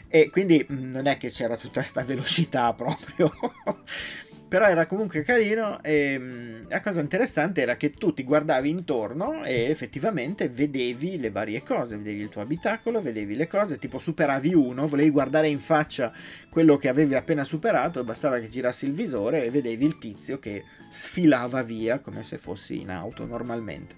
E 0.09 0.31
quindi 0.31 0.67
mm, 0.71 0.91
non 0.91 1.07
è 1.07 1.17
che 1.17 1.31
c'era 1.31 1.57
tutta 1.57 1.81
questa 1.81 2.03
velocità 2.03 2.73
proprio. 2.75 3.33
però 4.51 4.67
era 4.67 4.87
comunque 4.87 5.23
carino 5.23 5.81
e 5.81 6.19
mm, 6.19 6.63
la 6.69 6.81
cosa 6.81 7.01
interessante 7.01 7.61
era 7.61 7.77
che 7.77 7.91
tu 7.91 8.13
ti 8.13 8.25
guardavi 8.25 8.69
intorno 8.69 9.45
e 9.45 9.71
effettivamente 9.71 10.49
vedevi 10.49 11.21
le 11.21 11.31
varie 11.31 11.63
cose, 11.63 11.97
vedevi 11.97 12.23
il 12.23 12.29
tuo 12.31 12.43
abitacolo, 12.43 13.01
vedevi 13.01 13.37
le 13.37 13.47
cose, 13.47 13.79
tipo 13.79 14.01
superavi 14.01 14.53
uno, 14.53 14.89
volevi 14.89 15.11
guardare 15.11 15.47
in 15.47 15.61
faccia 15.61 16.13
quello 16.51 16.77
che 16.79 16.89
avevi 16.89 17.15
appena 17.15 17.45
superato, 17.45 18.03
bastava 18.03 18.41
che 18.41 18.49
girassi 18.49 18.87
il 18.87 18.93
visore 18.93 19.45
e 19.45 19.53
vedevi 19.53 19.87
il 19.87 19.99
tizio 19.99 20.41
che 20.41 20.65
sfilava 20.89 21.63
via 21.63 22.01
come 22.01 22.25
se 22.25 22.37
fossi 22.37 22.81
in 22.81 22.91
auto 22.91 23.27
normalmente. 23.27 23.95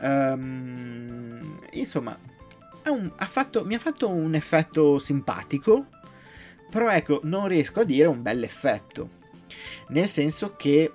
Um, 0.00 1.58
insomma, 1.72 2.18
ha 2.84 2.90
un, 2.90 3.12
ha 3.14 3.26
fatto, 3.26 3.66
mi 3.66 3.74
ha 3.74 3.78
fatto 3.78 4.08
un 4.08 4.34
effetto 4.34 4.98
simpatico, 4.98 5.88
però 6.70 6.88
ecco, 6.88 7.20
non 7.24 7.48
riesco 7.48 7.80
a 7.80 7.84
dire 7.84 8.08
un 8.08 8.22
bel 8.22 8.42
effetto 8.42 9.22
nel 9.94 10.06
senso 10.06 10.56
che 10.56 10.92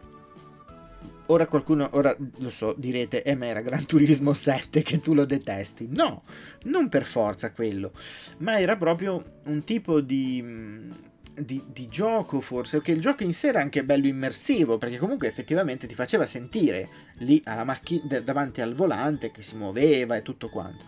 ora 1.28 1.48
qualcuno, 1.48 1.90
ora 1.94 2.16
lo 2.38 2.50
so, 2.50 2.76
direte, 2.78 3.24
eh 3.24 3.34
ma 3.34 3.46
era 3.46 3.62
Gran 3.62 3.86
Turismo 3.86 4.34
7 4.34 4.82
che 4.82 5.00
tu 5.00 5.14
lo 5.14 5.26
detesti. 5.26 5.88
No, 5.90 6.24
non 6.64 6.90
per 6.90 7.06
forza 7.06 7.52
quello, 7.52 7.94
ma 8.40 8.60
era 8.60 8.78
proprio 8.78 9.40
un 9.46 9.64
tipo 9.64 10.02
di... 10.02 11.08
Di, 11.40 11.64
di, 11.72 11.88
gioco 11.88 12.42
forse, 12.42 12.82
che 12.82 12.92
il 12.92 13.00
gioco 13.00 13.24
in 13.24 13.34
sé 13.34 13.48
era 13.48 13.62
anche 13.62 13.86
bello 13.86 14.08
immersivo, 14.08 14.78
perché 14.78 14.98
comunque 14.98 15.30
effettivamente 15.30 15.88
ti 15.88 15.96
faceva 15.96 16.26
sentire 16.26 16.90
lì 17.20 17.42
alla 17.46 17.64
macchina 17.64 18.20
davanti 18.20 18.60
al 18.60 18.74
volante 18.74 19.32
che 19.32 19.42
si 19.42 19.56
muoveva 19.56 20.18
e 20.18 20.22
tutto 20.22 20.50
quanto. 20.50 20.84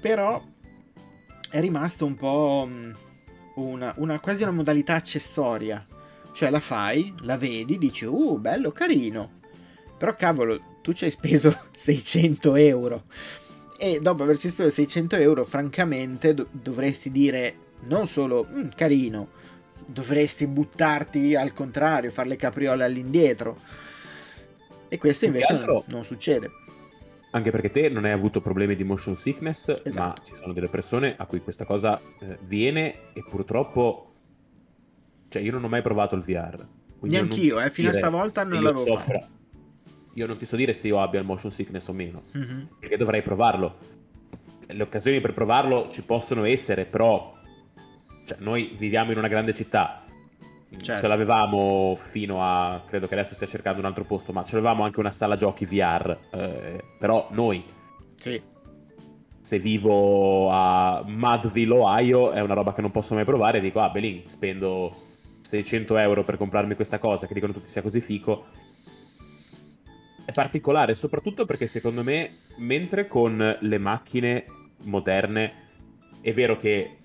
Però 0.00 0.40
è 1.50 1.58
rimasto 1.58 2.06
un 2.06 2.14
po' 2.14 2.68
una, 3.56 3.92
una 3.96 4.20
quasi 4.20 4.44
una 4.44 4.52
modalità 4.52 4.94
accessoria 4.94 5.84
cioè 6.38 6.50
la 6.50 6.60
fai, 6.60 7.12
la 7.22 7.36
vedi, 7.36 7.78
dici, 7.78 8.04
uh, 8.04 8.38
bello, 8.38 8.70
carino. 8.70 9.40
Però 9.98 10.14
cavolo, 10.14 10.76
tu 10.82 10.92
ci 10.92 11.02
hai 11.02 11.10
speso 11.10 11.52
600 11.74 12.54
euro. 12.54 13.02
E 13.76 13.98
dopo 14.00 14.22
averci 14.22 14.48
speso 14.48 14.70
600 14.70 15.16
euro, 15.16 15.44
francamente, 15.44 16.34
do- 16.34 16.46
dovresti 16.52 17.10
dire 17.10 17.56
non 17.88 18.06
solo 18.06 18.46
mm, 18.48 18.68
carino, 18.76 19.30
dovresti 19.84 20.46
buttarti 20.46 21.34
al 21.34 21.52
contrario, 21.52 22.12
fare 22.12 22.28
le 22.28 22.36
capriole 22.36 22.84
all'indietro. 22.84 23.58
E 24.86 24.96
questo 24.96 25.24
invece 25.24 25.54
altro, 25.54 25.72
non, 25.72 25.82
non, 25.86 26.04
succede. 26.04 26.50
Anche 27.32 27.50
perché 27.50 27.72
te 27.72 27.88
non 27.88 28.04
hai 28.04 28.12
avuto 28.12 28.40
problemi 28.40 28.76
di 28.76 28.84
motion 28.84 29.16
sickness, 29.16 29.72
esatto. 29.82 29.98
ma 29.98 30.14
ci 30.24 30.36
sono 30.36 30.52
delle 30.52 30.68
persone 30.68 31.16
a 31.18 31.26
cui 31.26 31.40
questa 31.40 31.64
cosa 31.64 32.00
eh, 32.20 32.38
viene 32.42 33.12
e 33.12 33.24
purtroppo 33.28 34.07
cioè, 35.28 35.42
io 35.42 35.52
non 35.52 35.64
ho 35.64 35.68
mai 35.68 35.82
provato 35.82 36.14
il 36.14 36.22
VR. 36.22 36.66
Neanch'io, 37.00 37.60
eh, 37.60 37.70
fino 37.70 37.90
a 37.90 37.92
stavolta 37.92 38.44
non 38.44 38.62
l'avevo 38.62 38.84
soffra. 38.84 39.20
fatto. 39.20 39.36
Io 40.14 40.26
non 40.26 40.36
ti 40.36 40.46
so 40.46 40.56
dire 40.56 40.72
se 40.72 40.88
io 40.88 41.00
abbia 41.00 41.20
il 41.20 41.26
motion 41.26 41.50
sickness 41.50 41.86
o 41.88 41.92
meno, 41.92 42.24
mm-hmm. 42.36 42.62
perché 42.80 42.96
dovrei 42.96 43.22
provarlo. 43.22 43.96
Le 44.66 44.82
occasioni 44.82 45.20
per 45.20 45.32
provarlo 45.32 45.88
ci 45.90 46.02
possono 46.02 46.44
essere, 46.44 46.86
però 46.86 47.34
cioè, 48.24 48.38
noi 48.40 48.74
viviamo 48.76 49.12
in 49.12 49.18
una 49.18 49.28
grande 49.28 49.54
città. 49.54 50.02
Certo. 50.76 51.00
Ce 51.00 51.06
l'avevamo 51.06 51.96
fino 51.96 52.42
a. 52.42 52.82
credo 52.86 53.06
che 53.06 53.14
adesso 53.14 53.34
stia 53.34 53.46
cercando 53.46 53.80
un 53.80 53.86
altro 53.86 54.04
posto, 54.04 54.32
ma 54.32 54.42
ce 54.42 54.56
l'avevamo 54.56 54.82
anche 54.82 54.98
una 54.98 55.10
sala 55.10 55.36
giochi 55.36 55.64
VR. 55.64 56.18
Eh, 56.32 56.84
però 56.98 57.28
noi. 57.30 57.64
Sì. 58.16 58.42
Se 59.40 59.58
vivo 59.58 60.50
a 60.50 61.02
Mudville, 61.06 61.74
Ohio, 61.74 62.32
è 62.32 62.40
una 62.40 62.54
roba 62.54 62.74
che 62.74 62.82
non 62.82 62.90
posso 62.90 63.14
mai 63.14 63.24
provare. 63.24 63.60
Dico, 63.60 63.80
ah, 63.80 63.88
Belin, 63.88 64.26
spendo 64.26 65.07
600 65.48 65.96
euro 65.96 66.24
per 66.24 66.36
comprarmi 66.36 66.74
questa 66.74 66.98
cosa, 66.98 67.26
che 67.26 67.32
dicono 67.32 67.54
tutti 67.54 67.70
sia 67.70 67.80
così 67.80 68.02
fico, 68.02 68.48
è 70.26 70.30
particolare, 70.32 70.94
soprattutto 70.94 71.46
perché 71.46 71.66
secondo 71.66 72.04
me, 72.04 72.40
mentre 72.58 73.08
con 73.08 73.56
le 73.58 73.78
macchine 73.78 74.44
moderne, 74.82 75.52
è 76.20 76.34
vero 76.34 76.58
che 76.58 76.98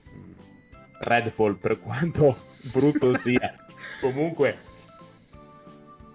Redfall, 1.00 1.56
per 1.56 1.80
quanto 1.80 2.36
brutto 2.74 3.16
sia, 3.16 3.56
comunque 4.02 4.58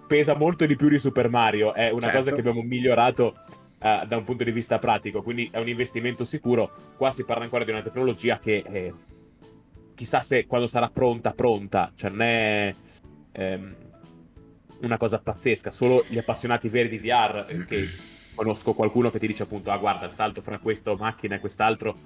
pesa 0.05 0.35
molto 0.35 0.67
di 0.67 0.75
più 0.75 0.87
di 0.87 0.99
Super 0.99 1.29
Mario, 1.29 1.73
è 1.73 1.89
una 1.89 2.01
certo. 2.01 2.17
cosa 2.17 2.31
che 2.31 2.39
abbiamo 2.41 2.61
migliorato 2.61 3.37
uh, 3.79 4.05
da 4.05 4.17
un 4.17 4.23
punto 4.23 4.43
di 4.43 4.51
vista 4.51 4.77
pratico, 4.77 5.23
quindi 5.23 5.49
è 5.51 5.57
un 5.57 5.67
investimento 5.67 6.23
sicuro. 6.23 6.93
Qua 6.95 7.09
si 7.09 7.25
parla 7.25 7.45
ancora 7.45 7.63
di 7.63 7.71
una 7.71 7.81
tecnologia 7.81 8.37
che... 8.37 8.61
È 8.61 8.93
chissà 9.99 10.21
se 10.21 10.45
quando 10.47 10.65
sarà 10.65 10.89
pronta, 10.89 11.33
pronta, 11.33 11.91
cioè 11.93 12.09
non 12.09 12.21
è 12.21 12.73
ehm, 13.33 13.75
una 14.79 14.95
cosa 14.95 15.19
pazzesca, 15.19 15.71
solo 15.71 16.05
gli 16.07 16.17
appassionati 16.17 16.69
veri 16.69 16.87
di 16.87 16.97
VR, 16.99 17.45
che 17.67 17.85
conosco 18.33 18.73
qualcuno 18.73 19.11
che 19.11 19.19
ti 19.19 19.27
dice 19.27 19.43
appunto, 19.43 19.71
ah 19.71 19.77
guarda, 19.77 20.05
il 20.05 20.13
salto 20.13 20.39
fra 20.39 20.57
questa 20.59 20.95
macchina 20.95 21.35
e 21.35 21.39
quest'altro 21.41 21.97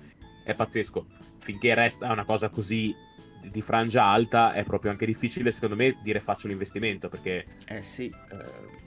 è 0.43 0.55
pazzesco, 0.55 1.05
finché 1.37 1.75
resta 1.75 2.11
una 2.11 2.25
cosa 2.25 2.49
così 2.49 2.95
di 3.43 3.61
frangia 3.61 4.05
alta 4.05 4.53
è 4.53 4.63
proprio 4.63 4.89
anche 4.89 5.05
difficile 5.05 5.51
secondo 5.51 5.75
me 5.75 5.99
dire 6.01 6.19
faccio 6.19 6.47
l'investimento 6.47 7.09
perché... 7.09 7.45
Eh 7.67 7.83
sì. 7.83 8.11
Eh... 8.31 8.81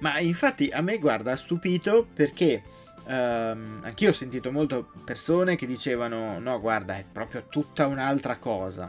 Ma 0.00 0.18
infatti 0.18 0.70
a 0.70 0.80
me 0.80 0.98
guarda 0.98 1.30
ha 1.30 1.36
stupito 1.36 2.08
perché 2.12 2.64
Um, 3.10 3.80
anch'io 3.82 4.10
ho 4.10 4.12
sentito 4.12 4.52
molte 4.52 4.84
persone 5.04 5.56
che 5.56 5.66
dicevano: 5.66 6.38
No, 6.38 6.60
guarda, 6.60 6.96
è 6.96 7.04
proprio 7.10 7.44
tutta 7.50 7.88
un'altra 7.88 8.36
cosa. 8.36 8.88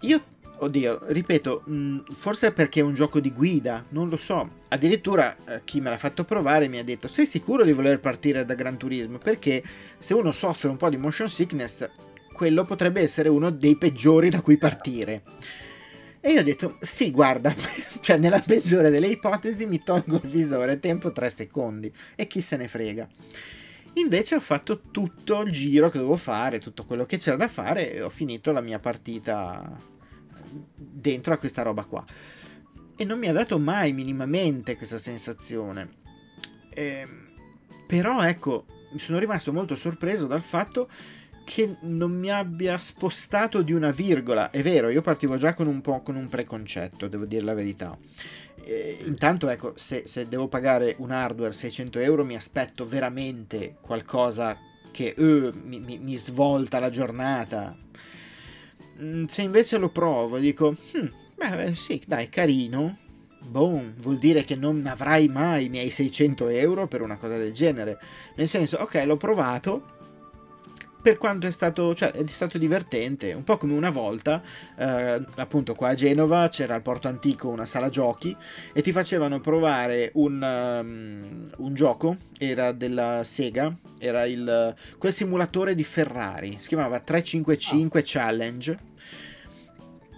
Io, 0.00 0.24
oddio, 0.56 1.02
ripeto, 1.06 1.62
mh, 1.64 1.72
mm, 1.72 1.98
forse 2.10 2.52
perché 2.52 2.80
è 2.80 2.82
un 2.82 2.94
gioco 2.94 3.20
di 3.20 3.30
guida, 3.30 3.84
non 3.90 4.08
lo 4.08 4.16
so. 4.16 4.50
Addirittura 4.66 5.36
eh, 5.46 5.60
chi 5.62 5.80
me 5.80 5.90
l'ha 5.90 5.96
fatto 5.96 6.24
provare 6.24 6.66
mi 6.66 6.78
ha 6.78 6.84
detto: 6.84 7.06
Sei 7.06 7.24
sicuro 7.24 7.62
di 7.62 7.70
voler 7.70 8.00
partire 8.00 8.44
da 8.44 8.54
Gran 8.54 8.76
Turismo? 8.76 9.18
Perché 9.18 9.62
se 9.96 10.14
uno 10.14 10.32
soffre 10.32 10.68
un 10.68 10.76
po' 10.76 10.88
di 10.88 10.96
motion 10.96 11.28
sickness, 11.28 11.88
quello 12.32 12.64
potrebbe 12.64 13.00
essere 13.00 13.28
uno 13.28 13.50
dei 13.50 13.76
peggiori 13.76 14.28
da 14.28 14.40
cui 14.40 14.58
partire. 14.58 15.22
E 16.20 16.32
io 16.32 16.40
ho 16.40 16.44
detto, 16.44 16.76
sì, 16.80 17.10
guarda, 17.10 17.54
cioè 18.00 18.16
nella 18.16 18.40
peggiore 18.40 18.90
delle 18.90 19.06
ipotesi 19.06 19.66
mi 19.66 19.78
tolgo 19.78 20.20
il 20.22 20.28
visore, 20.28 20.80
tempo 20.80 21.12
3 21.12 21.30
secondi, 21.30 21.92
e 22.16 22.26
chi 22.26 22.40
se 22.40 22.56
ne 22.56 22.66
frega. 22.66 23.08
Invece 23.94 24.34
ho 24.34 24.40
fatto 24.40 24.80
tutto 24.90 25.40
il 25.42 25.50
giro 25.50 25.90
che 25.90 25.98
dovevo 25.98 26.16
fare, 26.16 26.58
tutto 26.58 26.84
quello 26.84 27.06
che 27.06 27.18
c'era 27.18 27.36
da 27.36 27.48
fare 27.48 27.92
e 27.92 28.02
ho 28.02 28.10
finito 28.10 28.52
la 28.52 28.60
mia 28.60 28.78
partita 28.78 29.80
dentro 30.76 31.34
a 31.34 31.38
questa 31.38 31.62
roba 31.62 31.84
qua. 31.84 32.04
E 32.96 33.04
non 33.04 33.18
mi 33.18 33.28
ha 33.28 33.32
dato 33.32 33.58
mai 33.58 33.92
minimamente 33.92 34.76
questa 34.76 34.98
sensazione. 34.98 35.96
Eh, 36.70 37.08
però 37.86 38.22
ecco, 38.22 38.66
mi 38.92 38.98
sono 38.98 39.18
rimasto 39.18 39.52
molto 39.52 39.74
sorpreso 39.74 40.26
dal 40.26 40.42
fatto 40.42 40.88
che 41.48 41.76
non 41.80 42.12
mi 42.12 42.28
abbia 42.28 42.78
spostato 42.78 43.62
di 43.62 43.72
una 43.72 43.90
virgola. 43.90 44.50
È 44.50 44.60
vero, 44.60 44.90
io 44.90 45.00
partivo 45.00 45.38
già 45.38 45.54
con 45.54 45.66
un 45.66 45.80
po' 45.80 46.02
con 46.02 46.14
un 46.14 46.28
preconcetto, 46.28 47.08
devo 47.08 47.24
dire 47.24 47.42
la 47.42 47.54
verità. 47.54 47.96
E, 48.62 48.98
intanto, 49.06 49.48
ecco, 49.48 49.72
se, 49.74 50.02
se, 50.04 50.28
devo 50.28 50.46
pagare 50.46 50.96
un 50.98 51.10
hardware 51.10 51.54
600 51.54 52.00
euro, 52.00 52.22
mi 52.22 52.36
aspetto 52.36 52.86
veramente 52.86 53.76
qualcosa 53.80 54.58
che 54.90 55.14
uh, 55.16 55.52
mi, 55.64 55.80
mi, 55.80 55.98
mi, 55.98 56.16
svolta 56.16 56.78
la 56.80 56.90
giornata. 56.90 57.74
Mm, 59.00 59.24
se 59.24 59.40
invece 59.40 59.78
lo 59.78 59.88
provo, 59.88 60.38
dico, 60.38 60.76
hmm, 60.98 61.06
beh, 61.34 61.74
sì, 61.74 62.02
dai, 62.06 62.28
carino. 62.28 62.98
Boom, 63.40 63.94
vuol 64.00 64.18
dire 64.18 64.44
che 64.44 64.54
non 64.54 64.84
avrai 64.84 65.28
mai 65.28 65.66
i 65.66 65.68
miei 65.70 65.90
600 65.90 66.48
euro 66.48 66.86
per 66.88 67.00
una 67.00 67.16
cosa 67.16 67.38
del 67.38 67.52
genere. 67.52 67.98
Nel 68.34 68.48
senso, 68.48 68.76
ok, 68.78 69.04
l'ho 69.06 69.16
provato, 69.16 69.96
per 71.00 71.16
quanto 71.16 71.46
è 71.46 71.50
stato, 71.50 71.94
cioè, 71.94 72.10
è 72.10 72.26
stato 72.26 72.58
divertente, 72.58 73.32
un 73.32 73.44
po' 73.44 73.56
come 73.56 73.72
una 73.72 73.90
volta, 73.90 74.42
eh, 74.76 75.20
appunto 75.36 75.74
qua 75.74 75.90
a 75.90 75.94
Genova 75.94 76.48
c'era 76.48 76.74
al 76.74 76.82
Porto 76.82 77.08
Antico 77.08 77.48
una 77.48 77.64
sala 77.64 77.88
giochi 77.88 78.36
e 78.72 78.82
ti 78.82 78.92
facevano 78.92 79.40
provare 79.40 80.10
un, 80.14 80.42
um, 80.42 81.50
un 81.56 81.74
gioco, 81.74 82.16
era 82.36 82.72
della 82.72 83.22
Sega, 83.22 83.74
era 83.98 84.26
il, 84.26 84.74
quel 84.98 85.12
simulatore 85.12 85.74
di 85.74 85.84
Ferrari, 85.84 86.58
si 86.60 86.68
chiamava 86.68 87.00
355 87.00 88.00
ah. 88.00 88.02
Challenge. 88.04 88.78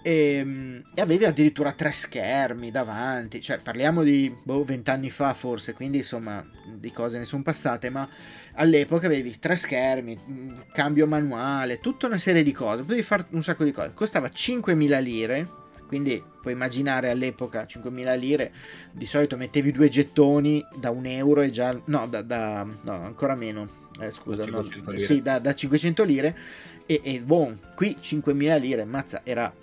E, 0.03 0.33
ehm, 0.33 0.83
e, 0.95 1.01
avevi 1.01 1.25
addirittura 1.25 1.73
tre 1.73 1.91
schermi 1.91 2.71
davanti, 2.71 3.39
cioè 3.39 3.59
parliamo 3.59 4.01
di 4.01 4.35
boh, 4.43 4.63
20 4.63 4.89
anni 4.89 5.09
fa 5.11 5.33
forse, 5.35 5.73
quindi 5.73 5.99
insomma 5.99 6.43
di 6.65 6.91
cose 6.91 7.19
ne 7.19 7.25
sono 7.25 7.43
passate, 7.43 7.91
ma 7.91 8.07
all'epoca 8.55 9.07
avevi 9.07 9.37
tre 9.39 9.55
schermi, 9.55 10.19
mm, 10.29 10.59
cambio 10.73 11.07
manuale, 11.07 11.79
tutta 11.79 12.07
una 12.07 12.17
serie 12.17 12.43
di 12.43 12.51
cose, 12.51 12.81
potevi 12.81 13.03
fare 13.03 13.25
un 13.31 13.43
sacco 13.43 13.63
di 13.63 13.71
cose. 13.71 13.91
Costava 13.93 14.29
5.000 14.29 15.01
lire, 15.01 15.49
quindi 15.87 16.23
puoi 16.41 16.53
immaginare 16.53 17.09
all'epoca 17.09 17.65
5.000 17.65 18.17
lire, 18.17 18.53
di 18.91 19.05
solito 19.05 19.37
mettevi 19.37 19.71
due 19.71 19.89
gettoni 19.89 20.65
da 20.75 20.89
un 20.89 21.05
euro 21.05 21.41
e 21.41 21.49
già... 21.49 21.79
no, 21.85 22.07
da, 22.07 22.21
da 22.21 22.63
no 22.63 22.91
ancora 22.91 23.35
meno. 23.35 23.79
Eh, 23.99 24.09
scusa, 24.11 24.45
da 24.45 24.51
no, 24.51 24.63
sì, 24.97 25.21
da, 25.21 25.39
da, 25.39 25.53
500 25.53 26.03
lire 26.05 26.37
e, 26.85 27.01
e 27.03 27.21
boh, 27.21 27.57
qui 27.75 27.97
5.000 28.01 28.59
lire, 28.59 28.85
mazza, 28.85 29.21
era 29.23 29.53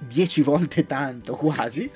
10 0.00 0.42
volte 0.42 0.86
tanto 0.86 1.36
quasi. 1.36 1.90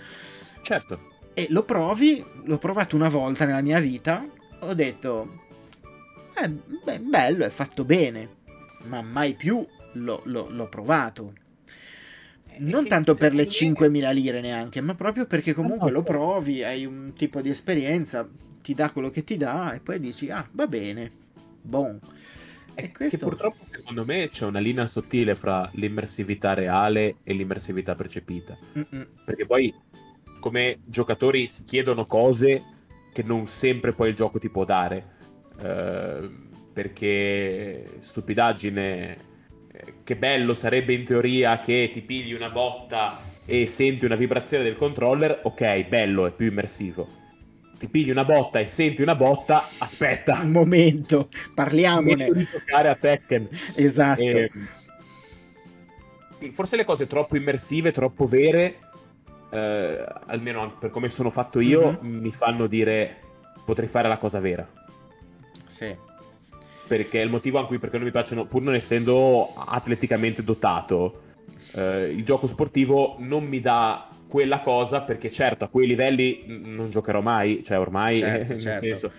Certo. 0.60 1.14
E 1.32 1.46
lo 1.50 1.64
provi, 1.64 2.24
l'ho 2.44 2.58
provato 2.58 2.96
una 2.96 3.08
volta 3.08 3.44
nella 3.44 3.62
mia 3.62 3.80
vita, 3.80 4.26
ho 4.60 4.74
detto, 4.74 5.44
eh, 6.42 6.48
beh, 6.48 7.00
bello, 7.00 7.44
è 7.44 7.50
fatto 7.50 7.84
bene, 7.84 8.28
ma 8.84 9.02
mai 9.02 9.34
più 9.34 9.66
l'ho, 9.92 10.20
l'ho, 10.24 10.48
l'ho 10.50 10.68
provato. 10.68 11.32
Non 12.58 12.86
tanto 12.88 13.14
per 13.14 13.34
le 13.34 13.44
5.000 13.44 14.14
lire 14.14 14.40
neanche, 14.40 14.80
ma 14.80 14.94
proprio 14.94 15.26
perché 15.26 15.52
comunque 15.52 15.90
lo 15.90 16.02
provi, 16.02 16.62
hai 16.62 16.86
un 16.86 17.12
tipo 17.14 17.42
di 17.42 17.50
esperienza, 17.50 18.26
ti 18.62 18.72
dà 18.72 18.90
quello 18.90 19.10
che 19.10 19.24
ti 19.24 19.36
dà 19.36 19.72
e 19.72 19.80
poi 19.80 20.00
dici, 20.00 20.30
ah, 20.30 20.48
va 20.52 20.66
bene, 20.66 21.10
bon. 21.60 22.00
E 22.74 22.92
questo... 22.92 23.18
Che 23.18 23.24
purtroppo 23.24 23.64
secondo 23.70 24.04
me 24.04 24.28
c'è 24.28 24.44
una 24.44 24.58
linea 24.58 24.86
sottile 24.86 25.34
fra 25.34 25.68
l'immersività 25.74 26.54
reale 26.54 27.16
e 27.24 27.32
l'immersività 27.32 27.94
percepita. 27.94 28.56
Mm-mm. 28.78 29.06
Perché 29.24 29.46
poi 29.46 29.74
come 30.40 30.80
giocatori 30.84 31.46
si 31.46 31.64
chiedono 31.64 32.06
cose 32.06 32.62
che 33.12 33.22
non 33.22 33.46
sempre 33.46 33.92
poi 33.92 34.10
il 34.10 34.14
gioco 34.14 34.38
ti 34.38 34.50
può 34.50 34.64
dare. 34.64 35.15
Uh, 35.58 36.44
perché 36.72 37.96
stupidaggine, 38.00 39.16
eh, 39.72 39.94
che 40.04 40.16
bello 40.16 40.52
sarebbe 40.52 40.92
in 40.92 41.04
teoria 41.04 41.58
che 41.60 41.88
ti 41.90 42.02
pigli 42.02 42.34
una 42.34 42.50
botta 42.50 43.18
e 43.46 43.66
senti 43.66 44.04
una 44.04 44.16
vibrazione 44.16 44.64
del 44.64 44.76
controller, 44.76 45.40
ok, 45.42 45.86
bello, 45.86 46.26
è 46.26 46.32
più 46.32 46.46
immersivo 46.46 47.24
ti 47.78 47.88
pigli 47.88 48.10
una 48.10 48.24
botta 48.24 48.58
e 48.58 48.66
senti 48.66 49.02
una 49.02 49.14
botta, 49.14 49.62
aspetta. 49.78 50.40
Un 50.40 50.50
momento, 50.50 51.28
parliamone. 51.54 52.30
di 52.30 52.48
giocare 52.50 52.88
a 52.88 52.94
Tekken. 52.94 53.48
Esatto. 53.76 54.20
E, 54.20 54.50
ehm, 56.38 56.52
forse 56.52 56.76
le 56.76 56.84
cose 56.84 57.06
troppo 57.06 57.36
immersive, 57.36 57.92
troppo 57.92 58.24
vere, 58.26 58.78
eh, 59.50 60.04
almeno 60.26 60.76
per 60.78 60.90
come 60.90 61.08
sono 61.10 61.30
fatto 61.30 61.60
io, 61.60 61.98
mm-hmm. 62.02 62.18
mi 62.18 62.32
fanno 62.32 62.66
dire 62.66 63.16
potrei 63.64 63.88
fare 63.88 64.08
la 64.08 64.16
cosa 64.16 64.40
vera. 64.40 64.66
Sì. 65.66 65.94
Perché 66.86 67.20
è 67.20 67.24
il 67.24 67.30
motivo 67.30 67.58
anche 67.58 67.78
perché 67.78 67.96
non 67.96 68.06
mi 68.06 68.12
piacciono, 68.12 68.46
pur 68.46 68.62
non 68.62 68.74
essendo 68.74 69.54
atleticamente 69.54 70.44
dotato, 70.44 71.22
eh, 71.74 72.10
il 72.10 72.24
gioco 72.24 72.46
sportivo 72.46 73.16
non 73.18 73.44
mi 73.44 73.60
dà 73.60 74.08
quella 74.28 74.60
cosa 74.60 75.02
perché 75.02 75.30
certo 75.30 75.64
a 75.64 75.68
quei 75.68 75.86
livelli 75.86 76.44
non 76.46 76.90
giocherò 76.90 77.20
mai, 77.20 77.62
cioè 77.62 77.78
ormai 77.78 78.16
certo, 78.16 78.52
nel 78.52 78.60
certo. 78.60 78.78
senso 78.78 79.12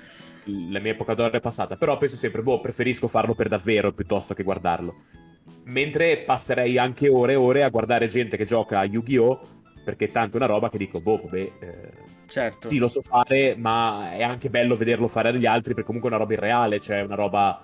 la 0.71 0.79
mia 0.79 0.91
epoca 0.91 1.13
d'oro 1.13 1.35
è 1.35 1.41
passata, 1.41 1.75
però 1.75 1.97
penso 1.97 2.15
sempre, 2.15 2.41
boh, 2.41 2.61
preferisco 2.61 3.07
farlo 3.07 3.35
per 3.35 3.49
davvero 3.49 3.91
piuttosto 3.91 4.33
che 4.33 4.43
guardarlo. 4.43 4.95
Mentre 5.65 6.19
passerei 6.19 6.77
anche 6.77 7.09
ore 7.09 7.33
e 7.33 7.35
ore 7.35 7.63
a 7.63 7.69
guardare 7.69 8.07
gente 8.07 8.37
che 8.37 8.45
gioca 8.45 8.79
a 8.79 8.85
Yu-Gi-Oh! 8.85 9.55
perché 9.87 10.05
è 10.05 10.11
tanto 10.11 10.35
una 10.35 10.47
roba 10.47 10.69
che 10.69 10.77
dico, 10.77 10.99
boh, 10.99 11.15
vabbè, 11.15 11.51
eh, 11.61 11.91
certo. 12.27 12.67
sì, 12.67 12.77
lo 12.77 12.87
so 12.87 13.01
fare, 13.01 13.55
ma 13.55 14.11
è 14.13 14.23
anche 14.23 14.49
bello 14.49 14.75
vederlo 14.75 15.07
fare 15.07 15.29
agli 15.29 15.45
altri 15.45 15.73
perché 15.73 15.87
comunque 15.87 16.09
è 16.09 16.13
una 16.13 16.21
roba 16.21 16.33
irreale, 16.33 16.79
cioè 16.79 17.01
una 17.01 17.15
roba 17.15 17.63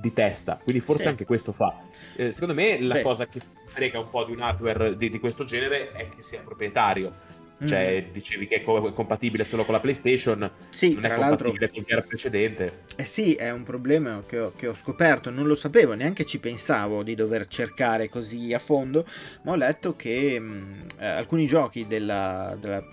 di 0.00 0.12
testa, 0.12 0.58
quindi 0.62 0.80
forse 0.80 1.02
sì. 1.02 1.08
anche 1.08 1.24
questo 1.24 1.52
fa. 1.52 1.74
Eh, 2.16 2.30
secondo 2.32 2.54
me 2.54 2.80
la 2.80 2.94
Beh. 2.94 3.02
cosa 3.02 3.26
che 3.26 3.40
frega 3.66 3.98
un 3.98 4.08
po' 4.08 4.24
di 4.24 4.32
un 4.32 4.40
hardware 4.40 4.96
di, 4.96 5.08
di 5.08 5.18
questo 5.18 5.44
genere 5.44 5.92
è 5.92 6.08
che 6.08 6.22
sia 6.22 6.40
proprietario. 6.40 7.34
Cioè, 7.64 8.04
mm. 8.06 8.12
dicevi 8.12 8.46
che 8.46 8.56
è, 8.56 8.62
co- 8.62 8.92
compatibile 8.92 9.42
solo 9.44 9.64
con 9.64 9.72
la 9.72 9.80
PlayStation, 9.80 10.50
sì, 10.68 10.92
non 10.92 11.06
è 11.06 11.14
compatibile 11.14 11.70
con 11.70 11.82
il 11.86 12.04
precedente. 12.06 12.82
Eh 12.96 13.06
sì, 13.06 13.32
è 13.32 13.50
un 13.50 13.62
problema 13.62 14.24
che 14.26 14.38
ho, 14.38 14.52
che 14.54 14.66
ho, 14.66 14.74
scoperto, 14.74 15.30
non 15.30 15.46
lo 15.46 15.54
sapevo, 15.54 15.94
neanche 15.94 16.26
ci 16.26 16.38
pensavo 16.38 17.02
di 17.02 17.14
dover 17.14 17.46
cercare 17.46 18.10
così 18.10 18.52
a 18.52 18.58
fondo, 18.58 19.06
ma 19.42 19.52
ho 19.52 19.56
letto 19.56 19.96
che 19.96 20.38
mh, 20.38 20.44
mm, 20.44 20.80
eh, 21.00 21.06
alcuni 21.06 21.46
giochi 21.46 21.86
della, 21.86 22.54
della, 22.60 22.84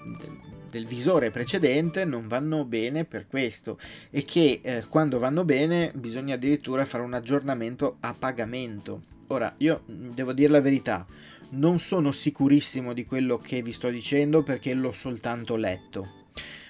del 0.73 0.87
visore 0.87 1.29
precedente 1.29 2.03
non 2.03 2.27
vanno 2.27 2.65
bene 2.65 3.05
per 3.05 3.27
questo 3.27 3.77
e 4.09 4.23
che 4.25 4.59
eh, 4.63 4.85
quando 4.89 5.19
vanno 5.19 5.45
bene 5.45 5.91
bisogna 5.93 6.33
addirittura 6.33 6.83
fare 6.83 7.03
un 7.03 7.13
aggiornamento 7.13 7.97
a 7.99 8.15
pagamento. 8.17 9.03
Ora, 9.27 9.53
io 9.57 9.83
mm, 9.89 10.13
devo 10.13 10.33
dire 10.33 10.49
la 10.51 10.61
verità, 10.61 11.05
non 11.49 11.77
sono 11.77 12.11
sicurissimo 12.11 12.93
di 12.93 13.05
quello 13.05 13.37
che 13.37 13.61
vi 13.61 13.71
sto 13.71 13.89
dicendo 13.89 14.41
perché 14.41 14.73
l'ho 14.73 14.91
soltanto 14.91 15.55
letto. 15.55 16.21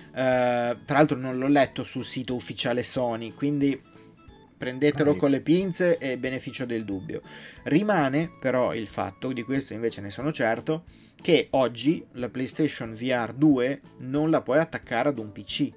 Uh, 0.10 0.84
tra 0.86 0.98
l'altro 0.98 1.18
non 1.18 1.38
l'ho 1.38 1.48
letto 1.48 1.86
sul 1.86 2.04
sito 2.04 2.36
ufficiale 2.36 2.84
Sony, 2.84 3.34
quindi 3.34 3.80
prendetelo 4.58 5.16
con 5.16 5.30
le 5.30 5.42
pinze 5.42 5.98
e 5.98 6.18
beneficio 6.18 6.66
del 6.66 6.86
dubbio. 6.86 7.22
Rimane 7.64 8.32
però 8.40 8.74
il 8.74 8.88
fatto, 8.88 9.32
di 9.32 9.44
questo 9.44 9.74
invece 9.74 10.02
ne 10.02 10.10
sono 10.10 10.32
certo, 10.32 10.84
che 11.22 11.48
oggi 11.52 12.06
la 12.14 12.30
PlayStation 12.30 12.94
VR 12.94 13.34
2 13.34 13.82
non 14.00 14.30
la 14.30 14.42
puoi 14.42 14.60
attaccare 14.60 15.10
ad 15.10 15.20
un 15.20 15.32
PC. 15.32 15.72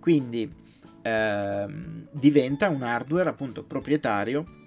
Quindi 0.00 0.52
ehm, 1.02 2.08
diventa 2.10 2.68
un 2.68 2.82
hardware 2.82 3.28
appunto 3.28 3.64
proprietario 3.64 4.62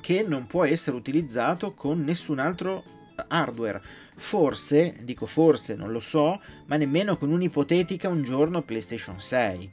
che 0.00 0.24
non 0.26 0.46
può 0.46 0.64
essere 0.64 0.96
utilizzato 0.96 1.74
con 1.74 2.02
nessun 2.02 2.38
altro 2.38 2.84
hardware. 3.28 3.80
Forse, 4.16 4.96
dico 5.02 5.26
forse, 5.26 5.74
non 5.74 5.92
lo 5.92 6.00
so, 6.00 6.40
ma 6.66 6.76
nemmeno 6.76 7.16
con 7.16 7.30
un'ipotetica 7.30 8.08
un 8.08 8.22
giorno 8.22 8.62
PlayStation 8.62 9.20
6. 9.20 9.72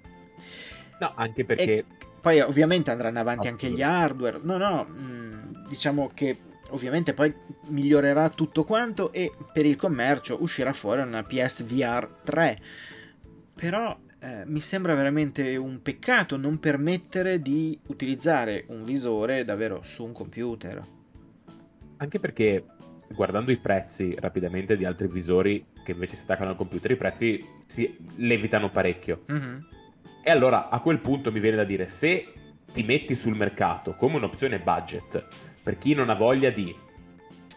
No, 0.99 1.13
anche 1.15 1.45
perché... 1.45 1.77
E 1.77 1.85
poi 2.21 2.39
ovviamente 2.41 2.91
andranno 2.91 3.19
avanti 3.19 3.47
anche 3.47 3.69
gli 3.69 3.81
hardware. 3.81 4.39
No, 4.41 4.57
no, 4.57 4.83
mh, 4.83 5.01
mm, 5.01 5.67
diciamo 5.67 6.11
che 6.13 6.37
ovviamente 6.69 7.13
poi 7.13 7.33
migliorerà 7.67 8.29
tutto 8.29 8.63
quanto 8.63 9.11
e 9.13 9.31
per 9.53 9.65
il 9.65 9.75
commercio 9.75 10.41
uscirà 10.41 10.73
fuori 10.73 11.01
una 11.01 11.23
PSVR 11.23 12.09
3 12.23 12.59
però 13.53 13.97
eh, 14.19 14.43
mi 14.45 14.61
sembra 14.61 14.95
veramente 14.95 15.55
un 15.55 15.81
peccato 15.81 16.37
non 16.37 16.59
permettere 16.59 17.41
di 17.41 17.79
utilizzare 17.87 18.65
un 18.67 18.83
visore 18.83 19.43
davvero 19.43 19.81
su 19.83 20.05
un 20.05 20.11
computer 20.11 20.85
anche 21.97 22.19
perché 22.19 22.65
guardando 23.13 23.51
i 23.51 23.57
prezzi 23.57 24.15
rapidamente 24.19 24.75
di 24.75 24.85
altri 24.85 25.07
visori 25.07 25.65
che 25.83 25.91
invece 25.91 26.15
si 26.15 26.23
attaccano 26.23 26.51
al 26.51 26.57
computer 26.57 26.91
i 26.91 26.97
prezzi 26.97 27.43
si 27.65 27.97
levitano 28.17 28.69
parecchio 28.69 29.23
mm-hmm. 29.31 29.57
E 30.27 30.29
allora 30.29 30.67
a 30.67 30.81
quel 30.81 30.99
punto 30.99 31.31
mi 31.31 31.39
viene 31.39 31.55
da 31.55 31.63
dire 31.63 31.87
se 31.87 32.33
ti 32.73 32.83
metti 32.83 33.15
sul 33.15 33.37
mercato 33.37 33.95
come 33.95 34.17
un'opzione 34.17 34.59
budget 34.59 35.25
per 35.63 35.77
chi 35.77 35.93
non 35.93 36.09
ha 36.09 36.15
voglia 36.15 36.49
di 36.49 36.75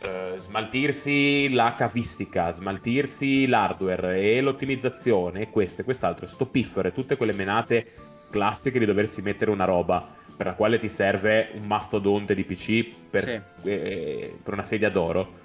uh, 0.02 0.36
smaltirsi 0.36 1.52
la 1.52 1.74
cavistica, 1.76 2.52
smaltirsi 2.52 3.48
l'hardware 3.48 4.20
e 4.20 4.40
l'ottimizzazione 4.40 5.40
e 5.40 5.50
questo 5.50 5.80
e 5.80 5.84
quest'altro, 5.84 6.28
stopiffere, 6.28 6.92
tutte 6.92 7.16
quelle 7.16 7.32
menate 7.32 7.86
classiche 8.30 8.78
di 8.78 8.84
doversi 8.84 9.20
mettere 9.20 9.50
una 9.50 9.64
roba 9.64 10.06
per 10.36 10.46
la 10.46 10.54
quale 10.54 10.78
ti 10.78 10.88
serve 10.88 11.50
un 11.54 11.66
mastodonte 11.66 12.36
di 12.36 12.44
PC 12.44 12.86
per, 13.10 13.22
sì. 13.22 13.40
eh, 13.68 14.38
per 14.40 14.52
una 14.54 14.64
sedia 14.64 14.90
d'oro. 14.90 15.38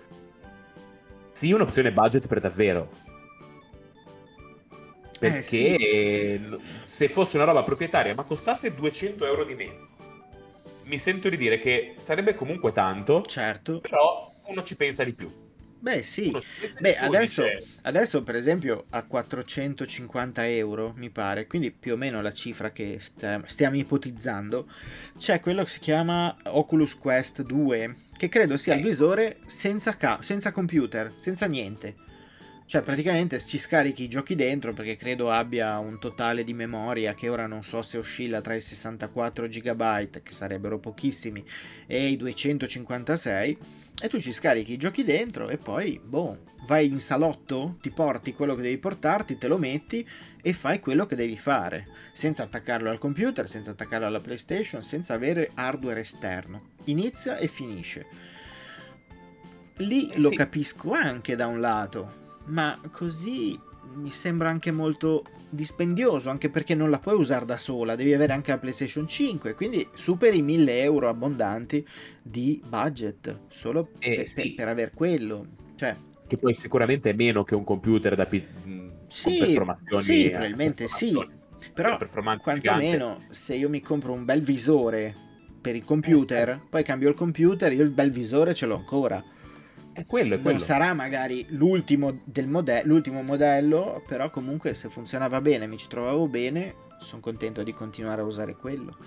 Sì, 1.31 1.51
un'opzione 1.51 1.91
budget 1.91 2.27
per 2.27 2.39
davvero. 2.39 3.04
Perché 5.19 5.75
eh, 5.75 6.39
sì. 6.39 6.57
se 6.85 7.07
fosse 7.07 7.37
una 7.37 7.45
roba 7.45 7.63
proprietaria 7.63 8.13
ma 8.13 8.23
costasse 8.23 8.73
200 8.73 9.25
euro 9.25 9.43
di 9.45 9.55
meno 9.55 9.93
mi 10.85 10.99
sento 10.99 11.29
di 11.29 11.37
dire 11.37 11.57
che 11.57 11.95
sarebbe 11.97 12.35
comunque 12.35 12.71
tanto, 12.71 13.23
certo. 13.23 13.79
però 13.79 14.31
uno 14.47 14.63
ci 14.63 14.75
pensa 14.75 15.03
di 15.03 15.13
più. 15.13 15.43
Beh 15.77 16.01
sì, 16.01 16.35
Beh, 16.79 16.97
adesso, 16.97 17.43
adesso, 17.83 18.23
per 18.23 18.35
esempio 18.35 18.85
a 18.89 19.03
450 19.03 20.47
euro 20.47 20.93
mi 20.95 21.11
pare, 21.11 21.45
quindi 21.45 21.69
più 21.69 21.93
o 21.93 21.95
meno 21.95 22.23
la 22.23 22.33
cifra 22.33 22.71
che 22.71 22.97
stiamo 22.99 23.75
ipotizzando, 23.75 24.67
c'è 25.15 25.39
quello 25.39 25.63
che 25.63 25.69
si 25.69 25.79
chiama 25.79 26.35
Oculus 26.45 26.97
Quest 26.97 27.43
2, 27.43 27.95
che 28.17 28.29
credo 28.29 28.57
sia 28.57 28.73
il 28.73 28.79
eh. 28.79 28.83
visore 28.83 29.37
senza, 29.45 29.95
ca- 29.95 30.19
senza 30.23 30.51
computer, 30.51 31.13
senza 31.17 31.45
niente. 31.45 32.04
Cioè, 32.67 32.81
praticamente 32.81 33.39
ci 33.39 33.59
scarichi 33.59 34.03
i 34.03 34.07
giochi 34.07 34.33
dentro 34.33 34.73
perché 34.73 34.95
credo 34.95 35.29
abbia 35.29 35.77
un 35.77 35.99
totale 35.99 36.43
di 36.43 36.53
memoria 36.55 37.13
che 37.13 37.29
ora 37.29 37.45
non 37.45 37.61
so 37.61 37.83
se 37.83 37.99
oscilla 37.99 38.41
tra 38.41 38.55
i 38.55 38.61
64 38.61 39.47
GB, 39.47 40.21
che 40.23 40.33
sarebbero 40.33 40.79
pochissimi, 40.79 41.45
e 41.85 42.07
i 42.07 42.17
256. 42.17 43.57
E 44.01 44.09
tu 44.09 44.19
ci 44.19 44.33
scarichi 44.33 44.73
i 44.73 44.77
giochi 44.77 45.03
dentro 45.03 45.47
e 45.47 45.57
poi, 45.57 46.01
boh, 46.03 46.39
vai 46.65 46.87
in 46.87 46.99
salotto, 46.99 47.77
ti 47.81 47.91
porti 47.91 48.33
quello 48.33 48.55
che 48.55 48.63
devi 48.63 48.77
portarti, 48.79 49.37
te 49.37 49.47
lo 49.47 49.57
metti 49.57 50.05
e 50.41 50.51
fai 50.51 50.79
quello 50.79 51.05
che 51.05 51.15
devi 51.15 51.37
fare, 51.37 51.87
senza 52.11 52.43
attaccarlo 52.43 52.89
al 52.89 52.97
computer, 52.97 53.47
senza 53.47 53.71
attaccarlo 53.71 54.07
alla 54.07 54.19
PlayStation, 54.19 54.83
senza 54.83 55.13
avere 55.13 55.51
hardware 55.53 55.99
esterno. 55.99 56.69
Inizia 56.85 57.37
e 57.37 57.47
finisce. 57.47 58.05
Lì 59.77 60.09
eh, 60.09 60.19
lo 60.19 60.29
sì. 60.29 60.35
capisco 60.35 60.91
anche 60.91 61.35
da 61.35 61.47
un 61.47 61.59
lato, 61.59 62.23
ma 62.45 62.79
così 62.91 63.59
mi 63.95 64.11
sembra 64.11 64.49
anche 64.49 64.71
molto 64.71 65.23
dispendioso, 65.49 66.29
anche 66.29 66.49
perché 66.49 66.75
non 66.75 66.89
la 66.89 66.99
puoi 66.99 67.15
usare 67.15 67.45
da 67.45 67.57
sola, 67.57 67.95
devi 67.95 68.13
avere 68.13 68.33
anche 68.33 68.51
la 68.51 68.57
PlayStation 68.57 69.07
5, 69.07 69.53
quindi 69.53 69.87
superi 69.93 70.41
1000 70.41 70.81
euro 70.81 71.07
abbondanti 71.07 71.85
di 72.21 72.61
budget 72.67 73.41
solo 73.49 73.89
eh, 73.99 74.15
per, 74.15 74.27
sì. 74.27 74.53
per, 74.53 74.67
aver 74.67 74.91
quello. 74.93 75.45
Cioè, 75.75 75.95
che 76.27 76.37
poi 76.37 76.53
sicuramente 76.53 77.11
è 77.11 77.13
meno 77.13 77.43
che 77.43 77.55
un 77.55 77.63
computer 77.63 78.15
da 78.15 78.25
pi- 78.25 78.45
sì, 79.07 79.37
performazioni. 79.37 80.03
Sì, 80.03 80.29
probabilmente 80.29 80.87
sì. 80.87 81.13
Però 81.73 81.97
quantomeno 82.41 83.21
se 83.29 83.55
io 83.55 83.69
mi 83.69 83.81
compro 83.81 84.13
un 84.13 84.25
bel 84.25 84.41
visore 84.41 85.15
per 85.61 85.75
il 85.75 85.83
computer, 85.83 86.49
eh. 86.49 86.61
poi 86.69 86.83
cambio 86.83 87.09
il 87.09 87.15
computer, 87.15 87.71
io 87.73 87.83
il 87.83 87.91
bel 87.91 88.11
visore 88.11 88.53
ce 88.53 88.65
l'ho 88.65 88.75
ancora. 88.75 89.23
È 89.95 90.05
quello, 90.05 90.35
è 90.35 90.41
quello. 90.41 90.57
Non 90.57 90.59
sarà 90.59 90.93
magari 90.93 91.45
l'ultimo, 91.51 92.19
del 92.25 92.49
mode- 92.49 92.83
l'ultimo 92.83 93.21
modello, 93.21 94.03
però 94.05 94.29
comunque 94.29 94.73
se 94.73 94.89
funzionava 94.89 95.39
bene, 95.39 95.67
mi 95.67 95.77
ci 95.77 95.87
trovavo 95.87 96.27
bene, 96.27 96.75
sono 96.99 97.21
contento 97.21 97.63
di 97.63 97.73
continuare 97.73 98.19
a 98.19 98.25
usare 98.25 98.57
quello. 98.57 98.97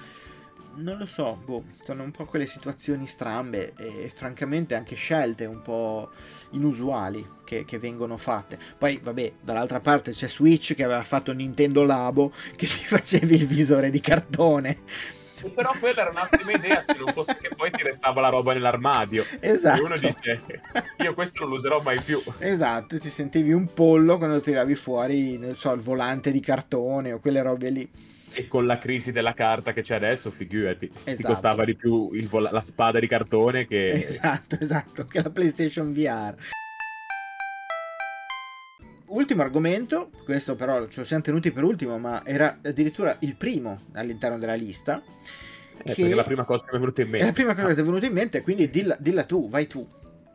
Non 0.77 0.97
lo 0.97 1.05
so, 1.05 1.39
boh, 1.45 1.65
sono 1.83 2.05
un 2.05 2.11
po' 2.11 2.25
quelle 2.25 2.47
situazioni 2.47 3.07
strambe 3.07 3.75
e 3.77 4.11
francamente 4.15 4.75
anche 4.75 4.95
scelte 4.95 5.45
un 5.45 5.61
po' 5.61 6.09
inusuali 6.53 7.23
che, 7.45 7.67
che, 7.67 7.79
vengono 7.79 8.17
fatte. 8.17 8.59
Poi, 8.79 8.99
vabbè, 9.03 9.33
dall'altra 9.43 9.81
parte 9.81 10.13
c'è 10.13 10.27
Switch 10.27 10.75
che 10.75 10.85
aveva 10.85 11.03
fatto 11.03 11.35
Nintendo 11.35 11.85
Labo 11.85 12.33
che 12.57 12.67
ti 12.67 12.85
facevi 12.85 13.35
il 13.35 13.47
visore 13.47 13.91
di 13.91 14.01
cartone. 14.01 14.79
Però 15.55 15.73
quella 15.79 16.01
era 16.03 16.11
un'ottima 16.11 16.53
idea 16.53 16.81
se 16.81 16.97
non 16.99 17.13
fosse 17.13 17.37
che 17.41 17.51
poi 17.55 17.71
ti 17.71 17.83
restava 17.83 18.21
la 18.21 18.29
roba 18.29 18.53
nell'armadio. 18.53 19.25
Esatto. 19.41 19.81
E 19.81 19.85
uno 19.85 19.97
dice, 19.97 20.43
io 20.99 21.15
questo 21.15 21.41
non 21.41 21.51
lo 21.51 21.57
userò 21.57 21.81
mai 21.81 22.01
più. 22.01 22.21
Esatto, 22.39 22.99
ti 22.99 23.09
sentivi 23.09 23.53
un 23.53 23.73
pollo 23.73 24.19
quando 24.19 24.41
tiravi 24.41 24.75
fuori, 24.75 25.39
non 25.39 25.55
so, 25.57 25.73
il 25.73 25.81
volante 25.81 26.31
di 26.31 26.41
cartone 26.41 27.13
o 27.13 27.21
quelle 27.21 27.43
robe 27.43 27.71
lì. 27.71 27.91
E 28.31 28.47
con 28.47 28.67
la 28.67 28.79
crisi 28.79 29.11
della 29.11 29.33
carta 29.33 29.73
che 29.73 29.83
c'è 29.83 29.95
adesso, 29.95 30.31
figurati, 30.31 30.85
esatto. 31.05 31.17
ti 31.17 31.23
costava 31.23 31.65
di 31.65 31.75
più 31.75 32.11
vol- 32.29 32.49
la 32.53 32.61
spada 32.61 32.99
di 32.99 33.07
cartone 33.07 33.65
che... 33.65 34.07
Esatto, 34.07 34.57
esatto, 34.61 35.07
che 35.07 35.23
la 35.23 35.31
PlayStation 35.31 35.93
VR. 35.93 36.35
Ultimo 39.09 39.43
argomento, 39.43 40.11
questo 40.25 40.55
però 40.55 40.87
ce 40.89 41.01
lo 41.01 41.07
siamo 41.07 41.23
tenuti 41.23 41.51
per 41.51 41.65
ultimo, 41.65 41.99
ma 41.99 42.25
era 42.27 42.59
addirittura 42.63 43.17
il 43.21 43.37
primo 43.37 43.83
all'interno 43.93 44.39
della 44.39 44.55
lista. 44.55 45.03
Eh, 45.83 45.95
che... 45.95 46.11
è 46.11 46.15
la 46.15 46.25
prima 46.25 46.45
cosa 46.45 46.65
che 46.65 46.73
mi 46.73 46.77
è 46.77 46.81
venuta 46.81 47.03
in 47.03 47.09
mente. 47.09 47.25
È 47.25 47.29
la 47.29 47.35
prima 47.35 47.55
cosa 47.55 47.69
che 47.69 47.75
ti 47.75 47.81
è 47.81 47.85
venuta 47.85 48.07
in 48.07 48.13
mente, 48.13 48.43
quindi 48.43 48.69
dilla, 48.69 48.97
dilla 48.99 49.25
tu, 49.25 49.49
vai 49.49 49.67
tu. 49.67 49.87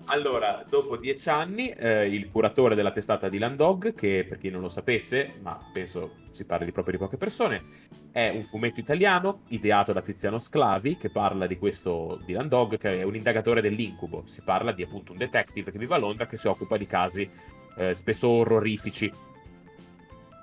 Allora, 0.06 0.66
dopo 0.68 0.98
dieci 0.98 1.30
anni, 1.30 1.70
eh, 1.70 2.08
il 2.08 2.30
curatore 2.30 2.76
della 2.76 2.92
testata 2.92 3.30
Dylan 3.30 3.56
Dog, 3.56 3.94
che 3.94 4.26
per 4.28 4.38
chi 4.38 4.50
non 4.50 4.62
lo 4.62 4.70
sapesse, 4.70 5.36
ma 5.42 5.58
penso 5.72 6.16
si 6.30 6.44
parli 6.46 6.72
proprio 6.72 6.98
di 6.98 7.04
poche 7.04 7.16
persone, 7.18 7.64
è 8.12 8.30
un 8.30 8.44
fumetto 8.44 8.80
italiano 8.80 9.44
ideato 9.50 9.94
da 9.94 10.02
Tiziano 10.02 10.40
Sclavi 10.40 10.98
che 10.98 11.10
parla 11.10 11.48
di 11.48 11.58
questo 11.58 12.20
Dylan 12.26 12.50
Dog, 12.50 12.78
che 12.78 13.00
è 13.00 13.04
un 13.04 13.16
indagatore 13.16 13.62
dell'incubo. 13.62 14.24
Si 14.26 14.42
parla 14.42 14.72
di 14.72 14.84
appunto 14.84 15.14
un 15.14 15.20
detective 15.20 15.72
che 15.72 15.78
vive 15.78 15.96
a 15.96 16.00
Londra 16.00 16.26
che 16.26 16.38
si 16.38 16.48
occupa 16.48 16.76
di 16.76 16.86
casi 16.86 17.30
eh, 17.78 17.94
spesso 17.94 18.30
orrorifici. 18.30 19.12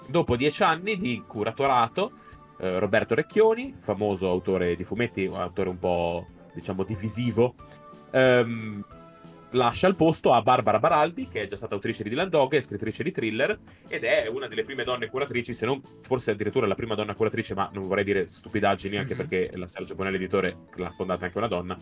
Dopo 0.07 0.37
dieci 0.37 0.63
anni 0.63 0.97
di 0.97 1.23
curatorato, 1.27 2.13
eh, 2.59 2.79
Roberto 2.79 3.15
Recchioni, 3.15 3.75
famoso 3.77 4.29
autore 4.29 4.77
di 4.77 4.85
fumetti, 4.85 5.25
un 5.27 5.37
autore 5.37 5.69
un 5.69 5.79
po' 5.79 6.27
diciamo 6.53 6.83
divisivo, 6.83 7.55
ehm, 8.11 8.85
lascia 9.51 9.89
il 9.89 9.97
posto 9.97 10.33
a 10.33 10.43
Barbara 10.43 10.79
Baraldi, 10.79 11.29
che 11.29 11.43
è 11.43 11.47
già 11.47 11.57
stata 11.57 11.75
autrice 11.75 12.03
di 12.03 12.11
Dylan 12.11 12.29
Dog 12.29 12.53
e 12.55 12.61
scrittrice 12.61 13.03
di 13.03 13.11
thriller, 13.11 13.59
ed 13.89 14.05
è 14.05 14.29
una 14.29 14.47
delle 14.47 14.65
prime 14.65 14.85
donne 14.85 15.09
curatrici, 15.09 15.53
se 15.53 15.67
non 15.67 15.81
forse 16.03 16.33
addirittura 16.33 16.67
la 16.67 16.75
prima 16.75 16.95
donna 16.95 17.15
curatrice, 17.15 17.55
ma 17.55 17.71
non 17.73 17.87
vorrei 17.87 18.05
dire 18.05 18.29
stupidaggini, 18.29 18.97
anche 18.97 19.15
mm-hmm. 19.15 19.29
perché 19.29 19.57
la 19.57 19.67
Sergio 19.67 19.95
Bonelli 19.95 20.17
editore 20.17 20.57
l'ha 20.75 20.91
fondata 20.91 21.25
anche 21.25 21.39
una 21.39 21.49
donna. 21.49 21.79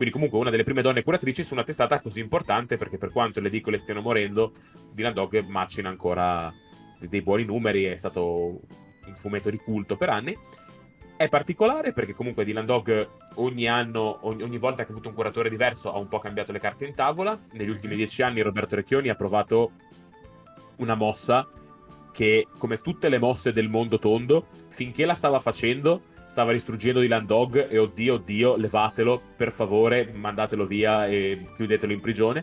Quindi 0.00 0.16
comunque 0.16 0.38
una 0.38 0.48
delle 0.48 0.64
prime 0.64 0.80
donne 0.80 1.02
curatrici 1.02 1.42
su 1.42 1.52
una 1.52 1.62
testata 1.62 2.00
così 2.00 2.20
importante, 2.20 2.78
perché 2.78 2.96
per 2.96 3.12
quanto 3.12 3.38
le 3.38 3.48
edicole 3.48 3.76
stiano 3.76 4.00
morendo, 4.00 4.52
Dylan 4.94 5.12
Dog 5.12 5.44
macina 5.44 5.90
ancora 5.90 6.50
dei 7.00 7.20
buoni 7.20 7.44
numeri, 7.44 7.84
è 7.84 7.98
stato 7.98 8.62
un 9.04 9.14
fumetto 9.14 9.50
di 9.50 9.58
culto 9.58 9.98
per 9.98 10.08
anni. 10.08 10.34
È 11.18 11.28
particolare 11.28 11.92
perché 11.92 12.14
comunque 12.14 12.46
Dylan 12.46 12.64
Dog 12.64 13.10
ogni 13.34 13.68
anno, 13.68 14.20
ogni, 14.22 14.42
ogni, 14.42 14.56
volta 14.56 14.84
che 14.84 14.88
ha 14.88 14.92
avuto 14.92 15.10
un 15.10 15.14
curatore 15.14 15.50
diverso 15.50 15.92
ha 15.92 15.98
un 15.98 16.08
po' 16.08 16.18
cambiato 16.18 16.50
le 16.50 16.60
carte 16.60 16.86
in 16.86 16.94
tavola. 16.94 17.38
Negli 17.52 17.68
ultimi 17.68 17.94
dieci 17.94 18.22
anni 18.22 18.40
Roberto 18.40 18.76
Recchioni 18.76 19.10
ha 19.10 19.14
provato 19.14 19.72
una 20.76 20.94
mossa 20.94 21.46
che, 22.10 22.46
come 22.56 22.80
tutte 22.80 23.10
le 23.10 23.18
mosse 23.18 23.52
del 23.52 23.68
mondo 23.68 23.98
tondo, 23.98 24.46
finché 24.68 25.04
la 25.04 25.12
stava 25.12 25.40
facendo, 25.40 26.04
stava 26.40 26.52
distruggendo 26.52 27.00
Dylan 27.00 27.26
Dog 27.26 27.68
e 27.68 27.76
oddio, 27.76 28.14
oddio, 28.14 28.56
levatelo, 28.56 29.20
per 29.36 29.52
favore, 29.52 30.10
mandatelo 30.10 30.64
via 30.64 31.06
e 31.06 31.44
chiudetelo 31.54 31.92
in 31.92 32.00
prigione. 32.00 32.42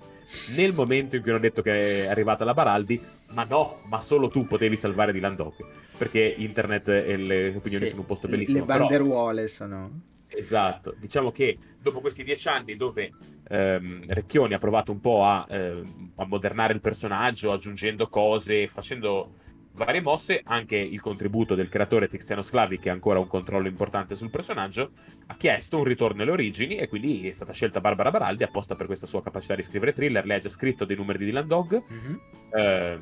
Nel 0.56 0.72
momento 0.74 1.16
in 1.16 1.24
cui 1.24 1.32
hanno 1.32 1.40
detto 1.40 1.64
che 1.64 2.04
è 2.04 2.08
arrivata 2.08 2.46
la 2.46 2.54
Baraldi, 2.54 3.02
ma 3.32 3.44
no, 3.44 3.80
ma 3.90 4.00
solo 4.00 4.28
tu 4.28 4.46
potevi 4.46 4.78
salvare 4.78 5.12
Dylan 5.12 5.36
Dog 5.36 5.54
perché 5.98 6.36
internet 6.38 6.90
e 6.90 7.18
le 7.18 7.56
opinioni 7.56 7.86
sì, 7.86 7.90
sono 7.90 8.02
un 8.02 8.06
posto 8.06 8.28
bellissimo. 8.28 8.60
Le 8.60 8.66
banderuole 8.66 9.42
però... 9.42 9.48
sono... 9.48 10.02
Esatto, 10.28 10.94
diciamo 11.00 11.32
che 11.32 11.58
dopo 11.82 12.00
questi 12.00 12.24
dieci 12.24 12.48
anni 12.50 12.76
dove 12.76 13.12
ehm, 13.48 14.04
Recchioni 14.06 14.54
ha 14.54 14.60
provato 14.60 14.92
un 14.92 15.00
po' 15.00 15.24
a, 15.24 15.44
eh, 15.50 15.84
a 16.18 16.26
modernare 16.28 16.74
il 16.74 16.82
personaggio, 16.82 17.52
aggiungendo 17.52 18.08
cose, 18.10 18.68
facendo 18.68 19.38
varie 19.78 20.02
mosse, 20.02 20.42
anche 20.44 20.76
il 20.76 21.00
contributo 21.00 21.56
del 21.56 21.70
creatore 21.70 22.08
Tiziano 22.08 22.42
Sclavi, 22.42 22.80
che 22.80 22.90
ha 22.90 22.94
ancora 22.94 23.20
un 23.20 23.28
controllo 23.28 23.68
importante 23.68 24.16
sul 24.16 24.30
personaggio, 24.30 24.92
ha 25.28 25.38
chiesto 25.38 25.78
un 25.78 25.84
ritorno 25.84 26.24
alle 26.24 26.32
origini 26.32 26.76
e 26.76 26.88
quindi 26.88 27.30
è 27.30 27.32
stata 27.32 27.54
scelta 27.54 27.80
Barbara 27.80 28.12
Baraldi 28.12 28.44
apposta 28.44 28.76
per 28.76 28.88
questa 28.88 29.06
sua 29.06 29.22
capacità 29.22 29.56
di 29.56 29.64
scrivere 29.64 29.94
thriller. 29.94 30.26
Lei 30.26 30.38
ha 30.38 30.42
già 30.42 30.50
scritto 30.50 30.84
dei 30.84 30.96
numeri 30.98 31.20
di 31.20 31.26
Dylan 31.26 31.48
Dog. 31.48 31.84
Mm-hmm. 31.92 32.16
Eh, 32.54 33.00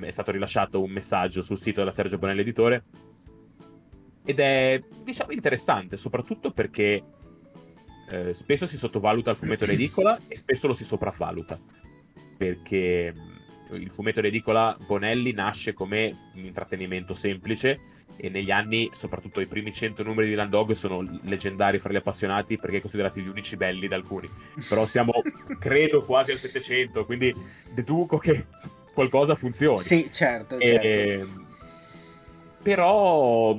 è 0.00 0.10
stato 0.10 0.30
rilasciato 0.30 0.82
un 0.82 0.90
messaggio 0.90 1.40
sul 1.42 1.58
sito 1.58 1.80
della 1.80 1.92
Sergio 1.92 2.18
Bonelli 2.18 2.40
Editore 2.40 2.84
ed 4.24 4.38
è 4.38 4.82
diciamo 5.02 5.30
interessante 5.30 5.96
soprattutto 5.96 6.50
perché 6.50 7.02
eh, 8.10 8.34
spesso 8.34 8.66
si 8.66 8.76
sottovaluta 8.76 9.30
il 9.30 9.36
fumetto 9.36 9.64
edicola 9.64 10.20
e 10.26 10.36
spesso 10.36 10.66
lo 10.66 10.72
si 10.72 10.84
sopravvaluta 10.84 11.58
perché 12.36 13.14
il 13.72 13.90
fumetto 13.90 14.20
edicola 14.20 14.76
Bonelli 14.86 15.32
nasce 15.32 15.72
come 15.72 16.30
un 16.34 16.44
intrattenimento 16.44 17.14
semplice 17.14 17.78
e 18.16 18.28
negli 18.28 18.50
anni, 18.50 18.90
soprattutto 18.92 19.40
i 19.40 19.46
primi 19.46 19.72
100 19.72 20.02
numeri 20.02 20.28
di 20.28 20.34
Landog 20.34 20.72
sono 20.72 21.02
leggendari 21.22 21.78
fra 21.78 21.92
gli 21.92 21.96
appassionati 21.96 22.58
perché 22.58 22.80
considerati 22.80 23.22
gli 23.22 23.28
unici 23.28 23.56
belli 23.56 23.88
da 23.88 23.96
alcuni. 23.96 24.28
Però 24.68 24.84
siamo, 24.84 25.12
credo, 25.58 26.04
quasi 26.04 26.32
al 26.32 26.38
700, 26.38 27.06
quindi 27.06 27.34
deduco 27.72 28.18
che 28.18 28.46
qualcosa 28.92 29.34
funzioni. 29.34 29.78
Sì, 29.78 30.10
certo. 30.12 30.58
E, 30.58 30.68
certo. 30.68 31.48
Però 32.62 33.56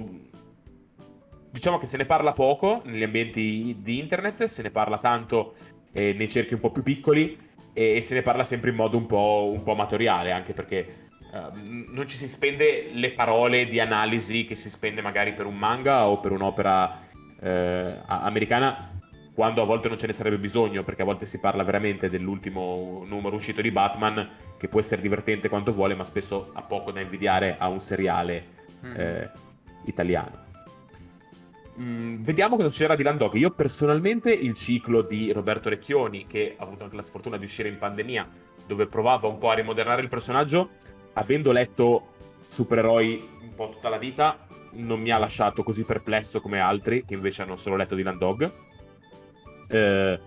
diciamo 1.49 1.77
che 1.79 1.87
se 1.87 1.97
ne 1.97 2.05
parla 2.05 2.31
poco 2.31 2.81
negli 2.85 3.03
ambienti 3.03 3.77
di 3.79 3.97
internet, 3.97 4.43
se 4.43 4.61
ne 4.61 4.69
parla 4.69 4.99
tanto 4.99 5.55
eh, 5.91 6.13
nei 6.13 6.29
cerchi 6.29 6.53
un 6.53 6.59
po' 6.59 6.71
più 6.71 6.83
piccoli 6.83 7.49
e, 7.73 8.01
se 8.01 8.13
ne 8.13 8.21
parla 8.21 8.43
sempre 8.43 8.69
in 8.69 8.75
modo 8.75 8.97
un 8.97 9.05
po', 9.05 9.51
un 9.53 9.63
po 9.63 9.71
amatoriale, 9.71 10.31
anche 10.31 10.53
perché 10.53 11.09
uh, 11.31 11.51
non 11.91 12.07
ci 12.07 12.17
si 12.17 12.27
spende 12.27 12.89
le 12.93 13.11
parole 13.11 13.65
di 13.65 13.79
analisi 13.79 14.45
che 14.45 14.55
si 14.55 14.69
spende 14.69 15.01
magari 15.01 15.33
per 15.33 15.45
un 15.45 15.57
manga 15.57 16.07
o 16.07 16.19
per 16.19 16.31
un'opera 16.31 17.09
eh, 17.41 17.97
americana 18.05 18.91
quando 19.33 19.61
a 19.61 19.65
volte 19.65 19.87
non 19.87 19.97
ce 19.97 20.07
ne 20.07 20.13
sarebbe 20.13 20.37
bisogno, 20.37 20.83
perché 20.83 21.01
a 21.01 21.05
volte 21.05 21.25
si 21.25 21.39
parla 21.39 21.63
veramente 21.63 22.09
dell'ultimo 22.09 23.03
numero 23.07 23.35
uscito 23.35 23.61
di 23.61 23.71
Batman, 23.71 24.29
che 24.57 24.67
può 24.67 24.79
essere 24.79 25.01
divertente 25.01 25.49
quanto 25.49 25.71
vuole, 25.71 25.95
ma 25.95 26.03
spesso 26.03 26.51
ha 26.53 26.61
poco 26.61 26.91
da 26.91 26.99
invidiare 26.99 27.55
a 27.57 27.69
un 27.69 27.79
seriale 27.79 28.45
mm. 28.85 28.93
eh, 28.95 29.31
italiano. 29.85 30.49
Mm, 31.79 32.21
vediamo 32.23 32.55
cosa 32.55 32.69
succederà 32.69 32.95
di 32.95 33.03
Landog. 33.03 33.33
Io 33.35 33.51
personalmente 33.51 34.31
il 34.31 34.53
ciclo 34.53 35.01
di 35.01 35.31
Roberto 35.31 35.69
Recchioni, 35.69 36.25
che 36.27 36.55
ha 36.57 36.63
avuto 36.63 36.83
anche 36.83 36.95
la 36.95 37.01
sfortuna 37.01 37.37
di 37.37 37.45
uscire 37.45 37.69
in 37.69 37.77
pandemia, 37.77 38.27
dove 38.67 38.87
provava 38.87 39.27
un 39.27 39.37
po' 39.37 39.49
a 39.49 39.55
rimodernare 39.55 40.01
il 40.01 40.09
personaggio, 40.09 40.71
avendo 41.13 41.51
letto 41.51 42.07
supereroi 42.47 43.29
un 43.41 43.53
po' 43.53 43.69
tutta 43.69 43.89
la 43.89 43.97
vita, 43.97 44.47
non 44.73 44.99
mi 45.01 45.11
ha 45.11 45.17
lasciato 45.17 45.63
così 45.63 45.83
perplesso 45.83 46.41
come 46.41 46.59
altri 46.59 47.03
che 47.05 47.13
invece 47.13 47.41
hanno 47.41 47.55
solo 47.55 47.75
letto 47.75 47.95
di 47.95 48.03
Landog 48.03 48.69
eh, 49.71 50.19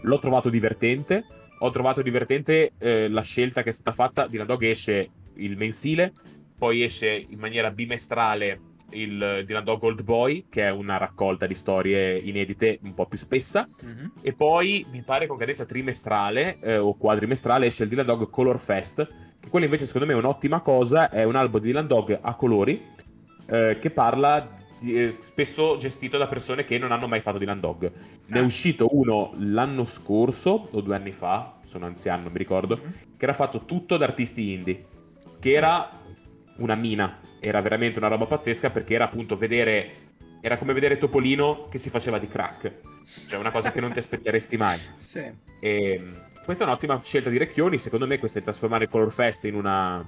l'ho 0.00 0.18
trovato 0.18 0.48
divertente. 0.48 1.24
Ho 1.60 1.70
trovato 1.70 2.02
divertente 2.02 2.72
eh, 2.78 3.08
la 3.08 3.22
scelta 3.22 3.62
che 3.62 3.70
è 3.70 3.72
stata 3.72 3.92
fatta. 3.92 4.26
Dylan 4.26 4.46
Dog 4.46 4.62
esce 4.62 5.10
il 5.36 5.56
mensile, 5.56 6.12
poi 6.58 6.82
esce 6.82 7.08
in 7.10 7.38
maniera 7.38 7.70
bimestrale 7.70 8.60
il 8.92 9.42
Dylan 9.46 9.64
Dog 9.64 9.82
Old 9.82 10.02
Boy, 10.02 10.46
che 10.48 10.62
è 10.64 10.70
una 10.70 10.96
raccolta 10.96 11.46
di 11.46 11.54
storie 11.54 12.16
inedite 12.18 12.78
un 12.82 12.94
po' 12.94 13.06
più 13.06 13.18
spessa. 13.18 13.68
Mm-hmm. 13.84 14.06
E 14.20 14.32
poi 14.34 14.86
mi 14.90 15.02
pare 15.02 15.26
con 15.26 15.36
cadenza 15.36 15.64
trimestrale 15.64 16.58
eh, 16.60 16.76
o 16.78 16.94
quadrimestrale 16.96 17.66
esce 17.66 17.84
il 17.84 17.88
Dylan 17.88 18.06
Dog 18.06 18.28
Color 18.30 18.58
Fest, 18.58 19.06
che 19.40 19.48
quello 19.48 19.64
invece 19.64 19.86
secondo 19.86 20.06
me 20.06 20.12
è 20.12 20.16
un'ottima 20.16 20.60
cosa. 20.60 21.08
È 21.10 21.24
un 21.24 21.36
album 21.36 21.60
di 21.60 21.68
Dylan 21.68 21.86
Dog 21.86 22.18
a 22.20 22.34
colori 22.34 22.80
eh, 23.46 23.78
che 23.80 23.90
parla 23.90 24.60
eh, 24.84 25.10
spesso 25.12 25.76
gestito 25.76 26.18
da 26.18 26.26
persone 26.26 26.64
che 26.64 26.76
non 26.76 26.90
hanno 26.90 27.06
mai 27.06 27.20
fatto 27.20 27.38
Dylan 27.38 27.60
Dog. 27.60 27.92
Ne 28.26 28.38
è 28.38 28.42
Ah. 28.42 28.44
uscito 28.44 28.88
uno 28.96 29.32
l'anno 29.38 29.84
scorso 29.84 30.68
o 30.72 30.80
due 30.80 30.96
anni 30.96 31.12
fa, 31.12 31.58
sono 31.62 31.86
anziano, 31.86 32.22
non 32.24 32.32
mi 32.32 32.38
ricordo, 32.38 32.80
Mhm. 32.82 32.92
che 33.16 33.24
era 33.24 33.32
fatto 33.32 33.64
tutto 33.64 33.96
da 33.96 34.04
artisti 34.06 34.52
indie, 34.52 34.84
che 35.38 35.52
era 35.52 36.00
una 36.58 36.74
mina, 36.74 37.18
era 37.44 37.60
veramente 37.60 37.98
una 37.98 38.06
roba 38.06 38.26
pazzesca 38.26 38.70
perché 38.70 38.94
era 38.94 39.04
appunto 39.04 39.34
vedere, 39.34 39.90
era 40.40 40.56
come 40.56 40.72
vedere 40.72 40.96
Topolino 40.96 41.66
che 41.68 41.80
si 41.80 41.90
faceva 41.90 42.18
di 42.18 42.28
crack, 42.28 42.72
cioè 43.26 43.40
una 43.40 43.50
cosa 43.50 43.72
che 43.72 43.80
non 43.80 43.92
ti 43.92 43.98
aspetteresti 43.98 44.56
mai. 44.56 44.78
Sì. 45.00 45.24
E 45.60 45.98
mm, 46.00 46.14
questa 46.44 46.62
è 46.62 46.66
un'ottima 46.68 47.00
scelta 47.02 47.30
di 47.30 47.38
Recchioni. 47.38 47.78
Secondo 47.78 48.06
me, 48.06 48.18
questa 48.18 48.38
di 48.38 48.44
trasformare 48.44 48.84
il 48.84 48.90
Color 48.90 49.10
Fest 49.10 49.44
in 49.44 49.56
una 49.56 50.04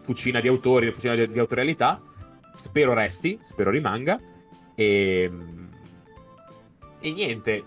fucina 0.00 0.40
di 0.40 0.48
autori, 0.48 0.86
una 0.86 0.94
fucina 0.94 1.14
di, 1.14 1.30
di 1.30 1.38
autorialità. 1.38 2.00
Spero 2.54 2.94
resti, 2.94 3.38
spero 3.42 3.70
rimanga. 3.70 4.18
E, 4.74 5.28
mm, 5.30 5.66
e 7.00 7.10
niente. 7.12 7.64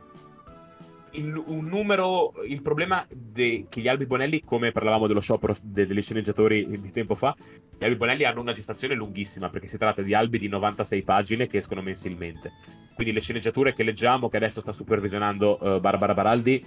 Il, 1.11 1.33
un 1.47 1.65
numero. 1.65 2.33
Il 2.47 2.61
problema 2.61 3.05
de- 3.11 3.65
che 3.69 3.81
gli 3.81 3.87
albi 3.87 4.05
Bonelli, 4.05 4.41
come 4.43 4.71
parlavamo 4.71 5.07
dello 5.07 5.19
sciopero 5.21 5.55
de- 5.61 5.85
degli 5.87 6.01
sceneggiatori 6.01 6.79
di 6.79 6.91
tempo 6.91 7.15
fa, 7.15 7.35
gli 7.77 7.83
albi 7.83 7.95
Bonelli 7.95 8.23
hanno 8.25 8.41
una 8.41 8.51
gestazione 8.53 8.93
lunghissima 8.93 9.49
perché 9.49 9.67
si 9.67 9.77
tratta 9.77 10.01
di 10.01 10.13
albi 10.13 10.37
di 10.37 10.47
96 10.47 11.01
pagine 11.03 11.47
che 11.47 11.57
escono 11.57 11.81
mensilmente. 11.81 12.51
Quindi 12.93 13.13
le 13.13 13.21
sceneggiature 13.21 13.73
che 13.73 13.83
leggiamo, 13.83 14.27
che 14.29 14.37
adesso 14.37 14.59
sta 14.61 14.71
supervisionando 14.71 15.59
eh, 15.75 15.79
Barbara 15.79 16.13
Baraldi, 16.13 16.63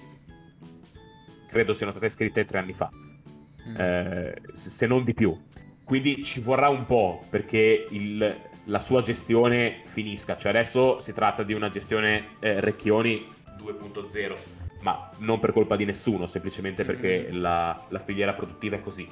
credo 1.49 1.75
siano 1.75 1.93
state 1.93 2.09
scritte 2.09 2.45
tre 2.45 2.59
anni 2.59 2.73
fa, 2.73 2.91
Mm. 2.93 3.75
eh, 3.77 4.35
se 4.53 4.71
se 4.71 4.87
non 4.87 5.05
di 5.05 5.13
più. 5.15 5.37
Quindi 5.85 6.23
ci 6.23 6.41
vorrà 6.41 6.69
un 6.69 6.87
po' 6.87 7.25
perché 7.29 7.87
il- 7.91 8.49
la 8.65 8.79
sua 8.79 9.03
gestione 9.03 9.83
finisca. 9.87 10.37
Cioè 10.37 10.51
adesso 10.53 11.01
si 11.01 11.13
tratta 11.13 11.43
di 11.43 11.53
una 11.53 11.69
gestione 11.69 12.37
eh, 12.41 12.61
Recchioni 12.61 13.27
2.0, 13.63 14.37
ma 14.81 15.11
non 15.19 15.39
per 15.39 15.53
colpa 15.53 15.77
di 15.77 15.85
nessuno, 15.85 16.27
semplicemente 16.27 16.85
perché 16.85 17.31
la, 17.31 17.85
la 17.89 17.99
filiera 17.99 18.33
produttiva 18.33 18.77
è 18.77 18.81
così. 18.81 19.09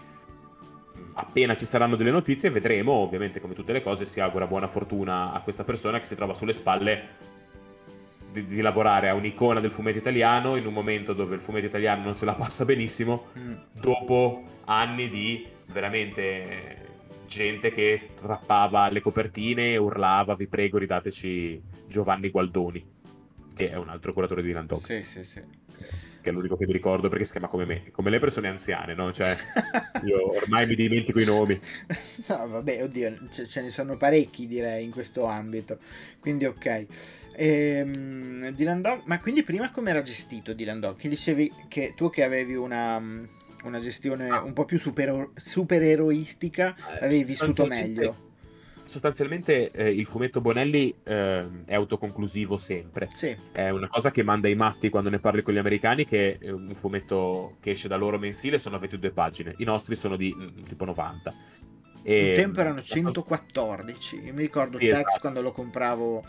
Appena 1.15 1.57
ci 1.57 1.65
saranno 1.65 1.97
delle 1.97 2.11
notizie 2.11 2.49
vedremo, 2.51 2.93
ovviamente 2.93 3.41
come 3.41 3.55
tutte 3.55 3.73
le 3.73 3.83
cose 3.83 4.05
si 4.05 4.21
augura 4.21 4.47
buona 4.47 4.69
fortuna 4.69 5.33
a 5.33 5.41
questa 5.41 5.65
persona 5.65 5.99
che 5.99 6.07
si 6.07 6.15
trova 6.15 6.33
sulle 6.33 6.53
spalle 6.53 7.27
di, 8.33 8.47
di 8.47 8.61
lavorare 8.61 9.09
a 9.09 9.15
un'icona 9.15 9.59
del 9.61 9.73
fumetto 9.73 9.99
italiano 9.99 10.57
in 10.57 10.67
un 10.67 10.73
momento 10.73 11.13
dove 11.13 11.35
il 11.35 11.41
fumetto 11.41 11.67
italiano 11.67 12.05
non 12.05 12.15
se 12.15 12.25
la 12.25 12.35
passa 12.35 12.65
benissimo, 12.65 13.27
Mm. 13.37 13.55
dopo 13.73 14.43
anni 14.67 15.09
di 15.09 15.47
veramente 15.67 16.87
gente 17.27 17.71
che 17.71 17.97
strappava 17.97 18.89
le 18.89 19.01
copertine 19.01 19.73
e 19.73 19.77
urlava 19.77 20.35
vi 20.35 20.47
prego 20.47 20.79
ridateci 20.79 21.61
Giovanni 21.87 22.31
Gualdoni 22.31 22.97
che 23.59 23.71
è 23.71 23.77
un 23.77 23.89
altro 23.89 24.13
curatore 24.13 24.41
di 24.43 24.49
Dylan 24.49 24.67
Dog 24.67 24.79
Sì, 24.81 25.03
sì, 25.03 25.25
sì. 25.25 25.43
che 26.21 26.31
è 26.31 26.33
l'unico 26.33 26.57
che 26.57 26.67
mi 26.67 26.73
ricordo 26.73 27.09
perché 27.09 27.25
si 27.25 27.33
chiama 27.33 27.49
come 27.49 27.65
me 27.65 27.91
come 27.91 28.11
le 28.11 28.19
persone 28.19 28.49
anziane 28.49 28.95
no? 28.95 29.13
cioè 29.13 29.37
io 30.05 30.31
ormai 30.37 30.67
mi 30.67 30.75
dimentico 30.75 31.21
i 31.21 31.25
nomi 31.25 31.59
No, 32.29 32.47
vabbè, 32.49 32.83
oddio, 32.83 33.29
ce, 33.31 33.47
ce 33.47 33.61
ne 33.63 33.71
sono 33.71 33.97
parecchi 33.97 34.47
direi 34.47 34.85
in 34.85 34.91
questo 34.91 35.25
ambito. 35.25 35.79
Quindi 36.21 36.45
ok. 36.45 36.87
Ehm, 37.35 38.51
Dylan 38.51 38.83
Dog, 38.83 39.03
ma 39.07 39.21
quindi 39.21 39.43
prima 39.45 39.71
come 39.71 39.91
era 39.91 40.03
gestito 40.03 40.53
Dylan 40.53 40.81
Dog? 40.81 40.97
Che 40.97 41.09
dicevi 41.09 41.53
che 41.69 41.93
tu 41.97 42.11
che 42.11 42.23
avevi 42.25 42.55
una, 42.55 42.97
una 43.65 43.79
gestione 43.79 44.29
un 44.31 44.53
po' 44.53 44.65
più 44.65 44.79
super, 44.79 45.31
supereroistica, 45.35 46.77
avevi 47.01 47.25
vissuto 47.25 47.53
Sostanzialmente- 47.53 48.01
meglio. 48.01 48.27
Sostanzialmente 48.89 49.71
eh, 49.71 49.91
il 49.91 50.07
fumetto 50.07 50.41
Bonelli 50.41 50.95
eh, 51.05 51.47
è 51.67 51.75
autoconclusivo 51.75 52.57
sempre 52.57 53.09
Sì, 53.13 53.37
È 53.53 53.69
una 53.71 53.89
cosa 53.89 54.11
che 54.11 54.23
manda 54.23 54.49
i 54.49 54.55
matti 54.55 54.89
quando 54.89 55.11
ne 55.11 55.19
parli 55.21 55.43
con 55.43 55.55
gli 55.55 55.59
americani, 55.59 56.05
che 56.05 56.39
è 56.41 56.51
un 56.51 56.71
fumetto 56.75 57.57
che 57.61 57.71
esce 57.71 57.89
da 57.89 57.97
loro 57.97 58.19
mensile 58.19 58.59
sono 58.59 58.79
22 58.79 59.11
pagine, 59.13 59.55
i 59.59 59.65
nostri 59.65 59.95
sono 59.95 60.17
di 60.17 60.35
mm, 60.37 60.65
tipo 60.65 60.85
90. 60.85 61.35
E, 62.03 62.29
un 62.29 62.35
tempo 62.35 62.61
erano 62.61 62.77
la 62.77 62.81
cosa- 62.81 62.95
114. 62.95 64.23
Io 64.25 64.33
mi 64.33 64.41
ricordo 64.43 64.79
Sì, 64.79 64.87
Tex 64.89 64.99
esatto. 64.99 65.21
quando 65.21 65.43
lo 65.43 65.53
compravo 65.53 66.25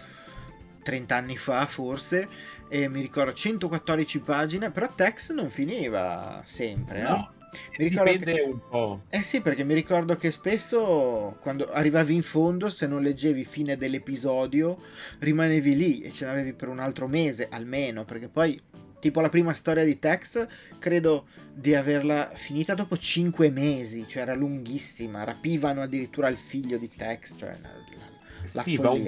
30 0.84 1.16
anni 1.16 1.38
fa, 1.38 1.66
forse, 1.68 2.28
e 2.68 2.88
mi 2.90 3.02
ricordo 3.02 3.34
114 3.34 4.20
pagine, 4.22 4.72
però 4.72 4.94
Tex 4.94 5.32
non 5.34 5.50
finiva 5.50 6.42
sempre. 6.46 7.02
eh. 7.02 7.39
Mi 7.78 7.88
ricordo 7.88 8.12
dipende 8.12 8.42
che- 8.42 8.48
un 8.50 8.60
po'. 8.70 9.02
Eh 9.10 9.24
sì, 9.24 9.42
perché 9.42 9.64
mi 9.64 9.74
ricordo 9.74 10.16
che 10.16 10.32
spesso 10.32 11.38
quando 11.42 11.70
arrivavi 11.72 12.14
in 12.14 12.22
fondo, 12.22 12.70
se 12.70 12.88
non 12.88 13.02
leggevi 13.02 13.44
fine 13.46 13.78
dell'episodio, 13.78 14.80
rimanevi 15.20 15.76
lì 15.76 16.02
e 16.02 16.12
ce 16.12 16.26
l'avevi 16.26 16.54
per 16.54 16.68
un 16.68 16.80
altro 16.80 17.08
mese 17.08 17.48
almeno, 17.50 18.06
perché 18.06 18.30
poi, 18.30 18.60
tipo 19.00 19.22
la 19.22 19.30
prima 19.30 19.54
storia 19.54 19.84
di 19.84 19.98
Tex, 20.00 20.46
credo 20.78 21.28
di 21.54 21.74
averla 21.76 22.32
finita 22.34 22.74
dopo 22.74 22.98
5 22.98 23.50
mesi, 23.50 24.06
cioè 24.08 24.24
era 24.24 24.36
lunghissima, 24.36 25.24
rapivano 25.24 25.82
addirittura 25.82 26.28
il 26.28 26.38
figlio 26.38 26.78
di 26.78 26.90
Tex, 26.96 27.36
cioè 27.38 27.58
la- 27.62 27.70
la- 27.70 28.62
Sì, 28.62 28.76
va 28.78 28.90
un, 28.92 29.04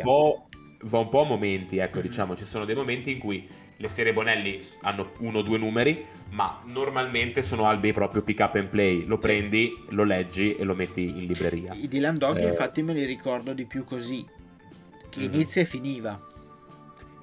va 0.83 0.99
un 0.99 1.09
po' 1.09 1.21
a 1.21 1.25
momenti, 1.25 1.77
ecco, 1.77 1.97
Mhm. 1.99 2.03
diciamo, 2.03 2.35
ci 2.35 2.45
sono 2.45 2.65
dei 2.65 2.75
momenti 2.75 3.11
in 3.11 3.19
cui 3.19 3.47
le 3.77 3.87
serie 3.87 4.13
Bonelli 4.13 4.59
hanno 4.81 5.11
uno 5.19 5.39
o 5.39 5.41
due 5.41 5.57
numeri, 5.57 6.05
ma 6.31 6.61
normalmente 6.65 7.41
sono 7.41 7.65
albi 7.67 7.91
proprio 7.91 8.21
pick 8.21 8.39
up 8.39 8.55
and 8.55 8.67
play, 8.69 9.05
lo 9.05 9.17
prendi, 9.17 9.83
lo 9.89 10.03
leggi 10.03 10.55
e 10.55 10.63
lo 10.63 10.75
metti 10.75 11.03
in 11.07 11.25
libreria. 11.25 11.73
I 11.73 11.87
Dylan 11.87 12.17
Dog 12.17 12.39
Eh. 12.39 12.47
infatti 12.47 12.81
me 12.83 12.93
li 12.93 13.05
ricordo 13.05 13.53
di 13.53 13.65
più 13.65 13.83
così, 13.83 14.25
che 15.09 15.19
Mhm. 15.19 15.33
inizia 15.33 15.61
e 15.61 15.65
finiva. 15.65 16.19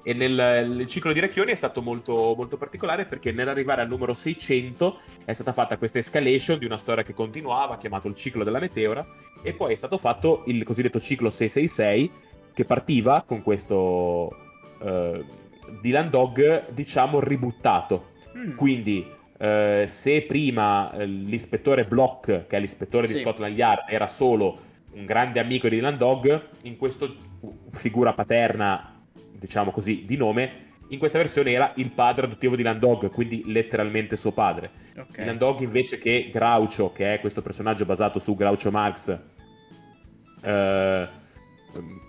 E 0.01 0.13
nel 0.13 0.85
ciclo 0.87 1.11
di 1.11 1.19
Recchioni 1.19 1.51
è 1.51 1.55
stato 1.55 1.81
molto, 1.81 2.33
molto 2.35 2.55
particolare 2.55 3.05
perché 3.05 3.31
nell'arrivare 3.31 3.81
al 3.81 3.87
numero 3.89 4.13
600 4.13 4.99
è 5.25 5.33
stata 5.33 5.51
fatta 5.53 5.77
questa 5.77 5.99
escalation 5.99 6.57
di 6.57 6.65
una 6.65 6.77
storia 6.77 7.03
che 7.03 7.13
continuava, 7.13 7.77
chiamato 7.77 8.07
il 8.07 8.15
ciclo 8.15 8.43
della 8.43 8.59
meteora, 8.59 9.05
e 9.43 9.53
poi 9.53 9.73
è 9.73 9.75
stato 9.75 9.97
fatto 9.97 10.43
il 10.47 10.63
cosiddetto 10.63 10.99
ciclo 10.99 11.29
666 11.29 12.11
che 12.53 12.65
partiva 12.65 13.23
con 13.25 13.43
questo 13.43 14.35
eh, 14.81 15.23
Dylan 15.81 16.09
Dog, 16.09 16.69
diciamo, 16.71 17.19
ributtato. 17.19 18.08
Mm. 18.37 18.55
Quindi 18.55 19.05
eh, 19.37 19.85
se 19.87 20.21
prima 20.23 20.91
eh, 20.91 21.05
l'ispettore 21.05 21.85
Block, 21.85 22.45
che 22.47 22.57
è 22.57 22.59
l'ispettore 22.59 23.07
di 23.07 23.13
Sì. 23.13 23.19
Scotland 23.19 23.57
Yard, 23.57 23.85
era 23.87 24.07
solo 24.07 24.67
un 24.91 25.05
grande 25.05 25.39
amico 25.39 25.69
di 25.69 25.77
Dylan 25.77 25.97
Dog, 25.97 26.47
in 26.63 26.77
questo 26.77 27.15
figura 27.71 28.13
paterna, 28.13 29.01
diciamo 29.31 29.71
così, 29.71 30.03
di 30.05 30.17
nome, 30.17 30.67
in 30.89 30.99
questa 30.99 31.19
versione 31.19 31.51
era 31.51 31.71
il 31.75 31.91
padre 31.91 32.25
adottivo 32.25 32.55
di 32.55 32.63
Dylan 32.63 32.79
Dog, 32.79 33.11
quindi 33.11 33.43
letteralmente 33.45 34.15
suo 34.15 34.31
padre. 34.31 34.71
Ok. 34.97 35.19
Dylan 35.19 35.37
Dog 35.37 35.61
invece 35.61 35.97
che 35.97 36.29
Groucho, 36.33 36.91
che 36.91 37.13
è 37.13 37.19
questo 37.19 37.41
personaggio 37.41 37.85
basato 37.85 38.19
su 38.19 38.35
Groucho 38.35 38.71
Marx, 38.71 39.19
eh, 40.41 41.07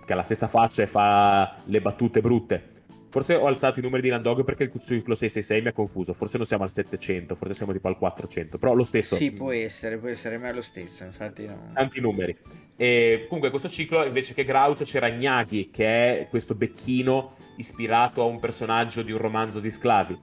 che 0.04 0.12
ha 0.12 0.16
la 0.16 0.22
stessa 0.22 0.48
faccia 0.48 0.82
e 0.82 0.86
fa 0.86 1.58
le 1.64 1.80
battute 1.80 2.20
brutte. 2.20 2.78
Forse 3.10 3.34
ho 3.34 3.46
alzato 3.46 3.80
i 3.80 3.82
numeri 3.82 4.02
di 4.02 4.08
Dylan 4.08 4.22
Dog 4.22 4.44
perché 4.44 4.62
il 4.64 4.70
ciclo 4.70 5.16
666 5.16 5.62
mi 5.62 5.68
ha 5.68 5.72
confuso. 5.72 6.12
Forse 6.14 6.36
non 6.36 6.46
siamo 6.46 6.62
al 6.62 6.70
700, 6.70 7.34
forse 7.34 7.54
siamo 7.54 7.72
tipo 7.72 7.88
al 7.88 7.98
400. 7.98 8.56
Però 8.56 8.72
lo 8.72 8.84
stesso. 8.84 9.16
Sì, 9.16 9.32
può 9.32 9.50
essere, 9.50 9.98
può 9.98 10.08
essere, 10.08 10.38
ma 10.38 10.48
è 10.48 10.52
lo 10.52 10.60
stesso, 10.60 11.04
infatti 11.04 11.44
no. 11.44 11.72
Tanti 11.74 12.00
numeri. 12.00 12.36
E 12.76 13.24
comunque 13.26 13.50
questo 13.50 13.68
ciclo 13.68 14.04
invece 14.04 14.32
che 14.32 14.44
Groucho 14.44 14.84
c'era 14.84 15.10
Gnaghi, 15.10 15.70
che 15.70 16.20
è 16.20 16.28
questo 16.28 16.54
becchino 16.54 17.36
ispirato 17.56 18.22
a 18.22 18.24
un 18.24 18.38
personaggio 18.38 19.02
di 19.02 19.10
un 19.10 19.18
romanzo 19.18 19.58
di 19.58 19.70
sclavi. 19.70 20.18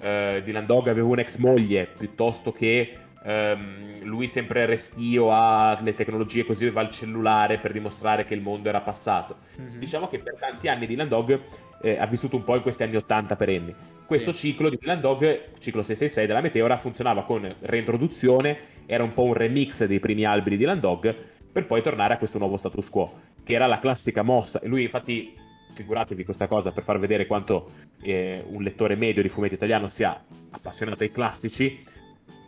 Eh, 0.00 0.40
Dylan 0.44 0.64
Dog 0.64 0.88
aveva 0.88 1.08
un'ex 1.08 1.38
moglie, 1.38 1.88
piuttosto 1.98 2.52
che 2.52 2.92
ehm, 3.28 4.04
lui 4.04 4.26
sempre 4.26 4.64
restio 4.64 5.28
alle 5.30 5.92
tecnologie, 5.94 6.44
così 6.44 6.64
aveva 6.64 6.80
il 6.80 6.88
cellulare 6.88 7.58
per 7.58 7.72
dimostrare 7.72 8.24
che 8.24 8.34
il 8.34 8.40
mondo 8.40 8.68
era 8.68 8.80
passato. 8.80 9.36
Mhm. 9.56 9.78
Diciamo 9.78 10.08
che 10.08 10.18
per 10.18 10.36
tanti 10.38 10.68
anni 10.68 10.86
Dylan 10.86 11.08
Dog 11.08 11.40
eh, 11.82 11.98
ha 11.98 12.06
vissuto 12.06 12.36
un 12.36 12.44
po' 12.44 12.56
in 12.56 12.62
questi 12.62 12.82
anni 12.82 12.96
80 12.96 13.36
perenni. 13.36 13.74
Questo 14.06 14.32
Sì. 14.32 14.48
ciclo 14.48 14.70
di 14.70 14.76
Dylan 14.76 15.00
Dog, 15.00 15.20
ciclo 15.58 15.82
666 15.82 16.26
della 16.26 16.40
Meteora, 16.40 16.76
funzionava 16.78 17.24
con 17.24 17.46
reintroduzione, 17.60 18.58
era 18.86 19.02
un 19.02 19.12
po' 19.12 19.24
un 19.24 19.34
remix 19.34 19.84
dei 19.84 20.00
primi 20.00 20.24
albi 20.24 20.50
di 20.50 20.56
Dylan 20.56 20.80
Dog, 20.80 21.14
per 21.52 21.66
poi 21.66 21.82
tornare 21.82 22.14
a 22.14 22.18
questo 22.18 22.38
nuovo 22.38 22.56
status 22.56 22.88
quo, 22.88 23.12
che 23.44 23.52
era 23.54 23.66
la 23.66 23.78
classica 23.78 24.22
mossa. 24.22 24.60
E 24.60 24.68
lui 24.68 24.82
infatti, 24.82 25.34
figuratevi 25.74 26.24
questa 26.24 26.46
cosa 26.46 26.72
per 26.72 26.82
far 26.82 26.98
vedere 26.98 27.26
quanto 27.26 27.72
eh, 28.02 28.42
un 28.48 28.62
lettore 28.62 28.96
medio 28.96 29.20
di 29.22 29.28
fumetti 29.28 29.54
italiano 29.54 29.88
sia 29.88 30.24
appassionato 30.50 31.02
ai 31.02 31.10
classici, 31.10 31.78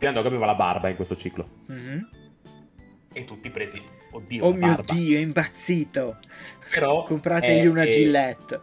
Dylan 0.01 0.15
Dog 0.15 0.25
aveva 0.25 0.47
la 0.47 0.55
barba 0.55 0.89
in 0.89 0.95
questo 0.95 1.15
ciclo. 1.15 1.47
Mhm. 1.67 2.09
E 3.13 3.23
tutti 3.25 3.51
presi, 3.51 3.79
oddio, 4.13 4.45
Oh 4.45 4.51
mio 4.51 4.61
barba. 4.67 4.93
dio, 4.93 5.17
è 5.19 5.21
impazzito! 5.21 6.17
Però 6.73 7.03
Comprategli 7.03 7.65
è- 7.65 7.67
una 7.67 7.83
è- 7.83 7.89
Gillette. 7.89 8.61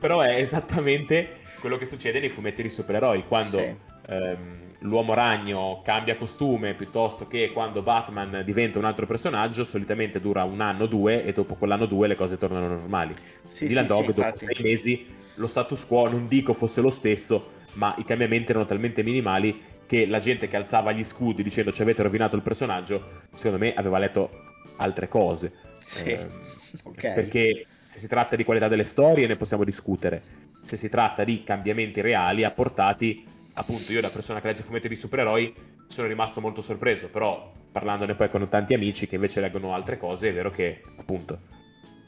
Però 0.00 0.20
è 0.22 0.34
esattamente 0.36 1.28
quello 1.60 1.76
che 1.76 1.84
succede 1.84 2.20
nei 2.20 2.30
fumetti 2.30 2.62
di 2.62 2.70
supereroi, 2.70 3.26
quando 3.26 3.58
Sì. 3.58 3.74
ehm, 4.08 4.64
l'uomo 4.80 5.12
ragno 5.12 5.82
cambia 5.84 6.16
costume 6.16 6.72
piuttosto 6.74 7.26
che 7.26 7.50
quando 7.52 7.82
Batman 7.82 8.40
diventa 8.44 8.78
un 8.78 8.84
altro 8.86 9.04
personaggio, 9.04 9.62
solitamente 9.62 10.20
dura 10.20 10.44
un 10.44 10.60
anno 10.62 10.84
o 10.84 10.86
due 10.86 11.22
e 11.24 11.32
dopo 11.32 11.54
quell'anno 11.56 11.82
o 11.82 11.86
due 11.86 12.06
le 12.08 12.14
cose 12.14 12.38
tornano 12.38 12.68
normali. 12.68 13.14
Sì, 13.48 13.66
Dylan 13.66 13.82
sì, 13.84 13.88
Dog 13.88 14.00
sì, 14.00 14.06
dopo 14.06 14.20
infatti. 14.20 14.46
sei 14.46 14.56
mesi 14.62 15.06
lo 15.34 15.46
status 15.48 15.84
quo 15.86 16.08
non 16.08 16.28
dico 16.28 16.54
fosse 16.54 16.80
lo 16.80 16.88
stesso, 16.88 17.50
ma 17.74 17.94
i 17.98 18.04
cambiamenti 18.04 18.52
erano 18.52 18.64
talmente 18.64 19.02
minimali 19.02 19.60
che 19.86 20.06
la 20.06 20.18
gente 20.18 20.48
che 20.48 20.56
alzava 20.56 20.92
gli 20.92 21.04
scudi 21.04 21.42
dicendo 21.42 21.72
ci 21.72 21.82
avete 21.82 22.02
rovinato 22.02 22.36
il 22.36 22.42
personaggio, 22.42 23.22
secondo 23.34 23.58
me 23.58 23.74
aveva 23.74 23.98
letto 23.98 24.54
altre 24.76 25.08
cose. 25.08 25.52
Sì, 25.78 26.10
Eh, 26.10 26.26
ok. 26.84 27.12
Perché 27.12 27.66
se 27.80 27.98
si 27.98 28.08
tratta 28.08 28.36
di 28.36 28.44
qualità 28.44 28.68
delle 28.68 28.84
storie 28.84 29.26
ne 29.26 29.36
possiamo 29.36 29.64
discutere, 29.64 30.22
se 30.62 30.76
si 30.76 30.88
tratta 30.88 31.24
di 31.24 31.42
cambiamenti 31.42 32.00
reali 32.00 32.44
apportati, 32.44 33.24
appunto 33.54 33.92
io 33.92 34.00
da 34.00 34.10
persona 34.10 34.40
che 34.40 34.48
legge 34.48 34.62
fumetti 34.62 34.88
di 34.88 34.96
supereroi 34.96 35.54
sono 35.86 36.08
rimasto 36.08 36.40
molto 36.40 36.60
sorpreso, 36.60 37.08
però 37.08 37.52
parlandone 37.70 38.14
poi 38.14 38.28
con 38.28 38.48
tanti 38.48 38.74
amici 38.74 39.06
che 39.06 39.14
invece 39.14 39.40
leggono 39.40 39.72
altre 39.72 39.96
cose 39.98 40.30
è 40.30 40.32
vero 40.32 40.50
che 40.50 40.82
appunto 40.96 41.38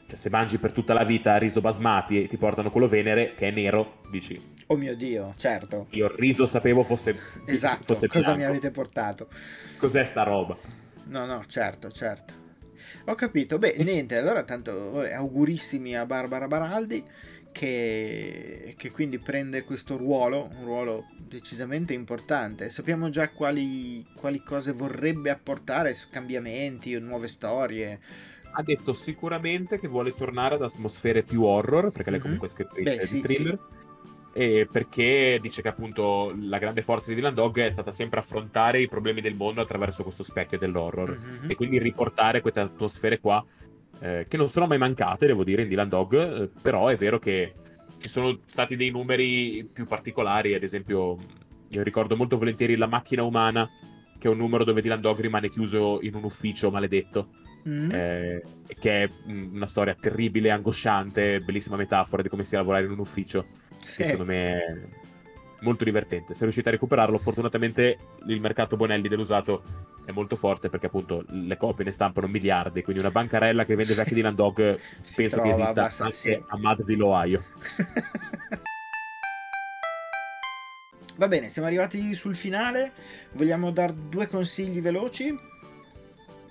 cioè, 0.09 0.17
se 0.17 0.31
mangi 0.31 0.59
per 0.59 0.73
tutta 0.73 0.95
la 0.95 1.05
vita 1.05 1.37
riso 1.37 1.61
basmati 1.61 2.23
e 2.23 2.27
ti 2.27 2.39
portano 2.39 2.71
quello 2.71 2.89
venere 2.89 3.35
che 3.35 3.49
è 3.49 3.51
nero, 3.51 4.01
dici 4.11 4.55
Oh 4.71 4.77
mio 4.77 4.95
Dio, 4.95 5.35
certo. 5.37 5.87
io 5.91 6.07
il 6.07 6.15
riso 6.17 6.45
sapevo 6.47 6.83
fosse 6.83 7.19
Esatto, 7.47 7.87
fosse 7.87 8.07
cosa 8.07 8.35
mi 8.35 8.45
avete 8.45 8.71
portato? 8.71 9.29
Cos'è 9.79 10.05
sta 10.05 10.23
roba? 10.25 10.59
No, 11.05 11.25
no, 11.25 11.45
certo, 11.47 11.91
certo. 11.91 12.35
Ho 13.07 13.15
capito. 13.15 13.59
Beh, 13.59 13.77
niente, 13.79 14.17
allora 14.17 14.45
tanto 14.45 14.91
vabbè, 14.91 15.13
augurissimi 15.13 15.97
a 15.97 16.05
Barbara 16.05 16.47
Baraldi 16.47 17.03
che, 17.51 18.75
che 18.77 18.91
quindi 18.91 19.19
prende 19.19 19.65
questo 19.65 19.97
ruolo, 19.97 20.51
un 20.59 20.65
ruolo 20.65 21.07
decisamente 21.17 21.95
importante. 21.95 22.69
Sappiamo 22.71 23.09
già 23.09 23.31
quali, 23.31 24.07
quali 24.15 24.43
cose 24.43 24.73
vorrebbe 24.73 25.31
apportare, 25.31 25.97
cambiamenti 26.11 26.95
o 26.95 27.01
nuove 27.01 27.29
storie. 27.29 28.01
Ha 28.51 28.63
detto 28.63 28.93
sicuramente 28.93 29.79
che 29.79 29.89
vuole 29.89 30.15
tornare 30.15 30.57
ad 30.57 30.63
atmosfere 30.63 31.23
più 31.23 31.45
horror, 31.45 31.91
perché 31.93 32.11
lei 32.11 32.19
Mhm. 32.19 32.25
comunque 32.25 32.49
è 32.49 32.51
scrittrice 32.51 32.97
Beh, 32.97 33.07
sì, 33.07 33.15
di 33.17 33.21
thriller. 33.23 33.59
E 34.39 34.69
perché 34.71 35.41
dice 35.43 35.63
che 35.63 35.69
appunto 35.69 36.33
la 36.43 36.59
grande 36.59 36.81
forza 36.81 37.09
di 37.09 37.17
Dylan 37.17 37.35
Dog 37.35 37.59
è 37.59 37.71
stata 37.71 37.91
sempre 37.91 38.21
affrontare 38.21 38.81
i 38.81 38.87
problemi 38.87 39.21
del 39.21 39.35
mondo 39.35 39.61
attraverso 39.61 40.05
questo 40.05 40.23
specchio 40.23 40.59
dell'horror. 40.59 41.19
Mhm. 41.19 41.51
E 41.51 41.57
quindi 41.57 41.81
riportare 41.81 42.41
queste 42.41 42.61
atmosfere 42.61 43.19
qua, 43.19 43.45
eh, 43.99 44.27
che 44.29 44.37
non 44.37 44.49
sono 44.49 44.69
mai 44.69 44.79
mancate, 44.79 45.27
devo 45.27 45.43
dire, 45.43 45.63
in 45.63 45.69
Dylan 45.69 45.89
Dog, 45.89 46.15
eh, 46.15 46.51
però 46.63 46.87
è 46.87 46.97
vero 46.97 47.19
che 47.19 47.53
ci 47.99 48.09
sono 48.09 48.39
stati 48.47 48.77
dei 48.77 48.91
numeri 48.91 49.69
più 49.73 49.87
particolari, 49.87 50.55
ad 50.55 50.63
esempio, 50.63 51.19
io 51.71 51.83
ricordo 51.83 52.15
molto 52.15 52.39
volentieri 52.39 52.77
La 52.77 52.87
macchina 52.87 53.25
umana, 53.25 53.69
che 54.21 54.29
è 54.29 54.31
un 54.31 54.37
numero 54.37 54.63
dove 54.63 54.81
Dylan 54.81 55.01
Dog 55.01 55.19
rimane 55.19 55.49
chiuso 55.49 55.99
in 56.03 56.15
un 56.15 56.23
ufficio 56.23 56.71
maledetto, 56.71 57.31
Mm. 57.69 57.91
eh, 57.93 58.43
che 58.79 59.03
è 59.03 59.11
una 59.27 59.67
storia 59.67 59.95
terribile, 59.99 60.51
angosciante, 60.51 61.41
bellissima 61.41 61.77
metafora 61.77 62.23
di 62.23 62.29
come 62.29 62.45
sia 62.45 62.59
lavorare 62.59 62.85
in 62.85 62.93
un 62.93 63.01
ufficio, 63.01 63.47
Sì. 63.81 63.97
che 63.97 64.05
secondo 64.05 64.25
me 64.31 64.53
è 64.59 64.79
molto 65.61 65.85
divertente. 65.85 66.35
Se 66.35 66.43
riuscite 66.43 66.69
a 66.69 66.73
recuperarlo, 66.73 67.19
fortunatamente 67.19 67.99
il 68.27 68.41
mercato 68.41 68.77
Bonelli 68.77 69.09
dell'usato 69.09 69.63
è 70.05 70.13
molto 70.13 70.37
forte 70.37 70.69
perché 70.69 70.87
appunto 70.87 71.25
le 71.29 71.57
copie 71.57 71.85
ne 71.85 71.91
stampano 71.91 72.27
miliardi, 72.29 72.83
quindi 72.83 73.01
una 73.01 73.11
bancarella 73.11 73.65
che 73.65 73.75
vende 73.75 73.95
vecchi 73.95 74.15
Dylan 74.15 74.35
Dog 74.35 74.79
Si 75.01 75.23
penso 75.23 75.41
che 75.41 75.51
esista 75.51 75.81
abbastanza- 75.81 76.05
anche 76.05 76.17
sì. 76.17 76.45
a 76.47 76.59
Madville, 76.59 77.03
Ohio. 77.03 77.45
Va 81.17 81.27
bene, 81.27 81.51
siamo 81.51 81.67
arrivati 81.67 82.15
sul 82.15 82.37
finale. 82.37 82.93
Vogliamo 83.33 83.73
dar 83.73 83.93
due 83.93 84.29
consigli 84.29 84.81
veloci? 84.81 85.37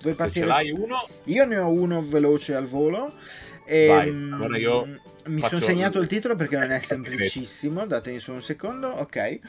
Vuoi 0.02 0.14
Se 0.14 0.30
ce 0.30 0.44
l'hai 0.44 0.70
uno, 0.70 1.08
Io 1.24 1.46
ne 1.46 1.56
ho 1.56 1.70
uno 1.70 2.02
veloce 2.02 2.54
al 2.54 2.66
volo. 2.66 3.14
E, 3.64 3.86
Vai, 3.86 4.10
mm, 4.10 4.32
allora 4.34 4.58
io 4.58 5.00
mi 5.28 5.40
sono 5.40 5.60
segnato 5.60 6.00
il- 6.00 6.06
titolo 6.06 6.34
perché 6.36 6.56
non 6.58 6.70
è 6.70 6.80
semplicissimo. 6.80 7.86
Datemi 7.86 8.18
solo 8.20 8.36
un 8.38 8.42
secondo. 8.42 8.88
Ok. 8.88 9.16
Eh, 9.16 9.40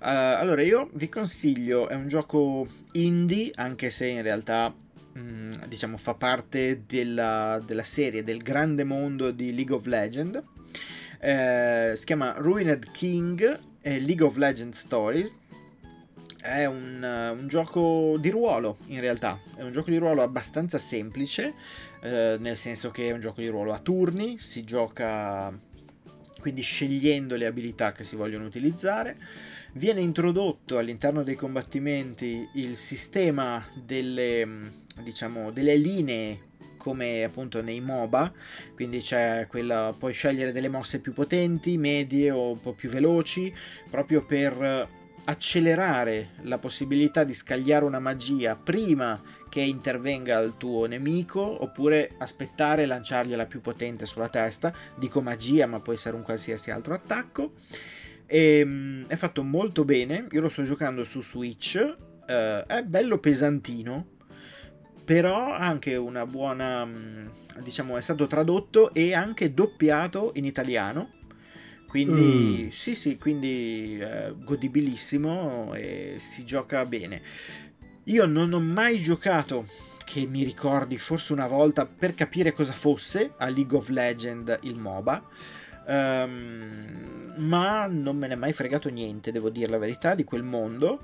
allora, 0.00 0.62
io 0.62 0.90
vi 0.94 1.08
consiglio, 1.08 1.88
è 1.88 1.94
un 1.94 2.06
gioco 2.08 2.66
indie, 2.92 3.50
anche 3.54 3.90
se 3.90 4.06
in 4.06 4.22
realtà 4.22 4.72
mm, 5.18 5.50
diciamo 5.66 5.96
fa 5.96 6.14
parte 6.14 6.82
della, 6.86 7.62
della 7.64 7.84
serie 7.84 8.22
del 8.22 8.42
grande 8.42 8.84
mondo 8.84 9.30
di 9.30 9.54
League 9.54 9.74
of 9.74 9.86
Legends. 9.86 10.40
Eh, 11.20 11.94
si 11.96 12.04
chiama 12.04 12.34
Ruined 12.38 12.90
King 12.92 13.58
e 13.80 14.00
League 14.00 14.24
of 14.24 14.36
Legends 14.36 14.78
Stories. 14.78 15.34
È 16.40 16.64
un, 16.66 17.02
eh, 17.02 17.30
un 17.30 17.48
gioco 17.48 18.16
di 18.20 18.30
ruolo, 18.30 18.78
in 18.86 19.00
realtà. 19.00 19.40
È 19.56 19.62
un 19.62 19.72
gioco 19.72 19.90
di 19.90 19.96
ruolo 19.96 20.22
abbastanza 20.22 20.78
semplice, 20.78 21.52
eh, 22.00 22.36
nel 22.38 22.56
senso 22.56 22.90
che 22.90 23.08
è 23.08 23.12
un 23.12 23.20
gioco 23.20 23.40
di 23.40 23.48
ruolo 23.48 23.72
a 23.72 23.78
turni, 23.78 24.38
si 24.38 24.62
gioca 24.64 25.56
quindi 26.40 26.62
scegliendo 26.62 27.36
le 27.36 27.46
abilità 27.46 27.92
che 27.92 28.04
si 28.04 28.16
vogliono 28.16 28.44
utilizzare. 28.44 29.16
Viene 29.72 30.00
introdotto 30.00 30.78
all'interno 30.78 31.22
dei 31.22 31.34
combattimenti 31.34 32.48
il 32.54 32.76
sistema 32.76 33.64
delle, 33.74 34.44
mh, 34.44 34.72
diciamo, 35.02 35.50
delle 35.50 35.76
linee 35.76 36.46
come 36.78 37.24
appunto 37.24 37.60
nei 37.60 37.80
MOBA, 37.80 38.32
quindi 38.74 39.00
c'è 39.00 39.46
quella, 39.48 39.94
puoi 39.98 40.14
scegliere 40.14 40.52
delle 40.52 40.68
mosse 40.68 41.00
più 41.00 41.12
potenti, 41.12 41.76
medie 41.76 42.30
o 42.30 42.52
un 42.52 42.60
po' 42.60 42.72
più 42.72 42.88
veloci, 42.88 43.52
proprio 43.90 44.24
per 44.24 44.88
accelerare 45.24 46.30
la 46.42 46.56
possibilità 46.58 47.24
di 47.24 47.34
scagliare 47.34 47.84
una 47.84 47.98
magia 47.98 48.56
prima 48.56 49.20
che 49.48 49.60
intervenga 49.60 50.38
il 50.40 50.54
tuo 50.56 50.86
nemico, 50.86 51.40
oppure 51.62 52.14
aspettare 52.18 52.82
e 52.82 52.86
lanciargliela 52.86 53.46
più 53.46 53.60
potente 53.60 54.06
sulla 54.06 54.28
testa. 54.28 54.72
Dico 54.96 55.20
magia, 55.20 55.66
ma 55.66 55.80
può 55.80 55.92
essere 55.92 56.16
un 56.16 56.22
qualsiasi 56.22 56.70
altro 56.70 56.94
attacco. 56.94 57.52
E, 58.26 58.62
mm, 58.64 59.04
è 59.06 59.16
fatto 59.16 59.42
molto 59.42 59.84
bene. 59.84 60.26
Io 60.32 60.40
lo 60.40 60.48
sto 60.48 60.62
giocando 60.64 61.04
su 61.04 61.22
Switch. 61.22 61.76
eh, 62.26 62.64
è 62.66 62.82
bello 62.82 63.18
pesantino. 63.18 64.16
Però 65.04 65.52
ha 65.52 65.66
anche 65.66 65.96
una 65.96 66.26
buona. 66.26 66.84
mm, 66.84 67.26
Diciamo, 67.62 67.96
è 67.96 68.02
stato 68.02 68.26
tradotto 68.28 68.94
e 68.94 69.14
anche 69.14 69.52
doppiato 69.52 70.30
in 70.34 70.44
italiano. 70.44 71.12
Quindi, 71.86 72.66
Mm. 72.66 72.70
sì, 72.70 72.94
sì, 72.94 73.16
quindi 73.18 73.98
eh, 73.98 74.34
godibilissimo 74.36 75.74
e 75.74 76.16
si 76.20 76.44
gioca 76.44 76.84
bene. 76.84 77.22
Io 78.08 78.24
non 78.24 78.54
ho 78.54 78.60
mai 78.60 78.98
giocato, 79.00 79.66
che 80.06 80.26
mi 80.26 80.42
ricordi 80.42 80.96
forse 80.96 81.34
una 81.34 81.46
volta, 81.46 81.84
per 81.84 82.14
capire 82.14 82.54
cosa 82.54 82.72
fosse 82.72 83.34
a 83.36 83.50
League 83.50 83.76
of 83.76 83.90
Legends 83.90 84.60
il 84.62 84.76
MOBA. 84.76 85.22
Ehm, 85.86 87.34
ma 87.36 87.86
non 87.86 88.16
me 88.16 88.26
ne 88.26 88.32
è 88.32 88.36
mai 88.36 88.54
fregato 88.54 88.88
niente, 88.88 89.30
devo 89.30 89.50
dire 89.50 89.68
la 89.70 89.76
verità, 89.76 90.14
di 90.14 90.24
quel 90.24 90.42
mondo. 90.42 91.00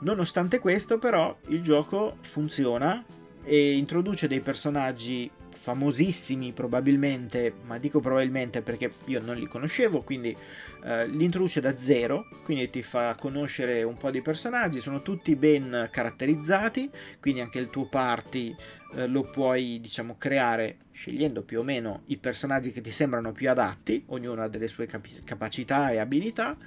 Nonostante 0.00 0.60
questo, 0.60 0.98
però, 0.98 1.36
il 1.48 1.60
gioco 1.60 2.18
funziona 2.20 3.04
e 3.42 3.72
introduce 3.72 4.28
dei 4.28 4.40
personaggi 4.40 5.28
famosissimi 5.64 6.52
probabilmente, 6.52 7.54
ma 7.62 7.78
dico 7.78 7.98
probabilmente 7.98 8.60
perché 8.60 8.92
io 9.06 9.22
non 9.22 9.36
li 9.36 9.46
conoscevo, 9.46 10.02
quindi 10.02 10.36
eh, 10.84 11.08
li 11.08 11.24
introduce 11.24 11.62
da 11.62 11.78
zero, 11.78 12.28
quindi 12.44 12.68
ti 12.68 12.82
fa 12.82 13.16
conoscere 13.18 13.82
un 13.82 13.96
po' 13.96 14.10
di 14.10 14.20
personaggi, 14.20 14.78
sono 14.78 15.00
tutti 15.00 15.34
ben 15.36 15.88
caratterizzati, 15.90 16.90
quindi 17.18 17.40
anche 17.40 17.60
il 17.60 17.70
tuo 17.70 17.88
party 17.88 18.54
eh, 18.96 19.06
lo 19.06 19.22
puoi 19.22 19.80
diciamo 19.80 20.16
creare 20.18 20.76
scegliendo 20.92 21.40
più 21.40 21.60
o 21.60 21.62
meno 21.62 22.02
i 22.08 22.18
personaggi 22.18 22.70
che 22.70 22.82
ti 22.82 22.90
sembrano 22.90 23.32
più 23.32 23.48
adatti, 23.48 24.04
ognuno 24.08 24.42
ha 24.42 24.48
delle 24.48 24.68
sue 24.68 24.84
capi- 24.84 25.22
capacità 25.24 25.90
e 25.92 25.96
abilità 25.96 26.58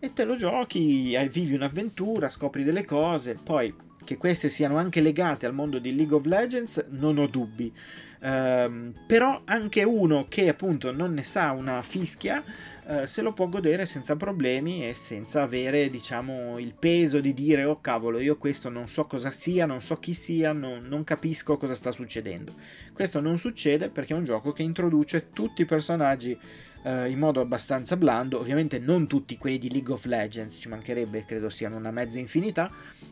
e 0.00 0.12
te 0.12 0.24
lo 0.24 0.34
giochi, 0.34 1.16
vivi 1.30 1.54
un'avventura, 1.54 2.30
scopri 2.30 2.64
delle 2.64 2.84
cose, 2.84 3.38
poi 3.40 3.72
che 4.02 4.16
queste 4.16 4.48
siano 4.48 4.76
anche 4.76 5.00
legate 5.00 5.46
al 5.46 5.54
mondo 5.54 5.78
di 5.78 5.94
League 5.94 6.16
of 6.16 6.24
Legends 6.24 6.86
non 6.88 7.18
ho 7.18 7.28
dubbi. 7.28 7.72
Ehm, 8.20 8.94
però 9.06 9.42
anche 9.44 9.84
uno 9.84 10.26
che 10.28 10.48
appunto 10.48 10.90
non 10.90 11.14
ne 11.14 11.22
sa 11.22 11.52
una 11.52 11.82
fischia 11.82 12.42
eh, 12.88 13.06
se 13.06 13.22
lo 13.22 13.32
può 13.32 13.48
godere 13.48 13.86
senza 13.86 14.16
problemi 14.16 14.88
e 14.88 14.94
senza 14.94 15.42
avere 15.42 15.88
diciamo 15.88 16.58
il 16.58 16.74
peso 16.74 17.20
di 17.20 17.32
dire 17.32 17.64
oh 17.64 17.80
cavolo 17.80 18.18
io 18.18 18.36
questo 18.36 18.70
non 18.70 18.88
so 18.88 19.06
cosa 19.06 19.30
sia 19.30 19.66
non 19.66 19.80
so 19.80 19.98
chi 20.00 20.14
sia 20.14 20.52
non, 20.52 20.86
non 20.88 21.04
capisco 21.04 21.56
cosa 21.56 21.74
sta 21.74 21.92
succedendo. 21.92 22.54
Questo 22.92 23.20
non 23.20 23.36
succede 23.36 23.88
perché 23.88 24.14
è 24.14 24.16
un 24.16 24.24
gioco 24.24 24.52
che 24.52 24.62
introduce 24.62 25.30
tutti 25.32 25.62
i 25.62 25.66
personaggi 25.66 26.36
eh, 26.82 27.10
in 27.10 27.18
modo 27.20 27.40
abbastanza 27.40 27.96
blando. 27.96 28.40
Ovviamente 28.40 28.80
non 28.80 29.06
tutti 29.06 29.38
quelli 29.38 29.58
di 29.58 29.70
League 29.70 29.92
of 29.92 30.06
Legends 30.06 30.58
ci 30.58 30.68
mancherebbe 30.68 31.24
credo 31.24 31.48
siano 31.50 31.76
una 31.76 31.92
mezza 31.92 32.18
infinità 32.18 32.68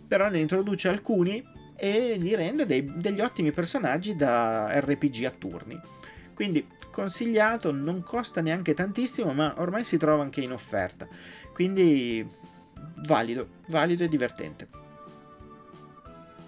però 0.08 0.28
ne 0.28 0.40
introduce 0.40 0.88
alcuni 0.88 1.44
e 1.76 2.16
li 2.18 2.34
rende 2.34 2.66
dei- 2.66 2.92
degli 2.96 3.20
ottimi 3.20 3.52
personaggi 3.52 4.14
da 4.16 4.78
RPG 4.80 5.24
a 5.24 5.30
turni. 5.30 5.78
Quindi 6.34 6.66
consigliato, 6.90 7.72
non 7.72 8.02
costa 8.02 8.40
neanche 8.40 8.74
tantissimo, 8.74 9.32
ma 9.32 9.54
ormai 9.58 9.84
si 9.84 9.96
trova 9.96 10.22
anche 10.22 10.40
in 10.40 10.52
offerta. 10.52 11.06
Quindi 11.52 12.26
valido, 13.06 13.48
valido 13.68 14.04
e 14.04 14.08
divertente. 14.08 14.68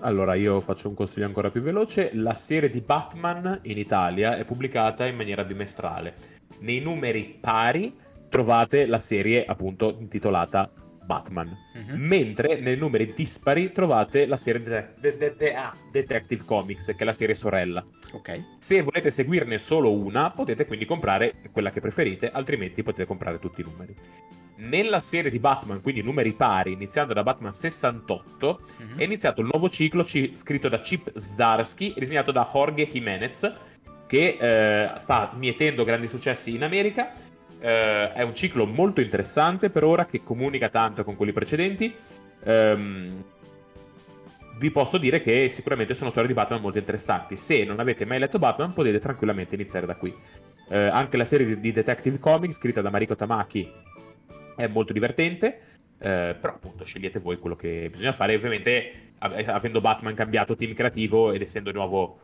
Allora, 0.01 0.35
io 0.35 0.61
faccio 0.61 0.89
un 0.89 0.95
consiglio 0.95 1.27
ancora 1.27 1.51
più 1.51 1.61
veloce. 1.61 2.11
La 2.15 2.35
serie 2.35 2.71
di 2.71 2.81
Batman 2.81 3.61
in 3.63 3.79
Italia 3.79 4.37
è 4.37 4.45
pubblicata 4.45 5.07
in 5.07 5.17
maniera 5.17 5.43
bimestrale. 5.43 6.15
Nei 6.61 6.81
numeri 6.81 7.37
pari 7.41 7.95
trovate 8.29 8.87
la 8.87 8.99
serie 8.99 9.45
appunto 9.45 9.97
intitolata 9.99 10.71
Batman. 11.09 11.49
Uh-huh. 11.49 11.97
Mentre 11.97 12.61
nei 12.61 12.77
numeri 12.77 13.15
dispari 13.15 13.73
trovate 13.73 14.27
la 14.27 14.37
serie 14.37 14.93
de- 15.01 15.17
de- 15.17 15.35
de- 15.37 15.55
ah, 15.55 15.75
Detective 15.91 16.45
Comics, 16.45 16.89
che 16.89 16.97
è 16.99 17.05
la 17.05 17.15
serie 17.15 17.35
sorella. 17.35 17.83
Ok. 18.13 18.57
Se 18.59 18.83
volete 18.83 19.09
seguirne 19.09 19.59
solo 19.59 19.91
una, 19.91 20.31
potete 20.31 20.67
quindi 20.67 20.85
comprare 20.85 21.33
quella 21.51 21.71
che 21.71 21.81
preferite, 21.81 22.31
altrimenti 22.31 22.83
potete 22.83 23.07
comprare 23.07 23.39
tutti 23.39 23.63
i 23.63 23.65
numeri. 23.65 23.97
Nella 24.57 25.01
serie 25.01 25.31
di 25.31 25.39
Batman, 25.39 25.81
quindi 25.81 26.03
numeri 26.03 26.35
pari, 26.35 26.73
iniziando 26.73 27.15
da 27.15 27.23
Batman 27.23 27.53
68, 27.53 28.47
uh-huh. 28.47 28.97
è 28.97 29.05
iniziato 29.05 29.41
il 29.41 29.49
nuovo 29.51 29.71
ciclo 29.71 30.03
c- 30.03 30.33
scritto 30.35 30.69
da 30.69 30.79
Chip 30.79 31.17
Zdarsky 31.17 31.95
e 31.97 32.01
disegnato 32.01 32.33
da 32.33 32.47
Jorge 32.53 32.87
Jimenez, 32.87 33.51
che 34.07 34.37
eh, 34.41 34.99
sta 34.99 35.33
mietendo 35.37 35.85
grandi 35.85 36.09
successi 36.09 36.55
in 36.55 36.65
America 36.65 37.13
eh, 37.61 38.13
è 38.13 38.23
un 38.23 38.35
ciclo 38.35 38.67
molto 38.67 39.01
interessante 39.01 39.71
per 39.71 39.85
ora 39.85 40.07
che 40.07 40.23
comunica 40.23 40.69
tanto 40.69 41.05
con 41.05 41.17
quelli 41.17 41.33
precedenti. 41.33 41.95
Um, 42.45 43.25
vi 44.59 44.71
posso 44.71 44.99
dire 44.99 45.21
che 45.21 45.49
sicuramente 45.49 45.95
sono 45.95 46.11
storie 46.11 46.29
di 46.29 46.35
Batman 46.35 46.61
molto 46.61 46.79
interessanti. 46.79 47.37
Se 47.37 47.65
non 47.65 47.79
avete 47.79 48.05
mai 48.05 48.19
letto 48.19 48.39
Batman, 48.39 48.73
potete 48.73 48.99
tranquillamente 48.99 49.55
iniziare 49.55 49.87
da 49.87 49.95
qui. 49.95 50.15
Eh, 50.69 50.77
anche 50.77 51.17
la 51.17 51.25
serie 51.25 51.59
di, 51.59 51.73
Detective 51.73 52.19
Comics, 52.19 52.57
scritta 52.57 52.81
da 52.81 52.91
Mariko 52.91 53.15
Tamaki, 53.15 53.71
è 54.57 54.67
molto 54.67 54.93
divertente. 54.93 55.61
Eh, 56.01 56.37
però 56.41 56.55
appunto 56.55 56.85
scegliete 56.85 57.19
voi 57.19 57.39
quello 57.39 57.57
che 57.57 57.89
bisogna 57.91 58.13
fare. 58.13 58.35
Ovviamente, 58.35 59.13
avendo 59.19 59.81
Batman 59.81 60.15
cambiato 60.15 60.57
team 60.57 60.75
creativo 60.75 61.33
ed 61.33 61.41
essendo 61.41 61.71
nuovo 61.71 62.19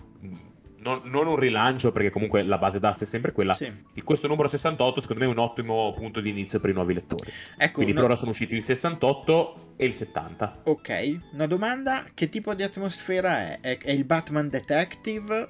non, 0.84 1.00
non, 1.04 1.26
un 1.26 1.36
rilancio, 1.36 1.90
perché 1.90 2.10
comunque 2.10 2.42
la 2.42 2.58
base 2.58 2.78
d'asta 2.78 3.04
è 3.04 3.06
sempre 3.06 3.32
quella. 3.32 3.54
Sì. 3.54 3.72
Questo 4.04 4.28
numero 4.28 4.48
68, 4.48 5.00
secondo 5.00 5.22
me, 5.24 5.28
è 5.30 5.32
un 5.32 5.38
ottimo 5.38 5.92
punto 5.94 6.20
di 6.20 6.28
inizio 6.28 6.60
per 6.60 6.70
i 6.70 6.72
nuovi 6.74 6.92
lettori. 6.92 7.32
Ecco, 7.56 7.72
Quindi 7.72 7.92
una... 7.92 8.02
per 8.02 8.10
ora 8.10 8.18
sono 8.18 8.30
usciti 8.30 8.54
il 8.54 8.62
68 8.62 9.74
e 9.76 9.86
il 9.86 9.94
70. 9.94 10.60
Ok, 10.64 11.18
una 11.32 11.46
domanda: 11.46 12.04
che 12.12 12.28
tipo 12.28 12.54
di 12.54 12.62
atmosfera 12.62 13.40
è? 13.40 13.60
È, 13.60 13.78
è 13.78 13.90
il 13.90 14.04
Batman 14.04 14.48
Detective? 14.48 15.48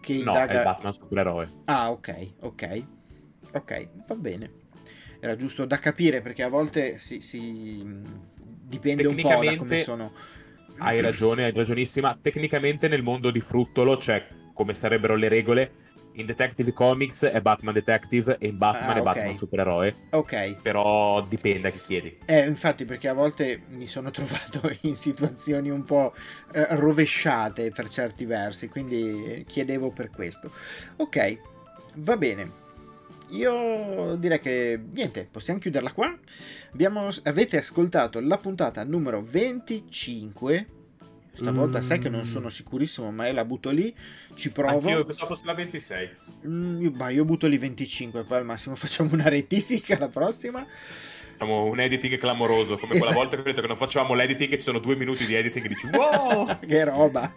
Che 0.00 0.12
indaga... 0.12 0.44
No, 0.44 0.50
è 0.50 0.56
il 0.56 0.64
Batman 0.64 0.92
supereroe. 0.92 1.52
Ah, 1.66 1.90
ok, 1.92 2.28
ok. 2.40 2.84
Ok, 3.54 3.88
va 4.08 4.14
bene. 4.16 4.50
Era 5.20 5.36
giusto 5.36 5.64
da 5.64 5.78
capire 5.78 6.20
perché 6.20 6.42
a 6.42 6.48
volte 6.48 6.98
si, 6.98 7.20
si... 7.20 7.84
dipende 8.64 9.06
un 9.06 9.14
po' 9.14 9.28
da 9.28 9.56
come 9.56 9.80
sono. 9.80 10.12
Hai 10.78 11.00
ragione, 11.00 11.44
hai 11.44 11.52
ragionissima. 11.52 12.18
Tecnicamente 12.20 12.88
nel 12.88 13.02
mondo 13.02 13.30
di 13.30 13.40
Fruttolo 13.40 13.96
c'è 13.96 14.26
come 14.52 14.74
sarebbero 14.74 15.14
le 15.16 15.28
regole. 15.28 15.72
In 16.14 16.26
Detective 16.26 16.74
Comics 16.74 17.24
è 17.24 17.40
Batman 17.40 17.72
Detective 17.72 18.36
e 18.38 18.48
in 18.48 18.58
Batman 18.58 18.90
ah, 18.90 18.94
è 18.96 19.00
okay. 19.00 19.14
Batman 19.14 19.34
supereroe. 19.34 19.94
Ok. 20.10 20.56
Però 20.60 21.24
dipende 21.26 21.68
a 21.68 21.70
chi 21.70 21.80
chiedi. 21.80 22.18
Eh, 22.26 22.46
infatti, 22.46 22.84
perché 22.84 23.08
a 23.08 23.14
volte 23.14 23.62
mi 23.68 23.86
sono 23.86 24.10
trovato 24.12 24.70
in 24.82 24.94
situazioni 24.94 25.70
un 25.70 25.84
po' 25.84 26.12
eh, 26.52 26.66
rovesciate 26.76 27.70
per 27.70 27.88
certi 27.88 28.26
versi, 28.26 28.68
quindi 28.68 29.44
chiedevo 29.46 29.90
per 29.90 30.10
questo. 30.10 30.52
Ok, 30.96 31.38
va 31.96 32.16
bene. 32.18 32.60
Io 33.30 34.14
direi 34.16 34.40
che 34.40 34.78
niente, 34.92 35.26
possiamo 35.30 35.58
chiuderla 35.58 35.92
qua. 35.92 36.14
Abbiamo, 36.72 37.08
avete 37.22 37.56
ascoltato 37.56 38.20
la 38.20 38.36
puntata 38.36 38.84
numero 38.84 39.22
25 39.22 40.80
Stavolta 41.34 41.78
mm. 41.78 41.82
sai 41.82 41.98
che 41.98 42.08
non 42.08 42.24
sono 42.24 42.48
sicurissimo, 42.48 43.10
ma 43.10 43.30
la 43.32 43.44
butto 43.44 43.70
lì. 43.70 43.94
Ci 44.34 44.52
provo. 44.52 44.88
Io 44.88 45.04
pensavo 45.04 45.28
fosse 45.28 45.46
la 45.46 45.54
26. 45.54 46.10
Mm, 46.46 46.86
ma 46.94 47.08
io 47.08 47.24
butto 47.24 47.46
lì 47.46 47.56
25. 47.56 48.24
Poi 48.24 48.38
al 48.38 48.44
massimo 48.44 48.74
facciamo 48.76 49.10
una 49.12 49.28
rettifica 49.28 49.98
la 49.98 50.08
prossima. 50.08 50.64
Facciamo 51.32 51.64
un 51.64 51.80
editing 51.80 52.18
clamoroso. 52.18 52.76
Come 52.76 52.94
esatto. 52.94 52.98
quella 52.98 53.14
volta 53.14 53.36
che 53.36 53.42
ho 53.42 53.44
detto 53.44 53.60
che 53.62 53.66
non 53.66 53.76
facevamo 53.76 54.14
l'editing 54.14 54.52
ci 54.52 54.60
sono 54.60 54.78
due 54.78 54.96
minuti 54.96 55.26
di 55.26 55.34
editing 55.34 55.64
e 55.64 55.68
dici 55.68 55.86
wow! 55.92 56.58
che 56.66 56.84
roba! 56.84 57.34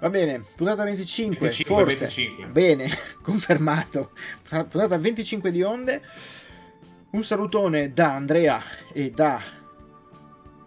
Va 0.00 0.10
bene, 0.10 0.44
puntata 0.54 0.84
25, 0.84 1.38
25 1.38 1.84
forse. 1.84 1.98
25. 2.00 2.46
Bene, 2.48 2.90
confermato. 3.22 4.10
Puntata 4.46 4.98
25 4.98 5.50
di 5.50 5.62
onde. 5.62 6.02
Un 7.10 7.24
salutone 7.24 7.92
da 7.92 8.12
Andrea 8.12 8.60
e 8.92 9.12
da 9.12 9.40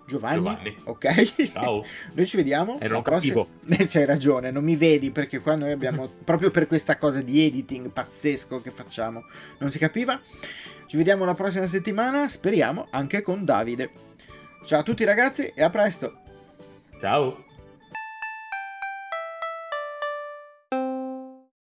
Giovanni. 0.08 0.36
Giovanni. 0.38 0.78
Ok. 0.86 1.52
Ciao. 1.52 1.84
noi 2.14 2.26
ci 2.26 2.38
vediamo. 2.38 2.80
E 2.80 2.88
non 2.88 3.02
prossima... 3.02 3.46
C'hai 3.88 4.06
ragione, 4.06 4.52
non 4.52 4.64
mi 4.64 4.76
vedi 4.76 5.12
perché 5.12 5.40
qua 5.40 5.56
noi 5.56 5.72
abbiamo, 5.72 6.10
proprio 6.24 6.50
per 6.50 6.66
questa 6.66 6.98
cosa 6.98 7.22
di 7.22 7.46
editing 7.46 7.90
pazzesco 7.90 8.62
che 8.62 8.72
facciamo, 8.72 9.26
non 9.60 9.70
si 9.70 9.78
capiva. 9.78 10.20
Ci 10.88 10.96
vediamo 10.96 11.26
la 11.26 11.36
prossima 11.36 11.68
settimana, 11.68 12.30
speriamo 12.30 12.88
anche 12.92 13.22
con 13.22 13.44
Davide. 13.44 13.92
Ciao 14.64 14.80
a 14.80 14.84
tutti 14.84 15.04
ragazzi 15.04 15.52
e 15.54 15.62
a 15.62 15.70
presto. 15.70 16.20
Ciao. 17.02 17.47